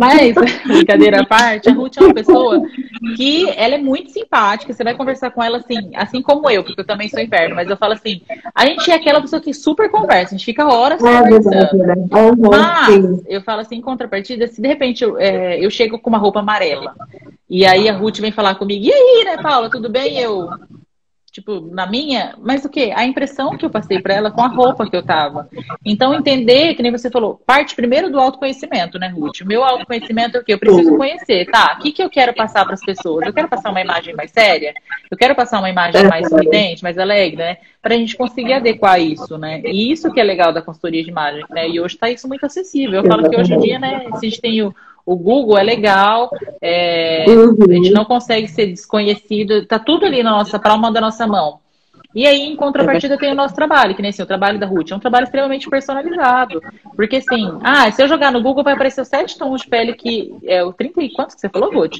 Mas, 0.00 0.34
brincadeira 0.66 1.20
à 1.20 1.26
parte, 1.26 1.68
a 1.68 1.74
Ruth 1.74 1.98
é 1.98 2.04
uma 2.04 2.14
pessoa 2.14 2.62
que 3.14 3.50
ela 3.50 3.74
é 3.74 3.78
muito 3.78 4.10
simpática. 4.10 4.72
Você 4.72 4.82
vai 4.82 4.94
conversar 4.94 5.30
com 5.30 5.42
ela 5.42 5.58
assim, 5.58 5.94
assim 5.94 6.22
como 6.22 6.48
eu, 6.48 6.64
porque 6.64 6.80
eu 6.80 6.86
também 6.86 7.10
sou 7.10 7.20
inferno, 7.20 7.54
mas 7.54 7.68
eu 7.68 7.76
falo 7.76 7.92
assim, 7.92 8.22
a 8.54 8.64
gente 8.64 8.90
é 8.90 8.94
aquela 8.94 9.20
pessoa 9.20 9.42
que 9.42 9.52
super 9.52 9.90
conversa, 9.90 10.34
a 10.34 10.38
gente 10.38 10.46
fica 10.46 10.66
horas 10.66 11.04
é 11.04 11.18
conversando. 11.22 11.76
Né? 11.76 11.94
Mas 12.50 13.24
eu 13.26 13.42
falo 13.42 13.60
assim, 13.60 13.76
em 13.76 13.82
contrapartida, 13.82 14.46
se 14.46 14.62
de 14.62 14.68
repente 14.68 15.04
eu, 15.04 15.18
é, 15.18 15.62
eu 15.62 15.70
chego 15.70 15.98
com 15.98 16.08
uma 16.08 16.18
roupa 16.18 16.40
amarela. 16.40 16.94
E 17.48 17.66
aí 17.66 17.90
a 17.90 17.92
Ruth 17.92 18.20
vem 18.20 18.32
falar 18.32 18.54
comigo, 18.54 18.86
e 18.86 18.90
aí, 18.90 19.24
né, 19.26 19.36
Paula, 19.42 19.70
tudo 19.70 19.90
bem? 19.90 20.18
Eu, 20.18 20.48
tipo, 21.36 21.60
na 21.60 21.86
minha, 21.86 22.34
mas 22.38 22.64
o 22.64 22.68
que? 22.70 22.90
A 22.92 23.04
impressão 23.04 23.58
que 23.58 23.64
eu 23.66 23.68
passei 23.68 24.00
para 24.00 24.14
ela 24.14 24.30
com 24.30 24.40
a 24.40 24.48
roupa 24.48 24.88
que 24.88 24.96
eu 24.96 25.02
tava. 25.02 25.50
Então, 25.84 26.14
entender, 26.14 26.74
que 26.74 26.82
nem 26.82 26.90
você 26.90 27.10
falou, 27.10 27.38
parte 27.46 27.76
primeiro 27.76 28.10
do 28.10 28.18
autoconhecimento, 28.18 28.98
né, 28.98 29.08
Ruth? 29.08 29.42
O 29.42 29.46
meu 29.46 29.62
autoconhecimento 29.62 30.38
é 30.38 30.40
o 30.40 30.44
quê? 30.44 30.54
Eu 30.54 30.58
preciso 30.58 30.96
conhecer, 30.96 31.44
tá? 31.50 31.76
O 31.78 31.82
que, 31.82 31.92
que 31.92 32.02
eu 32.02 32.08
quero 32.08 32.34
passar 32.34 32.64
para 32.64 32.72
as 32.72 32.80
pessoas? 32.80 33.26
Eu 33.26 33.34
quero 33.34 33.48
passar 33.48 33.70
uma 33.70 33.82
imagem 33.82 34.14
mais 34.14 34.30
séria? 34.30 34.72
Eu 35.10 35.18
quero 35.18 35.34
passar 35.34 35.58
uma 35.58 35.68
imagem 35.68 36.08
mais 36.08 36.26
sorridente, 36.26 36.82
mais 36.82 36.96
alegre, 36.96 37.36
né? 37.36 37.58
Para 37.82 37.94
a 37.94 37.98
gente 37.98 38.16
conseguir 38.16 38.54
adequar 38.54 38.98
isso, 38.98 39.36
né? 39.36 39.60
E 39.62 39.92
isso 39.92 40.10
que 40.10 40.18
é 40.18 40.24
legal 40.24 40.54
da 40.54 40.62
consultoria 40.62 41.04
de 41.04 41.10
imagem, 41.10 41.44
né? 41.50 41.68
E 41.68 41.78
hoje 41.78 41.96
está 41.96 42.08
isso 42.08 42.26
muito 42.26 42.46
acessível. 42.46 43.02
Eu 43.02 43.06
falo 43.06 43.28
que 43.28 43.38
hoje 43.38 43.52
em 43.52 43.58
dia, 43.58 43.78
né, 43.78 44.06
a 44.10 44.18
gente 44.18 44.40
tem 44.40 44.62
o 44.62 44.74
o 45.06 45.14
Google 45.14 45.56
é 45.56 45.62
legal, 45.62 46.28
é, 46.60 47.24
uhum. 47.28 47.56
a 47.70 47.72
gente 47.72 47.90
não 47.92 48.04
consegue 48.04 48.48
ser 48.48 48.66
desconhecido, 48.66 49.64
tá 49.64 49.78
tudo 49.78 50.04
ali 50.04 50.20
na 50.20 50.32
nossa 50.32 50.58
palma 50.58 50.90
da 50.90 51.00
nossa 51.00 51.26
mão. 51.28 51.60
E 52.12 52.26
aí, 52.26 52.40
em 52.40 52.56
contrapartida, 52.56 53.18
tem 53.18 53.30
o 53.30 53.34
nosso 53.34 53.54
trabalho, 53.54 53.94
que 53.94 54.00
nem 54.00 54.08
assim, 54.08 54.22
o 54.22 54.26
trabalho 54.26 54.58
da 54.58 54.66
Ruth. 54.66 54.90
É 54.90 54.96
um 54.96 54.98
trabalho 54.98 55.24
extremamente 55.24 55.68
personalizado. 55.68 56.62
Porque 56.96 57.16
assim, 57.16 57.58
ah, 57.62 57.90
se 57.92 58.02
eu 58.02 58.08
jogar 58.08 58.32
no 58.32 58.42
Google, 58.42 58.64
vai 58.64 58.72
aparecer 58.72 59.02
os 59.02 59.08
sete 59.08 59.36
tons 59.36 59.60
de 59.60 59.68
pele 59.68 59.92
que. 59.92 60.34
É 60.44 60.64
o 60.64 60.72
30 60.72 61.02
e 61.02 61.12
quantos 61.12 61.34
que 61.34 61.42
você 61.42 61.48
falou, 61.50 61.70
Ruth? 61.70 61.98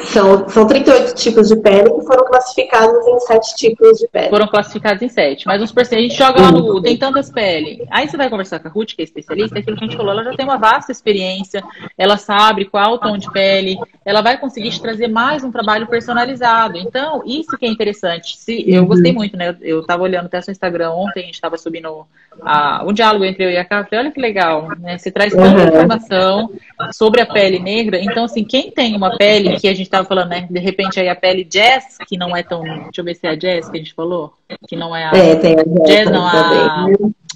São, 0.00 0.48
são 0.48 0.66
38 0.66 1.14
tipos 1.14 1.48
de 1.48 1.56
pele 1.56 1.90
que 1.90 2.06
foram 2.06 2.24
classificados 2.24 3.06
em 3.06 3.20
sete 3.20 3.54
tipos 3.54 3.98
de 3.98 4.08
pele. 4.08 4.30
Foram 4.30 4.46
classificados 4.46 5.02
em 5.02 5.10
sete. 5.10 5.46
Mas 5.46 5.60
os 5.60 5.74
a 5.76 5.84
gente 5.84 6.16
joga 6.16 6.40
lá 6.40 6.50
no. 6.50 6.80
Tem 6.80 6.96
tantas 6.96 7.30
peles. 7.30 7.86
Aí 7.90 8.08
você 8.08 8.16
vai 8.16 8.30
conversar 8.30 8.60
com 8.60 8.68
a 8.68 8.70
Ruth, 8.70 8.94
que 8.94 9.02
é 9.02 9.04
especialista, 9.04 9.58
aquilo 9.58 9.76
que 9.76 9.84
a 9.84 9.86
gente 9.86 9.96
falou, 9.98 10.12
ela 10.12 10.24
já 10.24 10.34
tem 10.34 10.46
uma 10.46 10.56
vasta 10.56 10.90
experiência, 10.90 11.62
ela 11.98 12.16
sabe 12.16 12.64
qual 12.64 12.94
o 12.94 12.98
tom 12.98 13.18
de 13.18 13.30
pele, 13.30 13.76
ela 14.06 14.22
vai 14.22 14.38
conseguir 14.38 14.70
te 14.70 14.80
trazer 14.80 15.08
mais 15.08 15.44
um 15.44 15.52
trabalho 15.52 15.86
personalizado. 15.86 16.78
Então, 16.78 17.22
isso 17.26 17.54
que 17.58 17.66
é 17.66 17.68
interessante. 17.68 18.38
Se, 18.38 18.64
eu 18.66 18.86
gostei 18.86 19.12
muito, 19.12 19.36
né? 19.36 19.54
Eu 19.60 19.80
estava 19.80 20.02
olhando 20.02 20.26
até 20.26 20.40
seu 20.40 20.52
Instagram 20.52 20.92
ontem, 20.92 21.20
a 21.20 21.26
gente 21.26 21.34
estava 21.34 21.58
subindo 21.58 22.06
a, 22.40 22.82
um 22.86 22.92
diálogo 22.94 23.26
entre 23.26 23.44
eu 23.44 23.50
e 23.50 23.58
a. 23.58 23.64
Falei, 23.66 23.86
olha 23.92 24.10
que 24.10 24.20
legal, 24.20 24.68
né? 24.78 24.96
Você 24.96 25.10
traz 25.10 25.34
tanta 25.34 25.60
uhum. 25.60 25.68
informação 25.68 26.50
sobre 26.92 27.20
a 27.20 27.26
pele 27.26 27.58
negra. 27.58 27.98
Então, 27.98 28.24
assim, 28.24 28.44
quem 28.44 28.70
tem 28.70 28.96
uma 28.96 29.16
pele 29.18 29.58
que 29.58 29.73
a 29.74 29.76
gente 29.76 29.86
estava 29.86 30.06
falando, 30.06 30.30
né? 30.30 30.46
De 30.50 30.58
repente 30.58 30.98
aí 30.98 31.08
a 31.08 31.16
pele 31.16 31.44
jazz, 31.44 31.98
que 32.06 32.16
não 32.16 32.36
é 32.36 32.42
tão. 32.42 32.62
Deixa 32.62 33.00
eu 33.00 33.04
ver 33.04 33.14
se 33.14 33.26
é 33.26 33.30
a 33.30 33.34
jazz 33.34 33.68
que 33.68 33.76
a 33.76 33.80
gente 33.80 33.94
falou. 33.94 34.32
Que 34.66 34.76
não 34.76 34.94
é 34.94 35.04
a. 35.04 35.10
É, 35.16 35.36
tem 35.36 35.52
a 35.52 35.62
jazz, 35.62 35.86
jazz 35.86 36.10
não, 36.10 36.26
a, 36.26 36.86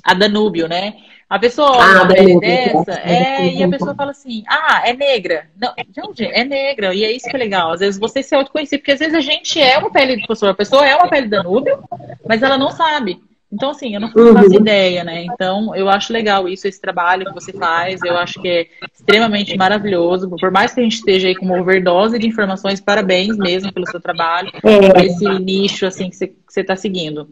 a 0.05 0.15
Danúbio, 0.15 0.69
né? 0.69 0.95
A 1.29 1.39
pessoa 1.39 1.73
olha 1.73 1.83
ah, 1.83 2.03
uma 2.05 2.09
pele 2.09 2.41
dessa, 2.41 2.93
é, 3.05 3.53
e 3.53 3.63
a 3.63 3.69
pessoa 3.69 3.95
fala 3.95 4.13
assim, 4.13 4.43
ah, 4.49 4.83
é 4.87 4.95
negra. 4.95 5.51
Não, 5.61 5.75
onde? 6.09 6.25
É 6.25 6.43
negra. 6.43 6.95
E 6.95 7.05
é 7.05 7.13
isso 7.13 7.29
que 7.29 7.37
é 7.37 7.39
legal. 7.39 7.71
Às 7.71 7.81
vezes 7.81 8.01
você 8.01 8.23
se 8.23 8.35
autoconhecer, 8.35 8.79
porque 8.79 8.93
às 8.93 8.99
vezes 8.99 9.15
a 9.15 9.21
gente 9.21 9.61
é 9.61 9.77
uma 9.77 9.91
pele 9.91 10.17
de 10.17 10.27
pessoa, 10.27 10.53
a 10.53 10.55
pessoa 10.55 10.89
é 10.89 10.97
uma 10.97 11.09
pele 11.09 11.29
Danúbio, 11.29 11.85
mas 12.27 12.43
ela 12.43 12.57
não 12.57 12.71
sabe. 12.71 13.21
Então, 13.51 13.71
assim, 13.71 13.95
eu 13.95 14.01
não 14.01 14.11
faço 14.11 14.51
uhum. 14.51 14.55
ideia, 14.55 15.03
né? 15.03 15.25
Então, 15.25 15.75
eu 15.75 15.89
acho 15.89 16.13
legal 16.13 16.47
isso, 16.47 16.69
esse 16.69 16.81
trabalho 16.81 17.25
que 17.25 17.33
você 17.33 17.51
faz. 17.51 18.01
Eu 18.03 18.17
acho 18.19 18.41
que 18.43 18.49
é 18.49 18.67
extremamente 18.95 19.57
maravilhoso. 19.57 20.29
Por 20.39 20.51
mais 20.51 20.75
que 20.75 20.81
a 20.81 20.83
gente 20.83 20.97
esteja 20.97 21.29
aí 21.29 21.35
com 21.35 21.47
uma 21.47 21.61
overdose 21.61 22.19
de 22.19 22.27
informações, 22.27 22.81
parabéns 22.81 23.39
mesmo 23.39 23.73
pelo 23.73 23.87
seu 23.87 24.01
trabalho, 24.01 24.51
é. 24.63 24.93
por 24.93 25.03
esse 25.03 25.27
nicho, 25.39 25.87
assim, 25.87 26.11
que 26.11 26.17
você 26.17 26.61
está 26.61 26.77
seguindo. 26.77 27.27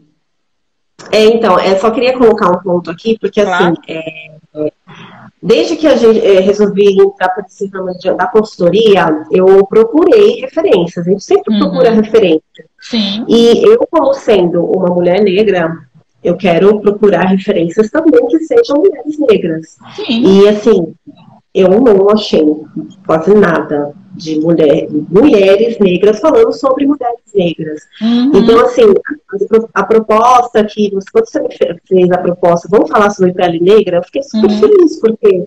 É, 1.11 1.23
então, 1.25 1.59
eu 1.59 1.77
só 1.77 1.91
queria 1.91 2.17
colocar 2.17 2.49
um 2.49 2.59
ponto 2.63 2.89
aqui, 2.89 3.17
porque, 3.19 3.41
assim, 3.41 3.49
claro. 3.49 3.73
assim, 3.79 3.99
é, 4.55 4.71
desde 5.41 5.75
que 5.75 5.85
a 5.85 5.95
gente 5.95 6.19
é, 6.19 6.39
resolvi 6.39 6.99
entrar 6.99 7.29
para 7.29 7.45
esse 7.45 7.67
ramo 7.67 7.91
da 8.17 8.27
consultoria, 8.27 9.05
eu 9.31 9.65
procurei 9.67 10.41
referências. 10.41 11.07
A 11.07 11.11
gente 11.11 11.23
sempre 11.23 11.53
uhum. 11.53 11.59
procura 11.59 11.91
referência. 11.91 12.65
Sim. 12.81 13.23
E 13.27 13.63
eu, 13.67 13.85
como 13.89 14.13
sendo 14.13 14.65
uma 14.65 14.89
mulher 14.89 15.21
negra, 15.21 15.77
eu 16.23 16.35
quero 16.35 16.79
procurar 16.81 17.27
referências 17.27 17.89
também 17.89 18.25
que 18.27 18.39
sejam 18.39 18.77
mulheres 18.77 19.17
negras. 19.19 19.77
Sim. 19.95 20.23
E 20.23 20.49
assim, 20.49 20.93
eu 21.53 21.69
não 21.81 22.09
achei 22.09 22.45
quase 23.05 23.33
nada 23.33 23.93
de 24.13 24.39
mulher, 24.39 24.87
mulheres 25.09 25.77
negras 25.79 26.19
falando 26.19 26.51
sobre 26.51 26.85
mulheres 26.85 27.21
negras. 27.33 27.81
Uhum. 28.01 28.31
Então, 28.35 28.59
assim, 28.61 28.93
a, 29.73 29.81
a, 29.81 29.83
proposta 29.83 30.63
que, 30.65 30.91
quando 31.11 31.25
você 31.25 31.47
fez 31.87 32.11
a 32.11 32.17
proposta, 32.17 32.67
vamos 32.69 32.89
falar 32.89 33.11
sobre 33.11 33.33
pele 33.33 33.59
negra, 33.59 33.97
eu 33.97 34.03
fiquei 34.03 34.23
super 34.23 34.49
uhum. 34.49 34.59
feliz, 34.59 34.99
porque 34.99 35.45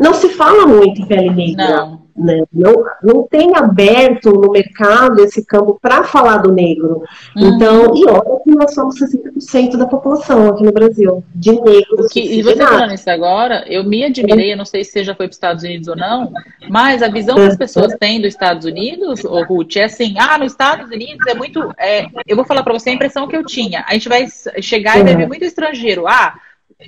não 0.00 0.12
se 0.14 0.28
fala 0.30 0.66
muito 0.66 1.00
em 1.00 1.06
pele 1.06 1.30
negra. 1.30 1.68
Não. 1.68 2.07
Né? 2.18 2.42
Não, 2.52 2.84
não 3.00 3.28
tem 3.28 3.54
aberto 3.54 4.32
no 4.32 4.50
mercado 4.50 5.20
esse 5.20 5.44
campo 5.44 5.78
para 5.80 6.02
falar 6.02 6.38
do 6.38 6.52
negro. 6.52 7.04
Uhum. 7.36 7.48
Então, 7.48 7.94
e 7.94 8.04
olha 8.06 8.40
que 8.42 8.50
nós 8.50 8.74
somos 8.74 8.96
60% 8.98 9.76
da 9.76 9.86
população 9.86 10.48
aqui 10.48 10.64
no 10.64 10.72
Brasil, 10.72 11.22
de 11.32 11.52
negros. 11.52 12.12
Que, 12.12 12.20
e 12.20 12.42
você 12.42 12.56
falando 12.56 12.92
isso 12.92 13.08
agora, 13.08 13.64
eu 13.68 13.84
me 13.84 14.04
admirei, 14.04 14.52
eu 14.52 14.56
não 14.56 14.64
sei 14.64 14.82
se 14.82 14.90
você 14.90 15.04
já 15.04 15.14
foi 15.14 15.26
para 15.26 15.30
os 15.30 15.36
Estados 15.36 15.62
Unidos 15.62 15.86
ou 15.86 15.96
não, 15.96 16.32
mas 16.68 17.02
a 17.02 17.08
visão 17.08 17.36
que 17.36 17.42
as 17.42 17.56
pessoas 17.56 17.94
têm 18.00 18.20
dos 18.20 18.30
Estados 18.30 18.66
Unidos, 18.66 19.24
oh, 19.24 19.44
Ruth, 19.44 19.76
é 19.76 19.84
assim, 19.84 20.16
ah, 20.18 20.36
nos 20.38 20.52
Estados 20.52 20.90
Unidos 20.90 21.24
é 21.28 21.34
muito. 21.34 21.72
É, 21.78 22.06
eu 22.26 22.34
vou 22.34 22.44
falar 22.44 22.64
para 22.64 22.72
você 22.72 22.90
a 22.90 22.94
impressão 22.94 23.28
que 23.28 23.36
eu 23.36 23.44
tinha. 23.44 23.84
A 23.86 23.92
gente 23.92 24.08
vai 24.08 24.26
chegar 24.60 24.98
e 24.98 25.04
vai 25.04 25.14
ver 25.14 25.28
muito 25.28 25.44
estrangeiro. 25.44 26.08
Ah, 26.08 26.34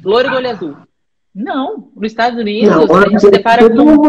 loiro 0.04 0.30
do 0.30 0.36
olho 0.36 0.50
azul. 0.50 0.76
Não, 1.34 1.90
nos 1.94 2.10
Estados 2.10 2.38
Unidos 2.38 2.88
não, 2.88 2.96
a 2.96 3.08
gente 3.08 3.20
se 3.20 3.30
depara 3.30 3.70
com 3.70 4.08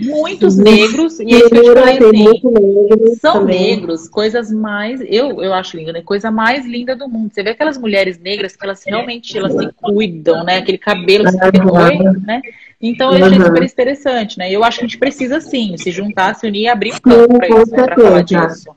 muitos 0.00 0.56
negros, 0.56 1.20
e 1.20 1.34
é 1.34 1.36
isso 1.36 1.50
que 1.50 1.56
eu 1.56 1.62
te 1.62 1.80
falei 1.80 1.98
assim, 1.98 3.14
são 3.20 3.32
também. 3.40 3.76
negros, 3.76 4.08
coisas 4.08 4.50
mais, 4.50 5.00
eu, 5.02 5.40
eu 5.42 5.54
acho 5.54 5.76
lindo, 5.76 5.92
né? 5.92 6.02
Coisa 6.02 6.30
mais 6.30 6.66
linda 6.66 6.96
do 6.96 7.08
mundo. 7.08 7.32
Você 7.32 7.42
vê 7.42 7.50
aquelas 7.50 7.78
mulheres 7.78 8.18
negras 8.18 8.56
que 8.56 8.64
elas 8.64 8.82
realmente 8.84 9.36
elas 9.36 9.52
se 9.52 9.72
cuidam, 9.80 10.42
né? 10.44 10.58
Aquele 10.58 10.78
cabelo 10.78 11.28
se 11.30 11.36
uhum. 11.36 12.20
né? 12.24 12.42
Então 12.80 13.16
eu 13.16 13.24
achei 13.24 13.38
uhum. 13.38 13.46
super 13.46 13.62
interessante, 13.62 14.38
né? 14.38 14.50
Eu 14.50 14.64
acho 14.64 14.78
que 14.78 14.84
a 14.84 14.88
gente 14.88 14.98
precisa 14.98 15.40
sim 15.40 15.76
se 15.76 15.92
juntar, 15.92 16.34
se 16.34 16.46
unir 16.46 16.62
e 16.62 16.68
abrir 16.68 16.94
um 16.94 16.98
campo 16.98 17.38
para 17.38 17.48
isso, 17.48 17.70
né? 17.70 17.84
Pra 17.84 17.96
falar 17.96 18.22
disso. 18.22 18.70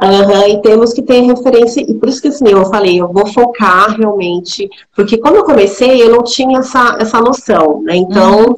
Uhum, 0.00 0.48
e 0.48 0.62
temos 0.62 0.92
que 0.92 1.02
ter 1.02 1.20
referência, 1.20 1.80
e 1.80 1.94
por 1.94 2.08
isso 2.08 2.20
que 2.20 2.28
assim, 2.28 2.48
eu 2.48 2.64
falei, 2.66 3.00
eu 3.00 3.12
vou 3.12 3.26
focar 3.26 3.96
realmente, 3.96 4.68
porque 4.96 5.18
quando 5.18 5.36
eu 5.36 5.44
comecei, 5.44 6.02
eu 6.02 6.10
não 6.10 6.22
tinha 6.22 6.58
essa, 6.58 6.96
essa 6.98 7.20
noção, 7.20 7.82
né? 7.82 7.96
Então, 7.96 8.56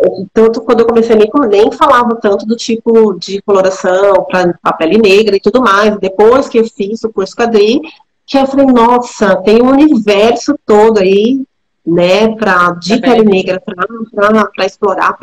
uhum. 0.00 0.26
tanto 0.32 0.60
quando 0.62 0.80
eu 0.80 0.86
comecei, 0.86 1.14
nem, 1.14 1.30
nem 1.48 1.70
falava 1.70 2.16
tanto 2.16 2.46
do 2.46 2.56
tipo 2.56 3.12
de 3.14 3.40
coloração 3.42 4.24
para 4.28 4.58
a 4.62 4.72
pele 4.72 4.98
negra 4.98 5.36
e 5.36 5.40
tudo 5.40 5.60
mais. 5.60 5.96
Depois 5.98 6.48
que 6.48 6.58
eu 6.58 6.64
fiz 6.64 7.04
o 7.04 7.12
curso 7.12 7.36
Cadri, 7.36 7.80
que 8.26 8.38
eu 8.38 8.46
falei, 8.46 8.66
nossa, 8.66 9.36
tem 9.36 9.62
um 9.62 9.70
universo 9.70 10.54
todo 10.66 10.98
aí, 10.98 11.42
né, 11.84 12.34
pra, 12.36 12.70
de 12.72 13.00
pele 13.00 13.24
negra 13.24 13.60
para 13.60 14.64
explorar, 14.66 15.18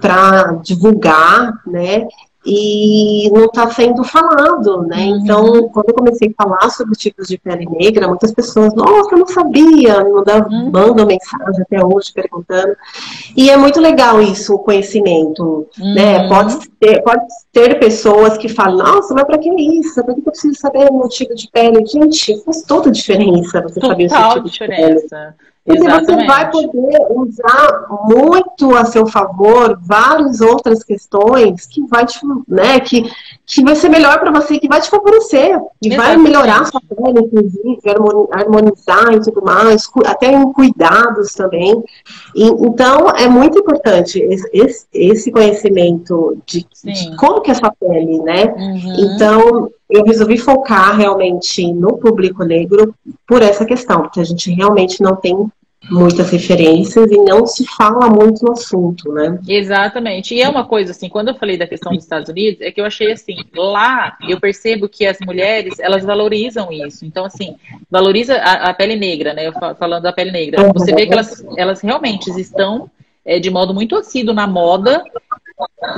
para 0.00 0.52
divulgar, 0.62 1.52
né? 1.66 2.06
E 2.46 3.28
não 3.30 3.46
está 3.46 3.68
sendo 3.70 4.04
falado, 4.04 4.82
né? 4.82 5.06
Uhum. 5.06 5.16
Então, 5.16 5.68
quando 5.70 5.88
eu 5.88 5.94
comecei 5.94 6.28
a 6.28 6.42
falar 6.44 6.70
sobre 6.70 6.92
os 6.92 6.98
tipos 6.98 7.26
de 7.26 7.36
pele 7.36 7.66
negra, 7.66 8.06
muitas 8.06 8.32
pessoas, 8.32 8.72
nossa, 8.74 9.14
eu 9.14 9.18
não 9.18 9.26
sabia, 9.26 10.04
mandam, 10.04 10.46
uhum. 10.48 10.70
mandam 10.70 11.06
mensagem 11.06 11.62
até 11.62 11.84
hoje 11.84 12.12
perguntando. 12.14 12.76
E 13.36 13.50
é 13.50 13.56
muito 13.56 13.80
legal 13.80 14.22
isso, 14.22 14.54
o 14.54 14.60
conhecimento, 14.60 15.66
né? 15.76 15.84
uhum. 15.84 15.94
né? 15.94 16.28
Pode 16.28 16.68
ter, 16.78 17.02
pode 17.02 17.24
ter 17.56 17.78
pessoas 17.78 18.36
que 18.36 18.50
falam, 18.50 18.76
nossa, 18.76 19.14
mas 19.14 19.24
para 19.24 19.38
que 19.38 19.48
isso? 19.48 20.04
Para 20.04 20.12
que 20.12 20.20
eu 20.20 20.24
preciso 20.24 20.54
saber 20.60 20.90
o 20.90 20.98
meu 20.98 21.08
tipo 21.08 21.34
de 21.34 21.48
pele? 21.50 21.86
Gente, 21.86 22.44
faz 22.44 22.62
toda 22.62 22.90
a 22.90 22.92
diferença 22.92 23.62
você 23.62 23.80
Total 23.80 23.90
saber 23.92 24.06
o 24.06 24.10
seu 24.10 24.28
tipo 24.34 24.50
diferença. 24.50 25.02
de 25.02 25.08
pele. 25.08 25.46
Porque 25.64 25.80
você 25.80 26.26
vai 26.26 26.50
poder 26.50 26.98
usar 27.10 27.86
muito 28.08 28.76
a 28.76 28.84
seu 28.84 29.06
favor 29.06 29.76
várias 29.82 30.40
outras 30.42 30.84
questões 30.84 31.66
que 31.66 31.84
vai 31.88 32.04
te, 32.04 32.20
né, 32.46 32.78
que, 32.78 33.10
que 33.46 33.62
vai 33.62 33.76
ser 33.76 33.88
melhor 33.88 34.18
para 34.18 34.32
você, 34.32 34.58
que 34.58 34.66
vai 34.66 34.80
te 34.80 34.90
favorecer, 34.90 35.56
que 35.80 35.88
Exatamente. 35.88 35.96
vai 35.96 36.16
melhorar 36.16 36.62
a 36.62 36.64
sua 36.64 36.80
pele, 36.80 37.20
inclusive, 37.20 37.78
harmonizar 38.32 39.12
e 39.14 39.20
tudo 39.20 39.40
mais, 39.42 39.88
até 40.04 40.32
em 40.32 40.52
cuidados 40.52 41.32
também. 41.32 41.82
E, 42.34 42.44
então, 42.44 43.08
é 43.10 43.28
muito 43.28 43.60
importante 43.60 44.18
esse, 44.52 44.86
esse 44.92 45.30
conhecimento 45.30 46.36
de, 46.44 46.66
de, 46.84 47.16
como 47.16 47.40
que 47.40 47.50
é 47.50 47.54
a 47.54 47.56
sua 47.56 47.70
pele, 47.70 48.20
né? 48.22 48.46
Uhum. 48.46 49.14
Então, 49.14 49.70
eu 49.88 50.04
resolvi 50.04 50.38
focar 50.38 50.96
realmente 50.96 51.72
no 51.72 51.96
público 51.98 52.42
negro 52.42 52.92
por 53.28 53.42
essa 53.42 53.64
questão, 53.64 54.02
porque 54.02 54.18
a 54.18 54.24
gente 54.24 54.50
realmente 54.50 55.00
não 55.00 55.14
tem 55.14 55.48
muitas 55.90 56.30
referências 56.30 57.10
e 57.10 57.16
não 57.16 57.46
se 57.46 57.64
fala 57.76 58.08
muito 58.08 58.44
no 58.44 58.52
assunto, 58.52 59.12
né? 59.12 59.38
Exatamente. 59.46 60.34
E 60.34 60.42
é 60.42 60.48
uma 60.48 60.66
coisa 60.66 60.90
assim, 60.90 61.08
quando 61.08 61.28
eu 61.28 61.34
falei 61.34 61.56
da 61.56 61.66
questão 61.66 61.92
dos 61.92 62.04
Estados 62.04 62.28
Unidos, 62.28 62.60
é 62.60 62.70
que 62.70 62.80
eu 62.80 62.84
achei 62.84 63.12
assim, 63.12 63.36
lá 63.54 64.16
eu 64.28 64.40
percebo 64.40 64.88
que 64.88 65.06
as 65.06 65.18
mulheres, 65.20 65.78
elas 65.78 66.04
valorizam 66.04 66.70
isso. 66.72 67.04
Então, 67.04 67.24
assim, 67.24 67.56
valoriza 67.90 68.36
a, 68.36 68.70
a 68.70 68.74
pele 68.74 68.96
negra, 68.96 69.32
né? 69.32 69.46
Eu 69.46 69.52
falando 69.52 70.02
da 70.02 70.12
pele 70.12 70.30
negra. 70.30 70.72
Você 70.72 70.94
vê 70.94 71.06
que 71.06 71.12
elas, 71.12 71.44
elas 71.56 71.80
realmente 71.80 72.28
estão 72.40 72.90
é, 73.24 73.38
de 73.38 73.50
modo 73.50 73.74
muito 73.74 73.96
assíduo 73.96 74.34
na 74.34 74.46
moda 74.46 75.04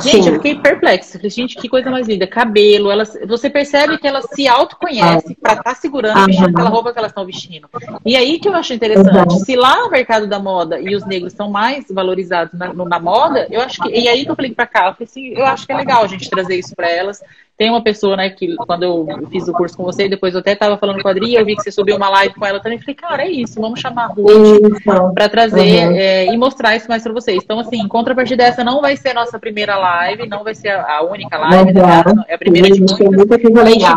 Gente, 0.00 0.22
Sim. 0.22 0.28
eu 0.28 0.34
fiquei 0.34 0.54
perplexa. 0.54 1.18
Gente, 1.28 1.56
que 1.56 1.68
coisa 1.68 1.90
mais 1.90 2.06
linda. 2.06 2.26
Cabelo, 2.26 2.90
elas, 2.90 3.18
você 3.26 3.50
percebe 3.50 3.98
que 3.98 4.06
elas 4.06 4.26
se 4.32 4.46
autoconhecem 4.46 5.36
para 5.40 5.54
estar 5.54 5.64
tá 5.64 5.74
segurando, 5.74 6.26
vestindo 6.26 6.50
aquela 6.50 6.68
roupa 6.68 6.92
que 6.92 6.98
elas 6.98 7.10
estão 7.10 7.26
vestindo. 7.26 7.68
E 8.04 8.16
aí 8.16 8.38
que 8.38 8.48
eu 8.48 8.54
acho 8.54 8.72
interessante. 8.72 9.40
Se 9.40 9.56
lá 9.56 9.82
no 9.82 9.90
mercado 9.90 10.28
da 10.28 10.38
moda 10.38 10.78
e 10.78 10.94
os 10.94 11.04
negros 11.04 11.32
são 11.32 11.50
mais 11.50 11.86
valorizados 11.90 12.56
na, 12.56 12.72
na 12.72 13.00
moda, 13.00 13.48
eu 13.50 13.60
acho 13.60 13.82
que. 13.82 13.88
E 13.88 14.08
aí 14.08 14.24
que 14.24 14.30
eu 14.30 14.36
falei 14.36 14.54
para 14.54 14.66
cá, 14.66 14.88
eu 14.88 14.92
falei 14.92 15.08
assim, 15.10 15.28
eu 15.28 15.44
acho 15.44 15.66
que 15.66 15.72
é 15.72 15.76
legal 15.76 16.04
a 16.04 16.06
gente 16.06 16.30
trazer 16.30 16.56
isso 16.56 16.76
para 16.76 16.88
elas. 16.88 17.20
Tem 17.58 17.70
uma 17.70 17.82
pessoa, 17.82 18.16
né, 18.16 18.30
que 18.30 18.54
quando 18.54 18.84
eu 18.84 19.28
fiz 19.32 19.48
o 19.48 19.52
curso 19.52 19.76
com 19.76 19.82
você, 19.82 20.08
depois 20.08 20.32
eu 20.32 20.38
até 20.38 20.52
estava 20.52 20.78
falando 20.78 21.02
com 21.02 21.08
a 21.08 21.10
Adri, 21.10 21.34
eu 21.34 21.44
vi 21.44 21.56
que 21.56 21.62
você 21.64 21.72
subiu 21.72 21.96
uma 21.96 22.08
live 22.08 22.32
com 22.32 22.46
ela 22.46 22.60
também. 22.60 22.78
Falei, 22.78 22.94
cara, 22.94 23.24
é 23.24 23.30
isso, 23.32 23.60
vamos 23.60 23.80
chamar 23.80 24.04
a 24.04 24.06
Ruth 24.06 24.84
para 25.12 25.28
trazer 25.28 25.88
uhum. 25.88 25.96
é, 25.96 26.26
e 26.26 26.36
mostrar 26.36 26.76
isso 26.76 26.88
mais 26.88 27.02
para 27.02 27.12
vocês. 27.12 27.42
Então, 27.42 27.58
assim, 27.58 27.80
em 27.80 27.88
contrapartida, 27.88 28.44
essa 28.44 28.62
não 28.62 28.80
vai 28.80 28.96
ser 28.96 29.08
a 29.08 29.14
nossa 29.14 29.40
primeira 29.40 29.76
live, 29.76 30.28
não 30.28 30.44
vai 30.44 30.54
ser 30.54 30.68
a 30.68 31.02
única 31.02 31.36
live, 31.36 31.72
uhum. 31.72 32.24
é 32.28 32.34
a 32.34 32.38
primeira 32.38 32.70
de 32.70 32.78
muitas. 32.78 33.00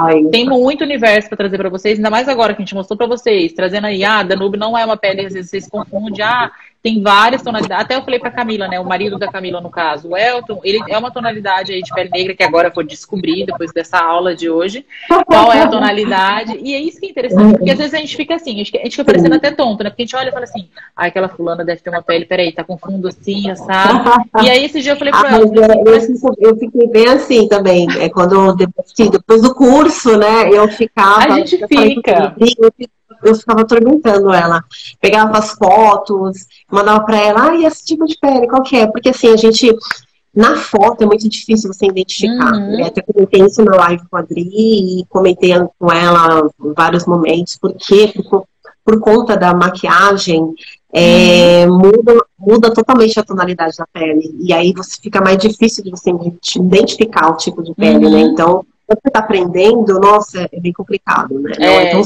Aí. 0.08 0.28
Tem 0.32 0.44
muito 0.44 0.84
universo 0.84 1.30
para 1.30 1.38
trazer 1.38 1.58
para 1.58 1.70
vocês, 1.70 2.00
ainda 2.00 2.10
mais 2.10 2.28
agora 2.28 2.56
que 2.56 2.64
a 2.64 2.66
gente 2.66 2.74
mostrou 2.74 2.98
para 2.98 3.06
vocês, 3.06 3.54
trazendo 3.54 3.86
aí, 3.86 4.04
ah, 4.04 4.24
Danube 4.24 4.58
não 4.58 4.76
é 4.76 4.84
uma 4.84 4.98
pele, 4.98 5.24
às 5.24 5.34
vezes 5.34 5.52
vocês 5.52 5.70
confundem, 5.70 6.26
ah, 6.26 6.50
tem 6.82 7.02
várias 7.02 7.42
tonalidades. 7.42 7.86
Até 7.86 7.96
eu 7.96 8.02
falei 8.02 8.20
para 8.20 8.32
Camila, 8.32 8.68
né? 8.68 8.80
O 8.80 8.86
marido 8.86 9.20
da 9.20 9.32
Camila, 9.32 9.62
no 9.62 9.70
caso, 9.70 10.10
o 10.10 10.18
Elton, 10.18 10.60
ele 10.64 10.80
é 10.90 10.98
uma 10.98 11.12
tonalidade 11.12 11.72
aí 11.72 11.82
de 11.82 11.94
pele 11.94 12.10
negra 12.10 12.36
que 12.36 12.44
agora 12.44 12.70
eu 12.70 12.74
vou 12.74 12.84
descobrir 12.84 13.46
depois 13.46 13.72
dessa 13.72 14.00
aula 14.00 14.36
de 14.36 14.50
hoje. 14.50 14.86
Qual 15.26 15.52
é 15.54 15.62
a 15.62 15.68
tonalidade? 15.68 16.58
E 16.62 16.74
é 16.74 16.80
isso 16.80 17.00
que 17.00 17.06
é 17.06 17.10
interessante, 17.10 17.58
porque 17.58 17.72
às 17.72 17.78
vezes 17.78 17.94
a 17.94 17.98
gente 17.98 18.16
fica 18.16 18.36
assim, 18.36 18.56
a 18.56 18.64
gente, 18.64 18.72
fica 18.72 19.06
parecendo 19.06 19.36
até 19.36 19.52
tonto, 19.52 19.84
né? 19.84 19.90
Porque 19.90 20.04
a 20.04 20.06
gente 20.06 20.16
olha 20.16 20.30
e 20.30 20.32
fala 20.32 20.44
assim, 20.44 20.68
ah, 20.96 21.06
aquela 21.06 21.30
fulana 21.30 21.64
deve 21.64 21.82
ter 21.82 21.90
uma 21.90 22.02
pele, 22.02 22.26
peraí, 22.26 22.52
tá 22.52 22.64
com 22.64 22.78
fundo 22.78 23.08
assim, 23.08 23.54
sabe? 23.56 24.00
E 24.44 24.50
aí 24.50 24.66
esse 24.66 24.82
dia 24.82 24.94
eu 24.94 24.98
falei 24.98 25.14
pra 25.14 25.30
ah, 25.30 25.36
ela. 25.36 25.98
Assim, 25.98 26.14
eu, 26.24 26.50
eu, 26.50 26.58
fiquei 26.58 26.88
bem 26.88 27.08
assim 27.08 27.48
também. 27.48 27.88
É 28.00 28.10
quando 28.10 28.56
depois, 28.56 28.92
depois 28.98 29.42
do 29.42 29.54
curso, 29.54 30.18
né? 30.18 30.50
Eu 30.52 30.68
ficava. 30.68 31.34
A 31.34 31.38
gente 31.38 31.58
fica. 31.68 32.36
Fico 32.40 32.72
eu 33.24 33.36
ficava 33.36 33.62
atormentando 33.62 34.32
ela. 34.32 34.64
Pegava 35.00 35.38
as 35.38 35.52
fotos, 35.52 36.46
mandava 36.72 37.04
para 37.04 37.18
ela, 37.18 37.50
ah, 37.50 37.56
e 37.56 37.66
esse 37.66 37.86
tipo 37.86 38.06
de 38.06 38.18
pele, 38.20 38.48
qual 38.48 38.64
que 38.64 38.78
é? 38.78 38.88
Porque 38.88 39.10
assim, 39.10 39.30
a 39.30 39.38
gente. 39.38 39.76
Na 40.34 40.56
foto 40.56 41.04
é 41.04 41.06
muito 41.06 41.28
difícil 41.28 41.72
você 41.74 41.88
identificar. 41.88 42.54
Uhum. 42.54 42.78
Né? 42.78 42.84
Até 42.84 43.02
comentei 43.02 43.42
isso 43.42 43.62
na 43.66 43.76
live 43.76 44.04
com 44.10 44.16
a 44.16 44.22
Adri 44.22 44.50
e 44.54 45.06
comentei 45.10 45.52
com 45.78 45.92
ela 45.92 46.50
em 46.64 46.74
vários 46.74 47.06
momentos, 47.06 47.58
porque 47.62 48.14
por, 48.30 48.46
por 48.86 49.00
conta 49.02 49.36
da 49.36 49.54
maquiagem, 49.54 50.54
é, 50.94 51.66
uhum. 51.68 51.78
muda, 51.78 52.26
muda 52.40 52.74
totalmente 52.74 53.20
a 53.20 53.24
tonalidade 53.24 53.76
da 53.78 53.86
pele. 53.92 54.34
E 54.40 54.54
aí 54.54 54.74
você 54.74 55.02
fica 55.02 55.22
mais 55.22 55.38
difícil 55.38 55.84
de 55.84 55.92
você 55.92 56.12
identificar 56.56 57.30
o 57.30 57.38
tipo 57.38 57.62
de 57.62 57.74
pele, 57.76 58.00
né? 58.00 58.08
uhum. 58.08 58.14
né? 58.14 58.22
Então, 58.22 58.66
você 58.96 59.08
está 59.08 59.20
aprendendo, 59.20 60.00
nossa, 60.00 60.48
é 60.52 60.60
bem 60.60 60.74
complicado, 60.74 61.40
né? 61.40 61.52
Não 61.58 61.66
é, 61.66 61.84
é 61.86 61.92
tão 61.92 62.04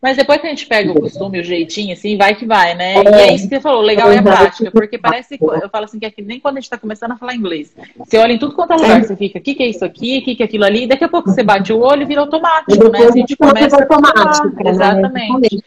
mas 0.00 0.16
depois 0.16 0.40
que 0.40 0.46
a 0.46 0.50
gente 0.50 0.66
pega 0.66 0.92
o 0.92 1.00
costume, 1.00 1.40
o 1.40 1.44
jeitinho, 1.44 1.92
assim, 1.92 2.16
vai 2.16 2.32
que 2.34 2.46
vai, 2.46 2.74
né? 2.74 2.94
É, 2.94 3.02
e 3.02 3.20
é 3.30 3.34
isso 3.34 3.48
que 3.48 3.56
você 3.56 3.60
falou, 3.60 3.82
legal 3.82 4.10
é 4.12 4.18
a 4.18 4.22
prática, 4.22 4.70
porque 4.70 4.96
parece, 4.96 5.36
eu 5.40 5.68
falo 5.68 5.86
assim, 5.86 5.98
que 5.98 6.06
aqui, 6.06 6.22
nem 6.22 6.38
quando 6.38 6.56
a 6.56 6.60
gente 6.60 6.66
está 6.66 6.78
começando 6.78 7.12
a 7.12 7.16
falar 7.16 7.34
inglês, 7.34 7.74
você 7.96 8.16
olha 8.16 8.32
em 8.32 8.38
tudo 8.38 8.54
quanto 8.54 8.74
é 8.74 8.76
lugar, 8.76 9.00
é. 9.00 9.02
você 9.02 9.16
fica, 9.16 9.40
o 9.40 9.42
que, 9.42 9.56
que 9.56 9.62
é 9.62 9.66
isso 9.66 9.84
aqui, 9.84 10.18
o 10.18 10.24
que, 10.24 10.36
que 10.36 10.42
é 10.42 10.46
aquilo 10.46 10.64
ali, 10.64 10.84
e 10.84 10.86
daqui 10.86 11.02
a 11.02 11.08
pouco 11.08 11.30
você 11.30 11.42
bate 11.42 11.72
o 11.72 11.80
olho 11.80 12.02
e 12.02 12.06
vira 12.06 12.20
automático, 12.20 12.88
né? 12.90 13.06
A 13.06 13.10
gente 13.10 13.36
começa 13.36 13.76
automático. 13.76 14.62
Né? 14.62 14.70
Exatamente. 14.70 15.64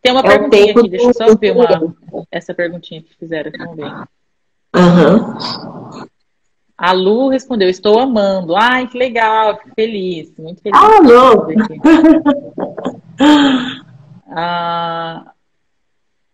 Tem 0.00 0.12
uma 0.12 0.20
é 0.20 0.28
perguntinha 0.28 0.72
aqui, 0.72 0.88
deixa 0.88 1.06
eu 1.06 1.14
só 1.14 1.34
ver 1.34 1.52
uma, 1.52 1.96
essa 2.30 2.54
perguntinha 2.54 3.02
que 3.02 3.16
fizeram, 3.18 3.50
vamos 3.58 3.76
ver. 3.76 3.92
Aham. 4.74 5.16
Uhum. 5.16 6.12
A 6.82 6.90
Lu 6.90 7.28
respondeu, 7.28 7.68
estou 7.68 8.00
amando. 8.00 8.56
Ai, 8.56 8.88
que 8.88 8.98
legal, 8.98 9.56
feliz, 9.76 10.34
muito 10.36 10.60
feliz. 10.60 10.76
Ah, 10.76 11.00
não! 11.00 11.46
ah, 14.28 15.32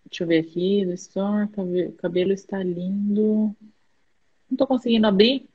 deixa 0.07 0.25
eu 0.25 0.27
ver 0.27 0.39
aqui, 0.39 0.87
do 0.87 0.95
Store, 0.95 1.49
cabelo, 1.49 1.93
cabelo 1.99 2.33
está 2.33 2.63
lindo. 2.63 3.55
Não 4.49 4.53
estou 4.53 4.67
conseguindo 4.67 5.07
abrir. 5.07 5.47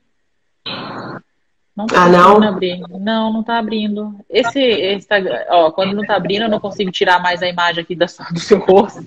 Não 1.74 1.86
tô 1.86 1.96
ah, 1.96 2.08
não? 2.08 2.40
abrir. 2.44 2.78
Não, 2.88 3.32
não 3.32 3.42
tá 3.42 3.58
abrindo. 3.58 4.14
Esse 4.30 4.94
Instagram, 4.94 5.44
ó, 5.48 5.72
quando 5.72 5.92
não 5.92 6.06
tá 6.06 6.14
abrindo, 6.14 6.42
eu 6.42 6.48
não 6.48 6.60
consigo 6.60 6.92
tirar 6.92 7.20
mais 7.20 7.42
a 7.42 7.48
imagem 7.48 7.82
aqui 7.82 7.96
da, 7.96 8.06
do 8.32 8.38
seu 8.38 8.60
rosto. 8.60 9.04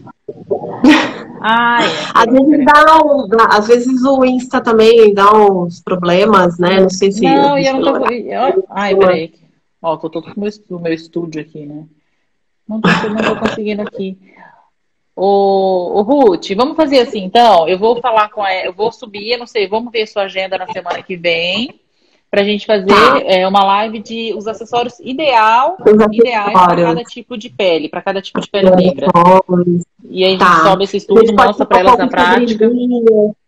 Ai, 1.41 1.85
às 2.13 2.25
vezes 2.25 2.65
dá 2.65 3.03
um, 3.03 3.27
às 3.49 3.67
vezes 3.67 4.03
o 4.03 4.25
Insta 4.25 4.61
também 4.61 5.13
dá 5.13 5.31
uns 5.33 5.81
problemas, 5.81 6.57
né? 6.57 6.79
Não 6.79 6.89
sei 6.89 7.11
se. 7.11 7.21
Não, 7.21 7.57
eu 7.57 7.73
não 7.79 7.99
tô. 7.99 8.11
Eu... 8.11 8.65
Ai, 8.69 8.95
peraí. 8.95 9.33
Ó, 9.81 9.95
tô, 9.97 10.09
tô 10.09 10.21
com 10.21 10.31
o 10.31 10.79
meu, 10.79 10.93
estúdio 10.93 11.41
aqui, 11.41 11.65
né? 11.65 11.85
Não 12.67 12.81
tô, 12.81 12.89
não 13.09 13.35
tô 13.35 13.39
conseguindo 13.39 13.81
aqui. 13.81 14.17
O, 15.15 15.99
o 15.99 16.01
Ruth, 16.01 16.49
vamos 16.55 16.75
fazer 16.75 16.99
assim, 16.99 17.23
então. 17.23 17.67
Eu 17.67 17.77
vou 17.77 17.99
falar 18.01 18.29
com 18.29 18.45
ela, 18.45 18.65
eu 18.65 18.73
vou 18.73 18.91
subir, 18.91 19.31
eu 19.31 19.39
não 19.39 19.47
sei, 19.47 19.67
vamos 19.67 19.91
ver 19.91 20.07
sua 20.07 20.23
agenda 20.23 20.57
na 20.57 20.67
semana 20.67 21.01
que 21.01 21.15
vem 21.15 21.79
para 22.29 22.41
a 22.41 22.43
gente 22.43 22.65
fazer 22.65 22.87
tá. 22.87 23.21
é, 23.23 23.47
uma 23.47 23.63
live 23.63 23.99
de 23.99 24.33
os 24.35 24.47
acessórios 24.47 24.99
ideal, 24.99 25.77
os 25.79 26.17
ideais 26.17 26.51
para 26.51 26.75
cada 26.75 27.03
tipo 27.03 27.37
de 27.37 27.49
pele, 27.49 27.89
para 27.89 28.01
cada 28.01 28.21
tipo 28.21 28.41
de 28.41 28.49
pele 28.49 28.69
negra. 28.71 29.07
E 30.09 30.23
aí 30.23 30.29
a 30.29 30.31
gente 30.31 30.39
tá. 30.39 30.63
sobe 30.63 30.83
esse 30.83 30.97
estudo, 30.97 31.33
mostra 31.33 31.65
para 31.65 31.79
elas 31.79 31.97
na 31.97 32.07
prática. 32.07 32.69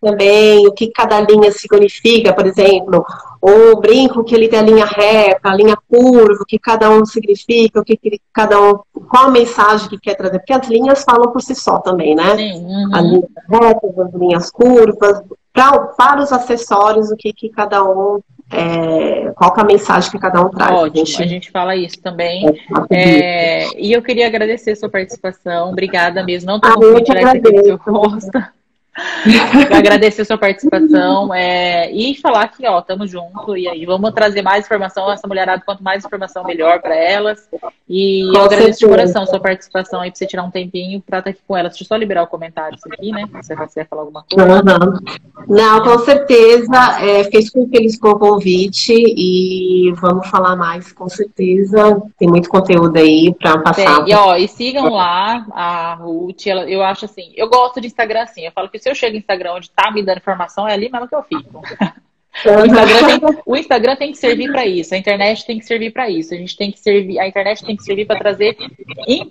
Também, 0.02 0.66
o 0.66 0.72
que 0.72 0.88
cada 0.92 1.20
linha 1.20 1.52
significa, 1.52 2.34
por 2.34 2.48
exemplo, 2.48 3.06
o 3.42 3.80
brinco 3.80 4.24
que 4.24 4.34
ele 4.34 4.48
tem 4.48 4.60
a 4.60 4.64
linha 4.64 4.86
reta, 4.86 5.50
a 5.50 5.56
linha 5.56 5.78
curva, 5.90 6.42
o 6.42 6.46
que 6.46 6.58
cada 6.58 6.90
um 6.90 7.06
significa, 7.06 7.82
o 7.82 7.84
que, 7.84 7.98
que 7.98 8.20
cada 8.34 8.62
um, 8.62 8.80
qual 9.10 9.26
a 9.26 9.32
mensagem 9.32 9.90
que 9.90 10.00
quer 10.00 10.16
trazer, 10.16 10.40
porque 10.40 10.54
as 10.54 10.68
linhas 10.68 11.04
falam 11.04 11.32
por 11.32 11.42
si 11.42 11.54
só 11.54 11.80
também, 11.80 12.16
né? 12.16 12.36
Sim, 12.36 12.66
uhum. 12.66 12.96
As 12.96 13.04
linhas 13.04 13.30
retas, 13.50 14.00
as 14.00 14.14
linhas 14.14 14.52
curvas, 14.52 15.22
pra, 15.52 15.80
para 15.80 16.22
os 16.22 16.32
acessórios, 16.32 17.12
o 17.12 17.18
que, 17.18 17.34
que 17.34 17.50
cada 17.50 17.84
um 17.84 18.22
é, 18.52 19.32
qual 19.36 19.54
é 19.58 19.62
a 19.62 19.64
mensagem 19.64 20.12
que 20.12 20.20
cada 20.20 20.42
um 20.42 20.50
traz. 20.50 20.72
Ótimo, 20.72 21.04
a 21.04 21.06
gente, 21.06 21.24
a 21.24 21.28
gente 21.28 21.52
fala 21.52 21.76
isso 21.76 22.02
também. 22.02 22.46
É, 22.90 23.64
é, 23.64 23.68
e 23.78 23.92
eu 23.92 24.02
queria 24.02 24.28
agradecer 24.28 24.72
a 24.72 24.76
sua 24.76 24.90
participação. 24.90 25.72
Obrigada 25.72 26.24
mesmo. 26.24 26.48
Não 26.48 26.58
estou 26.58 26.72
ah, 26.72 26.76
conseguindo 26.76 27.04
tirar 27.04 27.22
isso 27.22 27.38
aqui 27.38 27.52
do 27.52 27.64
seu 27.64 27.78
rosto. 27.78 28.59
Agradecer 29.76 30.22
a 30.22 30.26
sua 30.26 30.38
participação 30.38 31.34
é, 31.34 31.92
e 31.92 32.16
falar 32.16 32.48
que, 32.50 32.68
ó, 32.68 32.82
tamo 32.82 33.08
junto 33.08 33.58
e 33.58 33.68
aí 33.68 33.86
vamos 33.86 34.12
trazer 34.12 34.42
mais 34.42 34.66
informação. 34.66 35.12
Essa 35.12 35.28
mulherada, 35.28 35.62
quanto 35.66 35.84
mais 35.84 36.04
informação, 36.04 36.44
melhor 36.44 36.82
para 36.82 36.96
elas. 36.96 37.50
E 37.88 38.30
com 38.32 38.38
eu 38.38 38.46
agradeço 38.46 38.80
de 38.80 38.88
coração 38.88 39.24
a 39.24 39.26
sua 39.26 39.40
participação 39.40 40.02
aí, 40.02 40.12
pra 40.12 40.18
você 40.18 40.26
tirar 40.26 40.44
um 40.44 40.52
tempinho 40.52 41.02
pra 41.02 41.20
estar 41.20 41.32
aqui 41.32 41.40
com 41.48 41.58
elas. 41.58 41.72
Deixa 41.72 41.84
eu 41.84 41.88
só 41.88 41.96
liberar 41.96 42.24
o 42.24 42.28
comentário 42.28 42.78
aqui, 42.92 43.12
né? 43.12 43.26
Se 43.42 43.56
você 43.56 43.80
quer 43.82 43.88
falar 43.88 44.04
alguma 44.04 44.24
coisa. 44.30 44.54
Uhum. 44.54 45.00
Não, 45.48 45.84
com 45.84 46.00
certeza. 46.00 47.00
É, 47.02 47.24
fiquei 47.24 47.42
super 47.42 47.70
feliz 47.70 47.98
com 47.98 48.10
o 48.10 48.20
convite 48.20 48.94
e 48.94 49.92
vamos 50.00 50.28
falar 50.28 50.56
mais, 50.56 50.92
com 50.92 51.10
certeza. 51.10 52.02
Tem 52.18 52.28
muito 52.28 52.50
conteúdo 52.50 52.98
aí 52.98 53.34
pra 53.36 53.58
passar. 53.60 54.08
e, 54.08 54.14
ó, 54.14 54.36
e 54.36 54.48
sigam 54.48 54.90
lá 54.94 55.46
a 55.52 55.96
Ruth. 55.96 56.48
Ela, 56.48 56.70
eu 56.70 56.82
acho 56.82 57.06
assim, 57.06 57.32
eu 57.36 57.50
gosto 57.50 57.82
de 57.82 57.88
Instagram 57.88 58.24
assim. 58.24 58.46
Eu 58.46 58.52
falo 58.52 58.70
que 58.70 58.80
se 58.80 58.89
eu 58.90 58.96
chego 58.96 59.14
no 59.14 59.20
Instagram 59.20 59.54
onde 59.54 59.70
tá 59.72 59.92
me 59.92 60.04
dando 60.04 60.18
informação, 60.18 60.68
é 60.68 60.74
ali 60.74 60.90
mesmo 60.90 61.08
que 61.08 61.16
eu 61.16 61.24
fico. 61.24 61.62
O 62.46 62.66
Instagram, 62.66 63.20
tem, 63.20 63.40
o 63.46 63.56
Instagram 63.58 63.96
tem 63.98 64.12
que 64.12 64.18
servir 64.18 64.52
para 64.52 64.66
isso, 64.66 64.94
a 64.94 64.98
internet 64.98 65.46
tem 65.46 65.60
que 65.60 65.66
servir 65.66 65.92
para 65.92 66.10
isso, 66.10 66.34
a 66.34 66.38
gente 66.38 66.56
tem 66.56 66.72
que 66.72 66.80
servir, 66.80 67.20
a 67.20 67.28
internet 67.28 67.66
tem 67.66 67.76
que 67.76 67.84
servir 67.84 68.06
para 68.06 68.20
trazer 68.20 68.56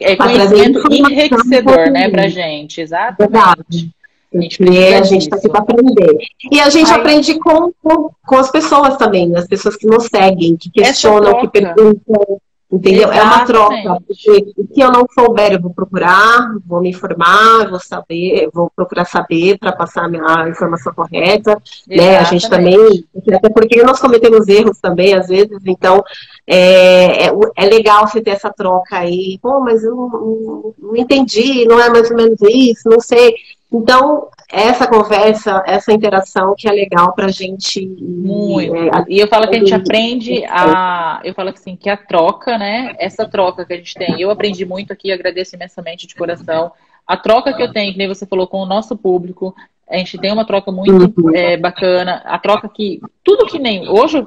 é, 0.00 0.16
conhecimento 0.16 0.92
enriquecedor, 0.92 1.90
né, 1.90 2.11
pra 2.11 2.28
gente, 2.28 2.80
exatamente. 2.80 3.90
A 4.34 4.40
gente, 4.42 4.62
a 4.62 5.02
gente 5.04 5.22
está 5.22 5.36
aqui 5.36 5.48
para 5.48 5.61
aprender. 5.61 6.18
E 6.52 6.61
a 6.61 6.68
gente 6.68 6.90
Ai. 6.90 7.00
aprende 7.00 7.38
com, 7.38 7.72
com, 7.82 8.11
com, 8.26 8.36
as 8.36 8.50
pessoas 8.50 8.98
também, 8.98 9.34
as 9.34 9.46
pessoas 9.46 9.74
que 9.74 9.86
nos 9.86 10.04
seguem, 10.04 10.54
que 10.54 10.68
questionam, 10.70 11.40
que 11.40 11.48
perguntam, 11.48 12.38
Entendeu? 12.70 13.10
Exatamente. 13.10 13.18
É 13.18 13.24
uma 13.24 13.44
troca. 13.46 14.02
Porque 14.06 14.52
o 14.58 14.66
que 14.66 14.80
eu 14.80 14.92
não 14.92 15.06
souber, 15.10 15.52
eu 15.52 15.60
vou 15.60 15.72
procurar, 15.72 16.54
vou 16.66 16.82
me 16.82 16.90
informar, 16.90 17.68
vou 17.70 17.80
saber, 17.80 18.50
vou 18.52 18.70
procurar 18.76 19.06
saber 19.06 19.58
para 19.58 19.72
passar 19.72 20.04
a, 20.04 20.08
minha, 20.08 20.48
informação 20.48 20.92
correta. 20.92 21.60
Né? 21.86 22.18
A 22.18 22.24
gente 22.24 22.48
também, 22.48 23.04
até 23.32 23.48
porque 23.48 23.82
nós 23.82 23.98
cometemos 23.98 24.46
erros 24.48 24.78
também, 24.80 25.14
às 25.14 25.28
vezes, 25.28 25.58
então 25.64 26.04
é, 26.51 27.26
é, 27.26 27.30
é 27.57 27.66
legal 27.66 28.07
você 28.07 28.22
ter 28.22 28.30
essa 28.30 28.51
troca 28.51 28.99
aí. 28.99 29.38
Pô, 29.42 29.61
mas 29.61 29.84
eu 29.84 29.94
não, 29.94 30.09
não, 30.09 30.74
não 30.78 30.96
entendi, 30.96 31.66
não 31.66 31.78
é 31.78 31.90
mais 31.90 32.11
ou 32.11 32.16
menos 32.16 32.40
isso, 32.40 32.88
não 32.88 33.01
sei. 33.01 33.34
Então, 33.70 34.28
essa 34.51 34.86
conversa, 34.86 35.62
essa 35.66 35.92
interação 35.92 36.55
que 36.57 36.66
é 36.66 36.72
legal 36.72 37.12
pra 37.12 37.28
gente. 37.28 37.86
Muito. 37.86 38.74
É, 38.74 39.05
e 39.09 39.20
eu 39.20 39.28
falo 39.28 39.46
que 39.46 39.57
a 39.57 39.59
gente 39.59 39.74
aprende 39.74 40.42
a. 40.46 41.20
Eu 41.22 41.34
falo 41.34 41.51
assim, 41.51 41.76
que 41.76 41.90
a 41.90 41.99
troca, 41.99 42.57
né? 42.57 42.96
Essa 42.99 43.28
troca 43.28 43.66
que 43.66 43.74
a 43.74 43.76
gente 43.76 43.92
tem. 43.94 44.18
Eu 44.18 44.30
aprendi 44.30 44.64
muito 44.64 44.90
aqui, 44.90 45.12
agradeço 45.12 45.55
imensamente 45.55 46.07
de 46.07 46.14
coração. 46.14 46.72
A 47.07 47.16
troca 47.16 47.53
que 47.53 47.62
eu 47.62 47.70
tenho, 47.70 47.92
que 47.92 47.99
nem 47.99 48.09
você 48.09 48.24
falou, 48.24 48.46
com 48.46 48.59
o 48.59 48.66
nosso 48.66 48.96
público, 48.96 49.55
a 49.91 49.97
gente 49.97 50.18
tem 50.18 50.30
uma 50.30 50.45
troca 50.45 50.70
muito 50.70 51.34
é, 51.34 51.57
bacana. 51.57 52.22
A 52.26 52.39
troca 52.39 52.68
que. 52.68 53.01
Tudo 53.24 53.47
que 53.47 53.59
nem. 53.59 53.89
Hoje, 53.89 54.24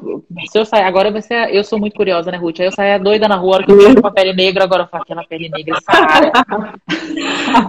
se 0.49 0.57
eu 0.57 0.65
sair. 0.65 0.83
Agora 0.83 1.11
vai 1.11 1.21
ser. 1.21 1.53
Eu 1.53 1.63
sou 1.63 1.79
muito 1.79 1.95
curiosa, 1.95 2.31
né, 2.31 2.37
Ruth? 2.37 2.59
Aí 2.59 2.65
eu 2.65 2.71
saio 2.71 3.01
doida 3.03 3.27
na 3.27 3.35
rua, 3.35 3.55
hora 3.55 3.65
que 3.65 3.71
eu 3.71 3.77
vejo 3.77 4.01
com 4.01 4.07
a 4.07 4.11
pele 4.11 4.33
negra, 4.33 4.63
agora 4.63 4.83
eu 4.83 4.87
falo 4.87 5.03
aquela 5.03 5.23
pele 5.23 5.49
negra, 5.49 5.77
Sara. 5.81 6.31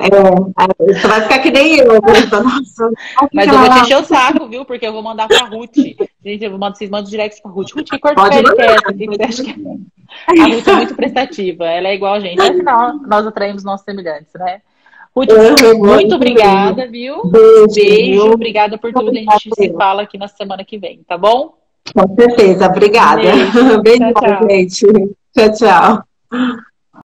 É, 0.02 0.94
você 0.94 1.08
vai 1.08 1.20
ficar 1.22 1.38
que 1.40 1.50
nem 1.50 1.76
eu. 1.76 2.00
Nossa, 2.00 2.90
Mas 3.32 3.48
eu 3.48 3.58
vou 3.58 3.70
te 3.70 3.80
encher 3.80 3.98
o 3.98 4.04
saco, 4.04 4.46
viu? 4.46 4.64
Porque 4.64 4.86
eu 4.86 4.92
vou 4.92 5.02
mandar 5.02 5.26
pra 5.28 5.44
Ruth. 5.46 5.76
Gente, 6.24 6.44
eu 6.44 6.50
vou 6.50 6.58
mandar, 6.58 6.76
vocês 6.76 6.90
mandam 6.90 7.10
direct 7.10 7.42
pra 7.42 7.50
Ruth. 7.50 7.72
Ruth, 7.72 7.88
que 7.90 7.98
cor 7.98 8.14
de 8.14 8.28
pele 8.30 8.54
que 8.54 8.62
é 8.62 8.66
essa? 8.66 8.92
Que 8.92 9.06
você 9.06 9.44
que 9.44 9.50
é? 9.50 10.42
A 10.42 10.46
Ruth 10.46 10.68
é 10.68 10.72
muito 10.72 10.94
prestativa. 10.94 11.66
Ela 11.66 11.88
é 11.88 11.94
igual 11.94 12.14
a 12.14 12.20
gente. 12.20 12.40
Afinal, 12.40 12.94
nós 13.06 13.26
atraímos 13.26 13.64
nossos 13.64 13.84
semelhantes, 13.84 14.32
né? 14.34 14.60
Ruth, 15.14 15.30
uhum, 15.30 15.78
muito 15.78 16.14
obrigada, 16.14 16.88
viu? 16.88 17.26
Beijo. 17.26 17.74
Beijo. 17.74 18.32
Obrigada 18.32 18.78
por 18.78 18.92
tudo. 18.92 19.10
A 19.10 19.14
gente 19.14 19.50
se 19.54 19.72
fala 19.74 20.02
aqui 20.02 20.16
na 20.16 20.26
semana 20.26 20.64
que 20.64 20.78
vem, 20.78 21.00
tá 21.06 21.18
bom? 21.18 21.54
Com 21.94 22.14
certeza. 22.14 22.66
Obrigada. 22.66 23.20
Beijo, 23.20 23.82
Beijo 23.82 24.12
tchau, 24.12 24.22
tchau. 24.22 24.48
gente. 24.48 24.86
Tchau, 25.34 25.52
tchau. 25.52 26.62